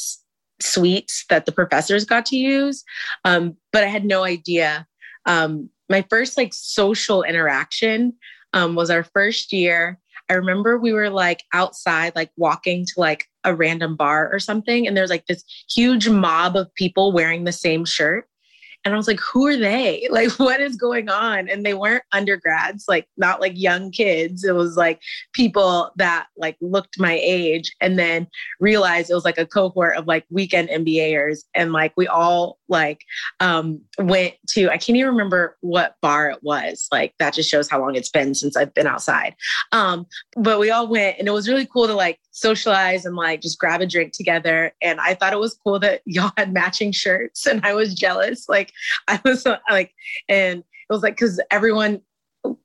suites 0.60 1.26
that 1.30 1.46
the 1.46 1.52
professors 1.52 2.06
got 2.06 2.26
to 2.26 2.36
use 2.36 2.84
um, 3.26 3.56
but 3.72 3.84
i 3.84 3.88
had 3.88 4.06
no 4.06 4.24
idea 4.24 4.88
um, 5.28 5.70
my 5.92 6.06
first 6.10 6.38
like 6.38 6.54
social 6.54 7.24
interaction 7.24 8.14
um, 8.54 8.76
was 8.76 8.90
our 8.90 9.04
first 9.04 9.54
year 9.54 10.00
I 10.32 10.36
remember 10.36 10.78
we 10.78 10.94
were 10.94 11.10
like 11.10 11.44
outside, 11.54 12.16
like 12.16 12.32
walking 12.38 12.86
to 12.86 12.94
like 12.96 13.28
a 13.44 13.54
random 13.54 13.98
bar 13.98 14.32
or 14.32 14.40
something, 14.40 14.88
and 14.88 14.96
there's 14.96 15.10
like 15.10 15.26
this 15.26 15.44
huge 15.70 16.08
mob 16.08 16.56
of 16.56 16.74
people 16.76 17.12
wearing 17.12 17.44
the 17.44 17.52
same 17.52 17.84
shirt. 17.84 18.30
And 18.84 18.94
I 18.94 18.98
was 18.98 19.08
like, 19.08 19.20
who 19.20 19.48
are 19.48 19.58
they? 19.58 20.08
Like, 20.22 20.32
what 20.40 20.60
is 20.60 20.76
going 20.76 21.10
on? 21.10 21.48
And 21.48 21.66
they 21.66 21.74
weren't 21.74 22.04
undergrads, 22.12 22.86
like, 22.88 23.08
not 23.16 23.40
like 23.40 23.54
young 23.56 23.92
kids. 23.92 24.44
It 24.44 24.54
was 24.54 24.76
like 24.76 25.02
people 25.32 25.90
that 25.96 26.28
like 26.36 26.58
looked 26.60 27.00
my 27.00 27.14
age 27.24 27.74
and 27.80 27.98
then 27.98 28.28
realized 28.60 29.10
it 29.10 29.16
was 29.16 29.24
like 29.24 29.38
a 29.38 29.46
cohort 29.46 29.96
of 29.96 30.06
like 30.06 30.26
weekend 30.30 30.68
MBAers. 30.70 31.40
And 31.56 31.72
like, 31.72 31.94
we 31.96 32.08
all 32.08 32.60
like 32.68 33.06
um, 33.40 33.80
went 34.00 34.34
to, 34.50 34.70
I 34.70 34.78
can't 34.78 34.98
even 34.98 35.12
remember 35.12 35.58
what 35.62 35.96
bar 36.02 36.30
it 36.30 36.40
was. 36.44 36.88
Like, 36.92 37.14
that 37.20 37.34
just 37.34 37.50
shows 37.50 37.70
how 37.70 37.80
long 37.80 37.96
it's 37.96 38.10
been 38.10 38.36
since 38.36 38.58
I've 38.58 38.74
been 38.74 38.88
outside. 38.88 39.34
Um, 39.72 40.06
but 40.36 40.60
we 40.60 40.72
all 40.72 40.88
went 40.88 41.18
and 41.20 41.28
it 41.28 41.32
was 41.32 41.48
really 41.48 41.66
cool 41.66 41.88
to 41.88 41.94
like 41.94 42.20
socialize 42.32 43.06
and 43.06 43.16
like 43.16 43.42
just 43.42 43.60
grab 43.60 43.82
a 43.82 43.86
drink 43.86 44.14
together. 44.14 44.74
And 44.82 45.00
I 45.00 45.14
thought 45.14 45.34
it 45.34 45.40
was 45.40 45.58
cool 45.64 45.80
that 45.80 46.02
y'all 46.06 46.32
had 46.38 46.54
matching 46.54 46.92
shirts 46.92 47.46
and 47.46 47.66
I 47.66 47.74
was 47.74 47.94
jealous. 47.94 48.50
Like 48.50 48.71
I 49.08 49.20
was 49.24 49.46
like, 49.70 49.94
and 50.30 50.60
it 50.60 50.94
was 50.94 51.04
like, 51.04 51.18
cause 51.18 51.40
everyone 51.52 52.02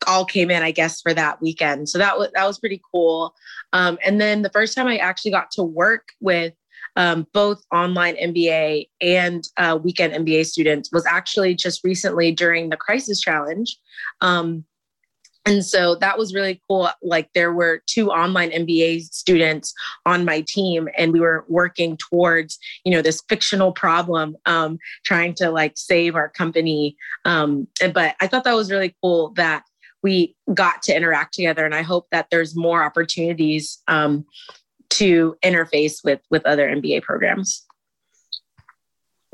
all 0.07 0.25
came 0.25 0.51
in, 0.51 0.63
I 0.63 0.71
guess, 0.71 1.01
for 1.01 1.13
that 1.15 1.41
weekend. 1.43 1.89
So 1.89 1.99
that 1.99 2.19
was, 2.19 2.31
that 2.35 2.47
was 2.47 2.59
pretty 2.59 2.81
cool. 2.93 3.35
Um, 3.73 3.99
and 4.05 4.21
then 4.21 4.43
the 4.43 4.51
first 4.51 4.75
time 4.75 4.87
I 4.87 4.97
actually 4.97 5.33
got 5.33 5.51
to 5.53 5.63
work 5.63 6.09
with 6.21 6.55
um, 6.97 7.27
both 7.35 7.63
online 7.73 8.17
MBA 8.17 8.89
and 9.01 9.47
uh, 9.59 9.79
weekend 9.83 10.15
MBA 10.15 10.47
students 10.47 10.91
was 10.93 11.05
actually 11.05 11.55
just 11.55 11.85
recently 11.85 12.33
during 12.33 12.71
the 12.71 12.77
Crisis 12.77 13.21
Challenge. 13.21 13.77
Um, 14.23 14.65
and 15.47 15.65
so 15.65 15.95
that 15.97 16.19
was 16.19 16.35
really 16.35 16.61
cool. 16.69 16.91
Like 17.03 17.31
there 17.33 17.53
were 17.53 17.83
two 17.87 18.11
online 18.11 18.51
mba 18.51 19.03
students 19.03 19.73
on 20.05 20.25
my 20.25 20.41
team 20.43 20.89
and 20.99 21.13
we 21.13 21.21
were 21.21 21.45
working 21.49 21.97
towards 21.97 22.59
you 22.85 22.93
know 22.93 23.01
this 23.01 23.23
fictional 23.29 23.73
problem 23.73 24.37
um, 24.45 24.79
trying 25.05 25.35
to 25.35 25.51
like 25.51 25.75
save 25.77 26.17
our 26.17 26.29
company. 26.29 26.97
Um, 27.25 27.69
but 27.95 28.17
i 28.21 28.27
thought 28.27 28.45
that 28.45 28.55
was 28.55 28.71
really 28.71 28.95
cool 29.03 29.33
that 29.37 29.63
we 30.03 30.35
got 30.53 30.83
to 30.83 30.97
interact 30.97 31.35
together 31.35 31.65
and 31.65 31.75
i 31.75 31.83
hope 31.83 32.07
that 32.11 32.27
there's 32.31 32.55
more 32.57 32.83
opportunities 32.83 33.83
um, 33.89 34.25
to 34.91 35.37
interface 35.43 36.05
with 36.05 36.21
with 36.31 36.45
other 36.47 36.69
mba 36.69 37.03
programs. 37.03 37.65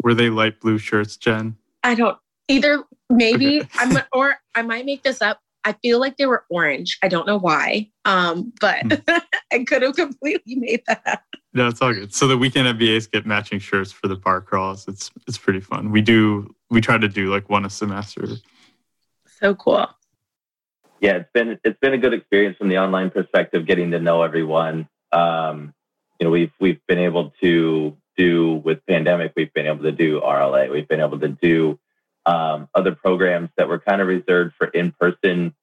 Were 0.03 0.15
they 0.15 0.31
light 0.31 0.61
blue 0.61 0.79
shirts 0.79 1.17
jen? 1.17 1.57
I 1.83 1.95
don't 1.95 2.19
either 2.49 2.85
maybe. 3.09 3.63
I'm 3.75 3.99
or 4.13 4.37
i 4.55 4.63
might 4.63 4.85
make 4.85 5.03
this 5.03 5.23
up 5.23 5.41
I 5.65 5.73
feel 5.75 6.01
like 6.01 6.17
they 6.17 6.27
were 6.27 6.45
orange. 6.51 6.99
I 7.03 7.09
don't 7.09 7.27
know 7.27 7.39
why, 7.39 7.91
um, 8.05 8.53
but 8.61 8.85
mm. 8.85 9.23
I 9.53 9.65
could 9.65 9.83
have 9.83 9.95
completely 9.95 10.57
made 10.57 10.83
that. 10.87 11.23
No, 11.55 11.69
it's 11.69 11.81
all 11.83 11.93
good. 11.93 12.15
So 12.15 12.27
the 12.27 12.39
weekend 12.39 12.79
MBAs 12.79 13.11
get 13.11 13.27
matching 13.27 13.59
shirts 13.59 13.93
for 13.93 14.09
the 14.09 14.17
bar 14.17 14.41
crawls. 14.41 14.89
It's 14.89 15.11
it's 15.29 15.39
pretty 15.39 15.61
fun. 15.61 15.91
We 15.91 16.01
do 16.01 16.55
we 16.71 16.81
try 16.81 16.99
to 16.99 17.09
do 17.09 17.31
like 17.31 17.49
one 17.49 17.65
a 17.65 17.71
semester. 17.71 18.27
So 19.27 19.55
cool. 19.55 19.87
Yeah, 21.01 21.17
it's 21.17 21.31
been 21.33 21.59
it's 21.65 21.79
been 21.81 21.95
a 21.95 21.99
good 21.99 22.15
experience 22.15 22.57
from 22.57 22.69
the 22.69 22.79
online 22.79 23.11
perspective, 23.11 23.67
getting 23.67 23.91
to 23.91 24.01
know 24.01 24.23
everyone. 24.23 24.89
Um, 25.13 25.75
you 26.19 26.27
know, 26.27 26.31
we've 26.31 26.53
we've 26.61 26.81
been 26.87 26.99
able 26.99 27.33
to 27.43 27.97
do 28.17 28.63
with 28.65 28.85
pandemic, 28.87 29.33
we've 29.37 29.53
been 29.53 29.67
able 29.67 29.83
to 29.83 29.93
do 29.93 30.21
RLA, 30.21 30.71
we've 30.71 30.89
been 30.89 31.01
able 31.01 31.19
to 31.21 31.29
do 31.29 31.79
um, 32.27 32.69
other 32.75 32.95
programs 32.95 33.51
that 33.57 33.69
were 33.69 33.79
kind 33.79 34.01
of 34.01 34.09
reserved 34.09 34.55
for 34.57 34.69
in 34.69 34.93
person, 34.93 35.55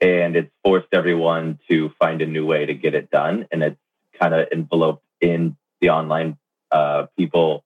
and 0.00 0.36
it's 0.36 0.50
forced 0.62 0.88
everyone 0.92 1.58
to 1.68 1.90
find 1.98 2.22
a 2.22 2.26
new 2.26 2.46
way 2.46 2.66
to 2.66 2.74
get 2.74 2.94
it 2.94 3.10
done, 3.10 3.46
and 3.50 3.62
it's 3.62 3.80
kind 4.18 4.34
of 4.34 4.48
enveloped 4.52 5.04
in 5.20 5.56
the 5.80 5.90
online 5.90 6.38
uh, 6.70 7.06
people 7.16 7.64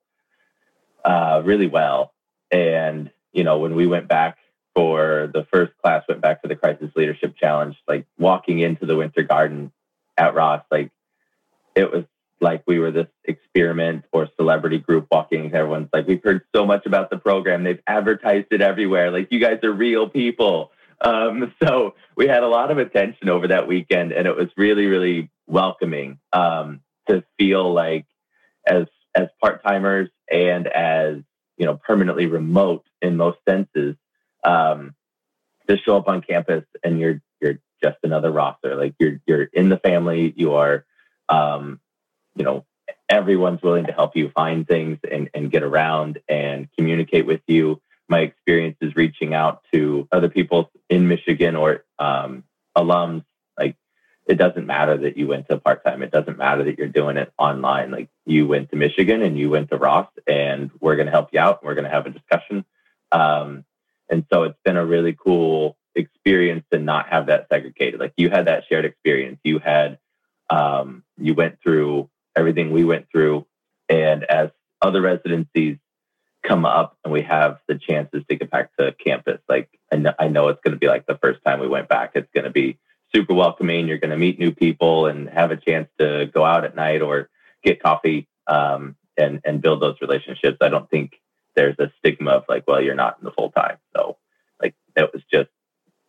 uh, 1.03 1.41
really 1.43 1.67
well. 1.67 2.13
And 2.51 3.11
you 3.31 3.43
know, 3.43 3.59
when 3.59 3.75
we 3.75 3.87
went 3.87 4.07
back 4.07 4.37
for 4.75 5.29
the 5.33 5.45
first 5.51 5.73
class, 5.81 6.03
went 6.07 6.21
back 6.21 6.41
for 6.41 6.47
the 6.47 6.55
Crisis 6.55 6.91
Leadership 6.95 7.35
Challenge, 7.37 7.75
like 7.87 8.05
walking 8.17 8.59
into 8.59 8.85
the 8.85 8.95
Winter 8.95 9.23
Garden 9.23 9.71
at 10.17 10.35
Ross, 10.35 10.63
like 10.71 10.91
it 11.75 11.91
was 11.91 12.05
like 12.41 12.63
we 12.67 12.79
were 12.79 12.91
this 12.91 13.07
experiment 13.25 14.05
or 14.11 14.27
celebrity 14.35 14.79
group 14.79 15.07
walking. 15.11 15.53
Everyone's 15.53 15.89
like, 15.93 16.07
we've 16.07 16.23
heard 16.23 16.41
so 16.55 16.65
much 16.65 16.85
about 16.85 17.09
the 17.09 17.17
program. 17.17 17.63
They've 17.63 17.81
advertised 17.87 18.47
it 18.51 18.61
everywhere. 18.61 19.11
Like, 19.11 19.27
you 19.31 19.39
guys 19.39 19.59
are 19.63 19.71
real 19.71 20.09
people. 20.09 20.71
Um, 21.01 21.53
so 21.63 21.95
we 22.15 22.27
had 22.27 22.43
a 22.43 22.47
lot 22.47 22.71
of 22.71 22.77
attention 22.77 23.29
over 23.29 23.47
that 23.49 23.67
weekend, 23.67 24.11
and 24.11 24.27
it 24.27 24.35
was 24.35 24.47
really, 24.57 24.87
really 24.87 25.29
welcoming 25.47 26.19
um, 26.33 26.81
to 27.07 27.23
feel 27.37 27.73
like 27.73 28.05
as 28.67 28.85
as 29.13 29.27
part 29.41 29.61
timers 29.63 30.09
and 30.31 30.67
as 30.67 31.17
you 31.57 31.65
know 31.65 31.75
permanently 31.85 32.27
remote 32.27 32.85
in 33.01 33.17
most 33.17 33.39
senses 33.47 33.95
um, 34.43 34.95
to 35.67 35.77
show 35.77 35.97
up 35.97 36.07
on 36.07 36.21
campus 36.21 36.63
and 36.83 36.99
you're 36.99 37.21
you're 37.41 37.59
just 37.83 37.97
another 38.03 38.31
Rosser. 38.31 38.75
Like 38.75 38.95
you're 38.99 39.19
you're 39.25 39.43
in 39.43 39.69
the 39.69 39.77
family. 39.77 40.33
You 40.35 40.53
are, 40.53 40.85
um, 41.29 41.79
you 42.35 42.43
know, 42.43 42.65
everyone's 43.09 43.61
willing 43.61 43.85
to 43.85 43.91
help 43.91 44.15
you 44.15 44.29
find 44.29 44.67
things 44.67 44.97
and, 45.09 45.29
and 45.33 45.51
get 45.51 45.63
around 45.63 46.19
and 46.29 46.69
communicate 46.77 47.25
with 47.25 47.41
you. 47.47 47.81
My 48.07 48.19
experience 48.19 48.77
is 48.81 48.95
reaching 48.95 49.33
out 49.33 49.63
to 49.73 50.07
other 50.11 50.29
people 50.29 50.71
in 50.89 51.07
Michigan 51.07 51.55
or 51.55 51.83
um, 51.99 52.43
alums. 52.77 53.23
Like 53.57 53.75
it 54.27 54.35
doesn't 54.35 54.65
matter 54.65 54.97
that 54.97 55.17
you 55.17 55.27
went 55.27 55.47
to 55.49 55.57
part 55.57 55.83
time. 55.83 56.03
It 56.03 56.11
doesn't 56.11 56.37
matter 56.37 56.63
that 56.63 56.77
you're 56.77 56.87
doing 56.87 57.17
it 57.17 57.31
online. 57.37 57.91
Like 57.91 58.09
you 58.25 58.47
went 58.47 58.69
to 58.71 58.75
Michigan 58.75 59.21
and 59.21 59.37
you 59.37 59.49
went 59.49 59.69
to 59.69 59.77
Ross, 59.77 60.09
and 60.27 60.71
we're 60.79 60.95
going 60.95 61.07
to 61.07 61.11
help 61.11 61.29
you 61.31 61.39
out. 61.39 61.61
And 61.61 61.67
We're 61.67 61.75
going 61.75 61.85
to 61.85 61.91
have 61.91 62.05
a 62.05 62.11
discussion. 62.11 62.65
Um, 63.11 63.65
and 64.09 64.25
so 64.31 64.43
it's 64.43 64.59
been 64.63 64.77
a 64.77 64.85
really 64.85 65.13
cool 65.13 65.77
experience 65.95 66.63
to 66.71 66.79
not 66.79 67.09
have 67.09 67.27
that 67.27 67.47
segregated. 67.51 67.99
Like 67.99 68.13
you 68.17 68.29
had 68.29 68.47
that 68.47 68.63
shared 68.67 68.85
experience. 68.85 69.39
You 69.43 69.59
had 69.59 69.99
um, 70.49 71.03
you 71.17 71.33
went 71.33 71.59
through 71.63 72.09
everything 72.35 72.71
we 72.71 72.83
went 72.83 73.07
through, 73.11 73.45
and 73.89 74.23
as 74.23 74.49
other 74.81 75.01
residencies 75.01 75.77
come 76.43 76.65
up 76.65 76.97
and 77.03 77.13
we 77.13 77.21
have 77.21 77.59
the 77.67 77.75
chances 77.75 78.23
to 78.27 78.35
get 78.35 78.49
back 78.49 78.75
to 78.77 78.93
campus, 78.93 79.39
like 79.47 79.69
I 79.91 79.97
know, 79.97 80.13
I 80.19 80.27
know 80.27 80.47
it's 80.47 80.61
going 80.63 80.73
to 80.73 80.79
be 80.79 80.87
like 80.87 81.05
the 81.05 81.19
first 81.21 81.39
time 81.45 81.59
we 81.59 81.67
went 81.67 81.89
back. 81.89 82.11
It's 82.15 82.31
going 82.33 82.45
to 82.45 82.51
be 82.51 82.79
super 83.13 83.33
welcoming. 83.33 83.87
You're 83.87 83.97
going 83.97 84.11
to 84.11 84.17
meet 84.17 84.39
new 84.39 84.51
people 84.51 85.07
and 85.07 85.29
have 85.29 85.51
a 85.51 85.57
chance 85.57 85.89
to 85.99 86.29
go 86.33 86.45
out 86.45 86.65
at 86.65 86.75
night 86.75 87.01
or 87.01 87.29
get 87.63 87.81
coffee 87.81 88.27
um, 88.47 88.95
and 89.17 89.41
and 89.45 89.61
build 89.61 89.81
those 89.81 89.97
relationships. 90.01 90.57
I 90.61 90.69
don't 90.69 90.89
think 90.89 91.13
there's 91.55 91.75
a 91.79 91.91
stigma 91.99 92.31
of 92.31 92.45
like, 92.47 92.63
well, 92.67 92.81
you're 92.81 92.95
not 92.95 93.17
in 93.19 93.25
the 93.25 93.31
full 93.31 93.51
time. 93.51 93.77
So 93.95 94.17
like 94.61 94.75
it 94.95 95.09
was 95.13 95.23
just 95.31 95.49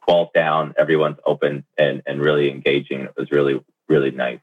walls 0.07 0.29
down, 0.35 0.75
everyone's 0.79 1.19
open 1.27 1.65
and 1.79 2.03
and 2.07 2.21
really 2.21 2.51
engaging. 2.51 3.03
It 3.03 3.15
was 3.17 3.31
really 3.31 3.61
really 3.89 4.11
nice. 4.11 4.41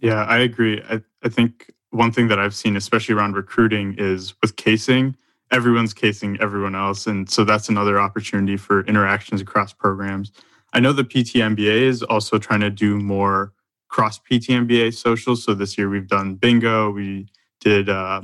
Yeah, 0.00 0.24
I 0.24 0.38
agree. 0.38 0.82
I, 0.88 1.02
I 1.22 1.28
think 1.28 1.70
one 1.90 2.12
thing 2.12 2.28
that 2.28 2.38
I've 2.38 2.54
seen, 2.54 2.76
especially 2.76 3.14
around 3.14 3.36
recruiting, 3.36 3.94
is 3.98 4.34
with 4.42 4.56
casing, 4.56 5.16
everyone's 5.50 5.94
casing 5.94 6.38
everyone 6.40 6.74
else. 6.74 7.06
And 7.06 7.30
so 7.30 7.44
that's 7.44 7.68
another 7.68 8.00
opportunity 8.00 8.56
for 8.56 8.84
interactions 8.86 9.40
across 9.40 9.72
programs. 9.72 10.32
I 10.72 10.80
know 10.80 10.92
the 10.92 11.04
PTMBA 11.04 11.82
is 11.82 12.02
also 12.02 12.38
trying 12.38 12.60
to 12.60 12.70
do 12.70 12.98
more 12.98 13.52
cross 13.88 14.18
PTMBA 14.18 14.92
socials. 14.94 15.44
So 15.44 15.54
this 15.54 15.78
year 15.78 15.88
we've 15.88 16.08
done 16.08 16.34
bingo. 16.34 16.90
We 16.90 17.28
did 17.60 17.88
uh, 17.88 18.22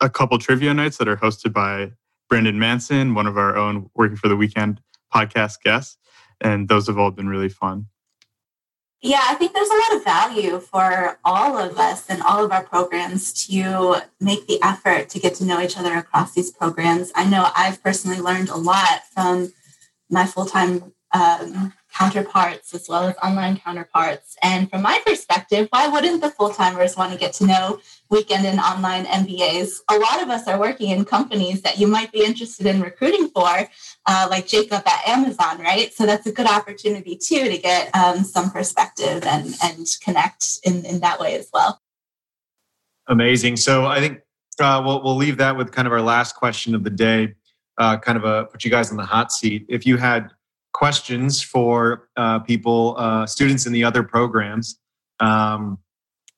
a 0.00 0.08
couple 0.08 0.38
trivia 0.38 0.72
nights 0.72 0.96
that 0.96 1.08
are 1.08 1.18
hosted 1.18 1.52
by 1.52 1.92
Brandon 2.30 2.58
Manson, 2.58 3.14
one 3.14 3.26
of 3.26 3.36
our 3.36 3.56
own 3.56 3.90
Working 3.94 4.16
for 4.16 4.28
the 4.28 4.36
Weekend 4.36 4.80
podcast 5.14 5.60
guests. 5.62 5.98
And 6.40 6.68
those 6.68 6.86
have 6.86 6.98
all 6.98 7.10
been 7.10 7.28
really 7.28 7.50
fun. 7.50 7.86
Yeah, 9.04 9.20
I 9.28 9.34
think 9.34 9.52
there's 9.52 9.68
a 9.68 9.74
lot 9.74 9.96
of 9.96 10.04
value 10.04 10.60
for 10.60 11.18
all 11.24 11.58
of 11.58 11.76
us 11.76 12.08
and 12.08 12.22
all 12.22 12.44
of 12.44 12.52
our 12.52 12.62
programs 12.62 13.32
to 13.46 13.96
make 14.20 14.46
the 14.46 14.62
effort 14.62 15.08
to 15.10 15.18
get 15.18 15.34
to 15.36 15.44
know 15.44 15.60
each 15.60 15.76
other 15.76 15.94
across 15.94 16.34
these 16.34 16.52
programs. 16.52 17.10
I 17.16 17.28
know 17.28 17.50
I've 17.56 17.82
personally 17.82 18.20
learned 18.20 18.48
a 18.48 18.56
lot 18.56 19.02
from 19.12 19.52
my 20.08 20.24
full 20.24 20.46
time 20.46 20.92
um, 21.10 21.72
counterparts 21.92 22.74
as 22.74 22.88
well 22.88 23.04
as 23.04 23.14
online 23.22 23.56
counterparts. 23.56 24.36
And 24.42 24.70
from 24.70 24.82
my 24.82 25.00
perspective, 25.04 25.68
why 25.70 25.88
wouldn't 25.88 26.20
the 26.20 26.30
full 26.30 26.50
timers 26.50 26.96
want 26.96 27.12
to 27.12 27.18
get 27.18 27.32
to 27.34 27.46
know 27.46 27.80
weekend 28.08 28.46
and 28.46 28.58
online 28.58 29.04
MBAs? 29.04 29.80
A 29.90 29.98
lot 29.98 30.22
of 30.22 30.30
us 30.30 30.48
are 30.48 30.58
working 30.58 30.90
in 30.90 31.04
companies 31.04 31.62
that 31.62 31.78
you 31.78 31.86
might 31.86 32.12
be 32.12 32.24
interested 32.24 32.66
in 32.66 32.80
recruiting 32.80 33.28
for, 33.28 33.68
uh, 34.06 34.26
like 34.30 34.46
Jacob 34.46 34.82
at 34.86 35.06
Amazon, 35.06 35.58
right? 35.58 35.92
So 35.92 36.06
that's 36.06 36.26
a 36.26 36.32
good 36.32 36.46
opportunity 36.46 37.16
too 37.16 37.48
to 37.48 37.58
get 37.58 37.94
um, 37.94 38.24
some 38.24 38.50
perspective 38.50 39.24
and, 39.24 39.54
and 39.62 39.86
connect 40.02 40.60
in, 40.64 40.84
in 40.84 41.00
that 41.00 41.20
way 41.20 41.36
as 41.36 41.48
well. 41.52 41.80
Amazing. 43.08 43.56
So 43.56 43.86
I 43.86 44.00
think 44.00 44.20
uh, 44.60 44.82
we'll, 44.84 45.02
we'll 45.02 45.16
leave 45.16 45.36
that 45.38 45.56
with 45.56 45.72
kind 45.72 45.86
of 45.86 45.92
our 45.92 46.02
last 46.02 46.36
question 46.36 46.74
of 46.74 46.84
the 46.84 46.90
day, 46.90 47.34
uh, 47.78 47.98
kind 47.98 48.16
of 48.16 48.24
a, 48.24 48.44
put 48.44 48.64
you 48.64 48.70
guys 48.70 48.90
on 48.90 48.96
the 48.96 49.04
hot 49.04 49.32
seat. 49.32 49.66
If 49.68 49.86
you 49.86 49.96
had 49.96 50.30
questions 50.72 51.42
for 51.42 52.08
uh, 52.16 52.38
people, 52.40 52.94
uh, 52.98 53.26
students 53.26 53.66
in 53.66 53.72
the 53.72 53.84
other 53.84 54.02
programs, 54.02 54.78
um, 55.20 55.78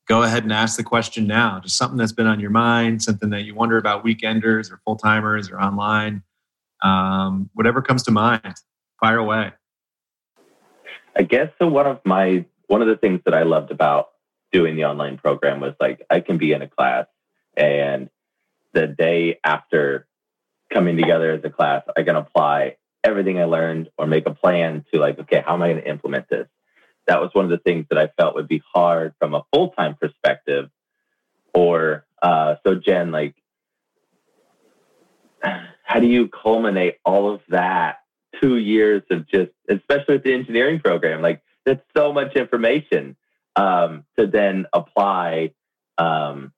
go 0.07 0.23
ahead 0.23 0.43
and 0.43 0.53
ask 0.53 0.77
the 0.77 0.83
question 0.83 1.27
now. 1.27 1.61
Just 1.61 1.77
something 1.77 1.97
that's 1.97 2.13
been 2.13 2.27
on 2.27 2.41
your 2.41 2.51
mind, 2.51 3.03
something 3.03 3.31
that 3.31 3.43
you 3.43 3.55
wonder 3.55 3.79
about 3.79 4.05
weekenders 4.05 4.71
or 4.71 4.81
full 4.85 4.97
timers 4.97 5.51
or 5.51 5.61
online, 5.61 6.23
um, 6.83 7.49
whatever 7.55 7.81
comes 7.81 8.03
to 8.05 8.11
mind. 8.11 8.55
Fire 9.01 9.19
away. 9.19 9.53
I 11.17 11.23
guess 11.23 11.51
so. 11.59 11.69
One 11.69 11.87
of 11.87 12.01
my 12.05 12.45
one 12.67 12.81
of 12.83 12.89
the 12.89 12.97
things 12.97 13.21
that 13.25 13.35
I 13.35 13.43
loved 13.43 13.71
about 13.71 14.09
doing 14.53 14.77
the 14.77 14.85
online 14.85 15.17
program 15.19 15.61
was 15.61 15.75
like 15.81 16.05
I 16.11 16.21
can 16.21 16.39
be 16.39 16.53
in 16.53 16.63
a 16.63 16.69
class 16.69 17.07
and 17.57 18.09
the 18.73 18.87
day 18.87 19.39
after 19.45 20.07
coming 20.73 20.97
together 20.97 21.33
as 21.33 21.45
a 21.45 21.51
class, 21.51 21.83
I 21.97 22.03
can 22.03 22.17
apply 22.17 22.77
everything 23.05 23.39
I 23.39 23.45
learned 23.45 23.91
or 23.99 24.07
make 24.07 24.27
a 24.27 24.35
plan 24.35 24.85
to 24.93 24.99
like, 24.99 25.19
okay, 25.21 25.43
how 25.47 25.55
am 25.55 25.63
I 25.63 25.69
going 25.69 25.83
to 25.83 25.89
implement 25.89 26.29
this? 26.29 26.49
That 27.07 27.21
was 27.21 27.31
one 27.35 27.45
of 27.45 27.51
the 27.51 27.59
things 27.59 27.87
that 27.91 27.99
I 27.99 28.09
felt 28.17 28.35
would 28.35 28.49
be 28.49 28.63
hard 28.75 29.15
from 29.21 29.35
a 29.35 29.43
full 29.53 29.71
time 29.71 29.95
perspective. 29.95 30.71
Or 31.53 32.07
uh, 32.23 32.57
so, 32.67 32.75
Jen, 32.75 33.13
like, 33.13 33.37
how 35.43 36.01
do 36.01 36.07
you 36.07 36.29
culminate 36.29 36.97
all 37.05 37.33
of 37.33 37.43
that 37.51 37.99
two 38.41 38.57
years 38.57 39.03
of 39.11 39.29
just, 39.29 39.53
especially 39.69 40.15
with 40.15 40.25
the 40.25 40.33
engineering 40.33 40.81
program? 40.81 41.21
Like, 41.21 41.43
that's 41.67 41.85
so 41.97 42.13
much 42.13 42.35
information 42.35 43.17
um, 43.55 44.05
to 44.19 44.27
then 44.27 44.67
apply. 44.73 45.53
Um, 45.99 46.53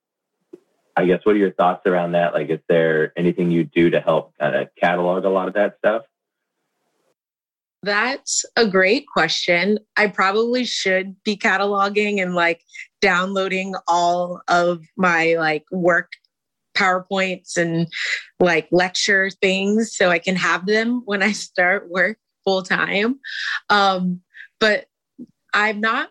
I 0.97 1.05
guess 1.05 1.21
what 1.25 1.35
are 1.35 1.39
your 1.39 1.53
thoughts 1.53 1.83
around 1.87 2.13
that? 2.13 2.33
Like, 2.33 2.49
is 2.49 2.61
there 2.69 3.13
anything 3.19 3.51
you 3.51 3.65
do 3.65 3.91
to 3.91 4.01
help 4.01 4.33
kind 4.39 4.55
of 4.55 4.69
catalog 4.81 5.25
a 5.25 5.29
lot 5.29 5.49
of 5.49 5.55
that 5.55 5.77
stuff? 5.79 6.05
That's 7.83 8.45
a 8.57 8.67
great 8.67 9.07
question. 9.07 9.79
I 9.97 10.09
probably 10.09 10.65
should 10.65 11.23
be 11.23 11.37
cataloging 11.37 12.21
and 12.21 12.35
like 12.35 12.63
downloading 13.01 13.75
all 13.87 14.41
of 14.49 14.85
my 14.97 15.35
like 15.35 15.65
work 15.71 16.13
PowerPoints 16.77 17.57
and 17.57 17.89
like 18.41 18.69
lecture 18.71 19.31
things 19.31 19.97
so 19.97 20.11
I 20.11 20.19
can 20.19 20.37
have 20.37 20.67
them 20.67 21.03
when 21.05 21.23
I 21.23 21.33
start 21.33 21.91
work 21.91 22.19
full 22.45 22.63
time. 22.63 23.19
Um, 23.71 24.21
but 24.61 24.87
I'm 25.53 25.81
not 25.81 26.11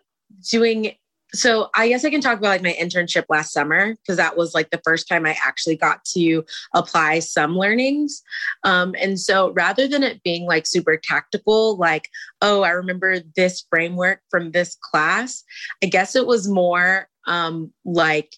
doing 0.50 0.92
so 1.36 1.68
I 1.74 1.88
guess 1.88 2.04
I 2.04 2.10
can 2.10 2.20
talk 2.20 2.38
about 2.38 2.48
like 2.48 2.62
my 2.62 2.76
internship 2.80 3.24
last 3.28 3.52
summer 3.52 3.94
because 3.94 4.16
that 4.16 4.36
was 4.36 4.54
like 4.54 4.70
the 4.70 4.80
first 4.84 5.08
time 5.08 5.26
I 5.26 5.36
actually 5.44 5.76
got 5.76 6.04
to 6.16 6.44
apply 6.74 7.20
some 7.20 7.56
learnings. 7.56 8.22
Um, 8.64 8.94
and 9.00 9.18
so 9.18 9.52
rather 9.52 9.88
than 9.88 10.02
it 10.02 10.22
being 10.22 10.46
like 10.46 10.66
super 10.66 10.96
tactical, 10.96 11.76
like, 11.76 12.08
oh, 12.42 12.62
I 12.62 12.70
remember 12.70 13.20
this 13.34 13.64
framework 13.70 14.20
from 14.30 14.50
this 14.50 14.76
class, 14.80 15.44
I 15.82 15.86
guess 15.86 16.16
it 16.16 16.26
was 16.26 16.48
more 16.48 17.08
um, 17.26 17.72
like 17.84 18.32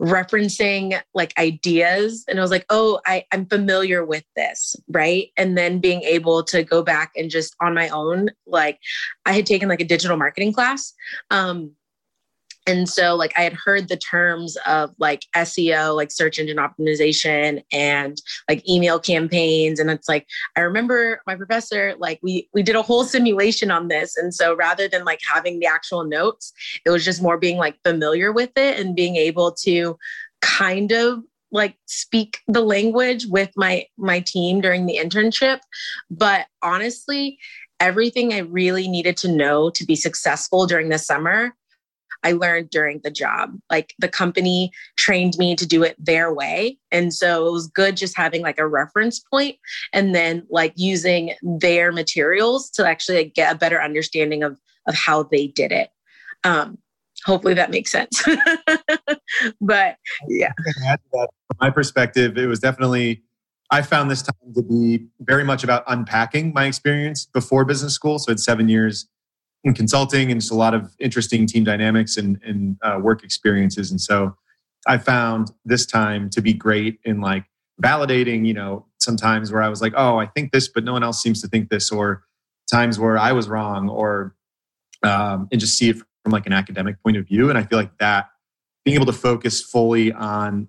referencing 0.00 0.98
like 1.14 1.38
ideas 1.38 2.24
and 2.26 2.38
I 2.38 2.42
was 2.42 2.50
like, 2.50 2.64
oh, 2.70 3.00
I, 3.06 3.24
I'm 3.32 3.44
familiar 3.44 4.04
with 4.04 4.24
this, 4.34 4.74
right? 4.88 5.28
And 5.36 5.58
then 5.58 5.78
being 5.78 6.02
able 6.02 6.42
to 6.44 6.64
go 6.64 6.82
back 6.82 7.12
and 7.16 7.30
just 7.30 7.54
on 7.60 7.74
my 7.74 7.90
own, 7.90 8.30
like 8.46 8.78
I 9.26 9.32
had 9.32 9.44
taken 9.44 9.68
like 9.68 9.82
a 9.82 9.84
digital 9.84 10.16
marketing 10.16 10.54
class. 10.54 10.94
Um, 11.30 11.72
and 12.66 12.88
so 12.88 13.14
like 13.14 13.32
i 13.36 13.42
had 13.42 13.52
heard 13.52 13.88
the 13.88 13.96
terms 13.96 14.56
of 14.66 14.90
like 14.98 15.22
seo 15.36 15.94
like 15.94 16.10
search 16.10 16.38
engine 16.38 16.58
optimization 16.58 17.62
and 17.72 18.20
like 18.48 18.68
email 18.68 18.98
campaigns. 18.98 19.80
And 19.80 19.90
it's 19.90 20.08
like 20.08 20.26
i 20.56 20.60
remember 20.60 21.20
my 21.26 21.34
professor 21.34 21.94
like 21.98 22.18
we 22.22 22.48
we 22.52 22.62
did 22.62 22.76
a 22.76 22.82
whole 22.82 23.04
simulation 23.04 23.70
on 23.70 23.88
this. 23.88 24.16
And 24.16 24.34
so 24.34 24.54
rather 24.54 24.88
than 24.88 25.04
like 25.04 25.20
having 25.26 25.60
the 25.60 25.66
actual 25.66 26.04
notes 26.04 26.52
it 26.84 26.90
was 26.90 27.04
just 27.04 27.22
more 27.22 27.38
being 27.38 27.56
like 27.56 27.76
familiar 27.84 28.32
with 28.32 28.50
it 28.56 28.78
and 28.78 28.96
being 28.96 29.16
able 29.16 29.52
to 29.62 29.96
kind 30.40 30.92
of 30.92 31.22
like 31.52 31.76
speak 31.86 32.38
the 32.46 32.60
language 32.60 33.26
with 33.26 33.50
my 33.56 33.84
my 33.98 34.20
team 34.20 34.60
during 34.60 34.86
the 34.86 34.98
internship. 34.98 35.60
But 36.10 36.46
honestly 36.62 37.38
everything 37.80 38.34
i 38.34 38.38
really 38.38 38.86
needed 38.86 39.16
to 39.16 39.26
know 39.26 39.70
to 39.70 39.86
be 39.86 39.96
successful 39.96 40.66
during 40.66 40.90
the 40.90 40.98
summer 40.98 41.54
I 42.22 42.32
learned 42.32 42.70
during 42.70 43.00
the 43.02 43.10
job. 43.10 43.56
Like 43.70 43.94
the 43.98 44.08
company 44.08 44.72
trained 44.96 45.36
me 45.38 45.56
to 45.56 45.66
do 45.66 45.82
it 45.82 45.96
their 45.98 46.32
way. 46.32 46.78
And 46.92 47.12
so 47.14 47.46
it 47.46 47.52
was 47.52 47.66
good 47.66 47.96
just 47.96 48.16
having 48.16 48.42
like 48.42 48.58
a 48.58 48.66
reference 48.66 49.18
point 49.18 49.56
and 49.92 50.14
then 50.14 50.46
like 50.50 50.72
using 50.76 51.34
their 51.42 51.92
materials 51.92 52.70
to 52.70 52.86
actually 52.86 53.18
like, 53.18 53.34
get 53.34 53.54
a 53.54 53.58
better 53.58 53.80
understanding 53.80 54.42
of, 54.42 54.58
of 54.86 54.94
how 54.94 55.22
they 55.24 55.48
did 55.48 55.72
it. 55.72 55.90
Um, 56.44 56.78
hopefully 57.24 57.54
that 57.54 57.70
makes 57.70 57.90
sense. 57.90 58.22
but 59.60 59.96
yeah. 60.28 60.52
From 61.12 61.28
my 61.60 61.70
perspective, 61.70 62.36
it 62.36 62.46
was 62.46 62.60
definitely 62.60 63.22
I 63.72 63.82
found 63.82 64.10
this 64.10 64.22
time 64.22 64.52
to 64.54 64.62
be 64.62 65.06
very 65.20 65.44
much 65.44 65.62
about 65.62 65.84
unpacking 65.86 66.52
my 66.52 66.66
experience 66.66 67.26
before 67.26 67.64
business 67.64 67.94
school. 67.94 68.18
So 68.18 68.32
it's 68.32 68.44
seven 68.44 68.68
years 68.68 69.06
in 69.64 69.74
consulting 69.74 70.30
and 70.30 70.40
just 70.40 70.52
a 70.52 70.56
lot 70.56 70.74
of 70.74 70.94
interesting 70.98 71.46
team 71.46 71.64
dynamics 71.64 72.16
and, 72.16 72.40
and 72.44 72.76
uh, 72.82 72.98
work 73.00 73.22
experiences. 73.22 73.90
And 73.90 74.00
so 74.00 74.34
I 74.86 74.98
found 74.98 75.50
this 75.64 75.84
time 75.84 76.30
to 76.30 76.40
be 76.40 76.54
great 76.54 76.98
in 77.04 77.20
like 77.20 77.44
validating, 77.82 78.46
you 78.46 78.54
know, 78.54 78.86
sometimes 78.98 79.52
where 79.52 79.62
I 79.62 79.68
was 79.68 79.82
like, 79.82 79.92
oh, 79.96 80.18
I 80.18 80.26
think 80.26 80.52
this, 80.52 80.68
but 80.68 80.84
no 80.84 80.92
one 80.92 81.02
else 81.02 81.22
seems 81.22 81.40
to 81.42 81.48
think 81.48 81.68
this, 81.68 81.90
or 81.90 82.24
times 82.70 82.98
where 82.98 83.18
I 83.18 83.32
was 83.32 83.48
wrong, 83.48 83.88
or 83.88 84.34
um, 85.02 85.48
and 85.50 85.60
just 85.60 85.76
see 85.76 85.90
it 85.90 85.96
from 86.22 86.32
like 86.32 86.46
an 86.46 86.52
academic 86.52 87.02
point 87.02 87.16
of 87.16 87.26
view. 87.26 87.48
And 87.48 87.58
I 87.58 87.62
feel 87.62 87.78
like 87.78 87.96
that 87.98 88.28
being 88.84 88.94
able 88.94 89.06
to 89.06 89.12
focus 89.12 89.62
fully 89.62 90.12
on 90.12 90.68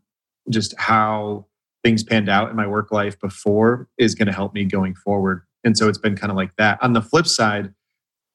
just 0.49 0.73
how 0.77 1.45
things 1.83 2.03
panned 2.03 2.29
out 2.29 2.49
in 2.49 2.55
my 2.55 2.67
work 2.67 2.91
life 2.91 3.19
before 3.19 3.89
is 3.97 4.15
going 4.15 4.27
to 4.27 4.33
help 4.33 4.53
me 4.53 4.65
going 4.65 4.95
forward. 4.95 5.43
And 5.63 5.77
so 5.77 5.87
it's 5.87 5.97
been 5.97 6.15
kind 6.15 6.31
of 6.31 6.37
like 6.37 6.55
that. 6.57 6.81
On 6.81 6.93
the 6.93 7.01
flip 7.01 7.27
side, 7.27 7.73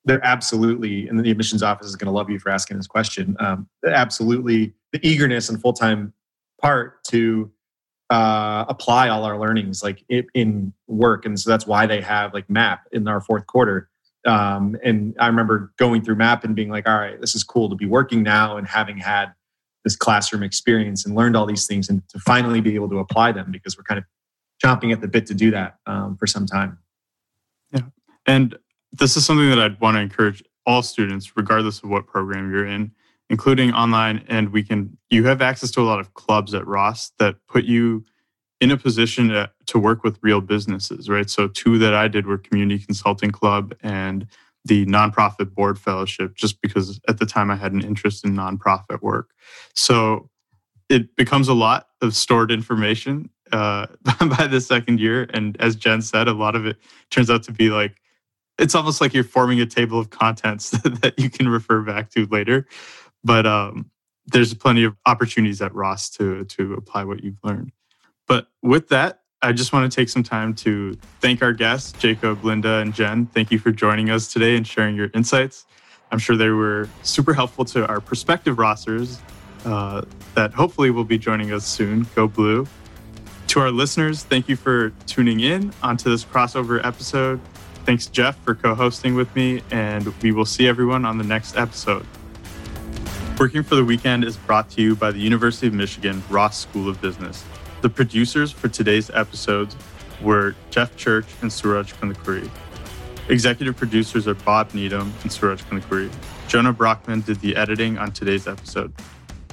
they're 0.07 0.25
absolutely, 0.25 1.09
and 1.09 1.23
the 1.23 1.31
admissions 1.31 1.63
office 1.63 1.89
is 1.89 1.97
going 1.97 2.07
to 2.07 2.13
love 2.13 2.31
you 2.31 2.39
for 2.39 2.49
asking 2.49 2.77
this 2.77 2.87
question. 2.87 3.37
Um, 3.41 3.69
absolutely, 3.85 4.73
the 4.93 5.01
eagerness 5.07 5.49
and 5.49 5.61
full 5.61 5.73
time 5.73 6.15
part 6.63 7.03
to 7.05 7.51
uh, 8.09 8.65
apply 8.69 9.09
all 9.09 9.25
our 9.25 9.39
learnings 9.39 9.83
like 9.83 10.05
in, 10.09 10.27
in 10.33 10.73
work, 10.87 11.27
and 11.27 11.39
so 11.39 11.51
that's 11.51 11.67
why 11.67 11.87
they 11.87 12.01
have 12.01 12.33
like 12.33 12.49
MAP 12.49 12.87
in 12.93 13.07
our 13.09 13.21
fourth 13.21 13.47
quarter. 13.49 13.91
Um, 14.25 14.77
and 14.85 15.15
I 15.19 15.27
remember 15.27 15.73
going 15.77 16.03
through 16.03 16.17
MAP 16.17 16.45
and 16.45 16.55
being 16.55 16.71
like, 16.71 16.89
"All 16.89 16.97
right, 16.97 17.21
this 17.21 17.35
is 17.35 17.43
cool 17.43 17.69
to 17.69 17.75
be 17.75 17.87
working 17.87 18.23
now 18.23 18.57
and 18.57 18.67
having 18.67 18.97
had 18.99 19.33
this 19.83 19.97
classroom 19.97 20.45
experience 20.45 21.05
and 21.05 21.17
learned 21.17 21.37
all 21.37 21.47
these 21.47 21.67
things, 21.67 21.89
and 21.89 22.09
to 22.11 22.21
finally 22.21 22.61
be 22.61 22.77
able 22.77 22.89
to 22.91 23.01
apply 23.01 23.33
them 23.33 23.51
because 23.51 23.77
we're 23.77 23.85
kind 23.85 23.99
of 23.99 24.05
chomping 24.65 24.93
at 24.93 25.01
the 25.01 25.09
bit 25.09 25.27
to 25.27 25.35
do 25.35 25.51
that 25.51 25.79
um, 25.87 26.17
for 26.17 26.29
some 26.29 26.47
time." 26.47 26.79
Yeah, 27.73 27.83
and 28.25 28.57
this 28.93 29.17
is 29.17 29.25
something 29.25 29.49
that 29.51 29.59
I'd 29.59 29.81
want 29.81 29.97
to 29.97 30.01
encourage 30.01 30.43
all 30.67 30.83
students, 30.83 31.37
regardless 31.37 31.83
of 31.83 31.91
what 31.91 32.07
program 32.07 32.51
you're 32.51 32.67
in, 32.67 32.93
including 33.31 33.73
online. 33.73 34.25
And 34.29 34.51
we 34.51 34.63
can, 34.63 34.97
you 35.11 35.25
have 35.25 35.41
access 35.41 35.71
to 35.73 35.81
a 35.81 35.85
lot 35.85 36.01
of 36.01 36.15
clubs 36.15 36.55
at 36.55 36.67
Ross 36.67 37.13
that 37.19 37.37
put 37.47 37.65
you 37.65 38.05
in 38.61 38.71
a 38.71 38.77
position 38.77 39.29
to, 39.29 39.51
to 39.67 39.79
work 39.79 40.03
with 40.03 40.19
real 40.23 40.41
businesses, 40.41 41.09
right? 41.09 41.29
So, 41.29 41.49
two 41.49 41.79
that 41.79 41.95
I 41.95 42.09
did 42.09 42.27
were 42.27 42.39
Community 42.39 42.83
Consulting 42.83 43.31
Club 43.31 43.75
and 43.83 44.27
the 44.65 44.87
Nonprofit 44.87 45.55
Board 45.55 45.79
Fellowship, 45.79 46.35
just 46.35 46.61
because 46.63 46.99
at 47.07 47.19
the 47.19 47.27
time 47.27 47.51
I 47.51 47.57
had 47.57 47.73
an 47.73 47.85
interest 47.85 48.25
in 48.25 48.35
nonprofit 48.35 49.03
work. 49.03 49.31
So, 49.75 50.31
it 50.89 51.15
becomes 51.17 51.49
a 51.49 51.55
lot 51.55 51.89
of 52.01 52.15
stored 52.15 52.51
information 52.51 53.29
uh, 53.53 53.87
by 54.39 54.47
the 54.47 54.61
second 54.61 55.01
year. 55.01 55.27
And 55.33 55.61
as 55.61 55.77
Jen 55.77 56.03
said, 56.03 56.29
a 56.29 56.33
lot 56.33 56.57
of 56.57 56.67
it 56.67 56.79
turns 57.11 57.31
out 57.31 57.43
to 57.45 57.53
be 57.53 57.71
like 57.71 57.97
it's 58.59 58.75
almost 58.75 59.01
like 59.01 59.13
you're 59.15 59.25
forming 59.25 59.61
a 59.61 59.67
table 59.67 59.99
of 59.99 60.11
contents 60.11 60.71
that 60.85 61.15
you 61.19 61.31
can 61.31 61.49
refer 61.49 61.83
back 61.83 62.11
to 62.11 62.27
later. 62.27 62.67
But 63.23 63.47
um, 63.47 63.91
there's 64.27 64.55
plenty 64.55 64.85
of 64.85 64.97
opportunities 65.07 65.61
at 65.63 65.75
Ross 65.75 66.11
to 66.11 66.45
to 66.45 66.75
apply 66.75 67.05
what 67.05 67.23
you've 67.23 67.39
learned. 67.43 67.73
But 68.27 68.49
with 68.63 68.89
that, 68.89 69.21
I 69.43 69.53
just 69.53 69.73
want 69.73 69.91
to 69.91 69.95
take 69.95 70.09
some 70.09 70.23
time 70.23 70.55
to 70.57 70.95
thank 71.21 71.43
our 71.43 71.53
guests, 71.53 71.93
Jacob, 71.93 72.45
Linda, 72.45 72.77
and 72.77 72.93
Jen. 72.93 73.27
Thank 73.27 73.51
you 73.51 73.59
for 73.59 73.71
joining 73.71 74.11
us 74.11 74.33
today 74.33 74.57
and 74.57 74.67
sharing 74.67 74.97
your 74.97 75.11
insights. 75.15 75.67
I'm 76.11 76.19
sure 76.19 76.37
they 76.37 76.51
were 76.51 76.89
super 77.03 77.35
helpful 77.35 77.65
to 77.67 77.87
our 77.87 78.01
prospective 78.01 78.57
Rossers 78.57 79.19
uh, 79.65 80.03
that 80.35 80.55
hopefully 80.55 80.91
will 80.91 81.05
be 81.05 81.19
joining 81.19 81.53
us 81.53 81.67
soon. 81.67 82.07
Go 82.15 82.27
Blue. 82.27 82.67
To 83.49 83.61
our 83.61 83.71
listeners, 83.71 84.23
thank 84.23 84.49
you 84.49 84.57
for 84.57 84.91
tuning 85.07 85.41
in 85.41 85.73
onto 85.83 86.11
this 86.11 86.25
crossover 86.25 86.85
episode. 86.85 87.41
Thanks, 87.87 88.07
Jeff, 88.07 88.37
for 88.43 88.57
co 88.57 88.75
hosting 88.75 89.15
with 89.15 89.35
me, 89.37 89.63
and 89.71 90.09
we 90.21 90.33
will 90.33 90.45
see 90.45 90.67
everyone 90.67 91.05
on 91.05 91.19
the 91.19 91.25
next 91.25 91.57
episode. 91.57 92.05
Working 93.39 93.63
for 93.63 93.77
the 93.77 93.85
Weekend 93.85 94.25
is 94.25 94.37
brought 94.37 94.69
to 94.71 94.83
you 94.83 94.97
by 94.97 95.13
the 95.13 95.21
University 95.21 95.69
of 95.69 95.73
Michigan 95.73 96.21
Ross 96.29 96.59
School 96.59 96.89
of 96.89 97.01
Business. 97.01 97.45
The 97.83 97.89
producers 97.89 98.51
for 98.51 98.67
today's 98.67 99.09
episodes 99.11 99.77
were 100.21 100.57
Jeff 100.71 100.97
Church 100.97 101.27
and 101.43 101.53
Suraj 101.53 101.93
Kundakuri. 101.95 102.51
Executive 103.29 103.77
producers 103.77 104.27
are 104.27 104.35
Bob 104.35 104.75
Needham 104.75 105.15
and 105.23 105.31
Suraj 105.31 105.63
Kundakuri. 105.63 106.11
Jonah 106.49 106.73
Brockman 106.73 107.21
did 107.21 107.39
the 107.39 107.55
editing 107.55 107.99
on 107.99 108.11
today's 108.11 108.49
episode. 108.49 108.93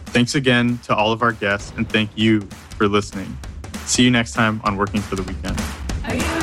Thanks 0.08 0.34
again 0.34 0.80
to 0.86 0.96
all 0.96 1.12
of 1.12 1.22
our 1.22 1.34
guests, 1.34 1.72
and 1.78 1.88
thank 1.88 2.10
you 2.16 2.42
for 2.78 2.88
listening. 2.88 3.38
See 3.86 4.02
you 4.02 4.10
next 4.10 4.34
time 4.34 4.60
on 4.64 4.76
Working 4.76 5.02
for 5.02 5.16
the 5.16 5.22
Weekend. 5.22 6.43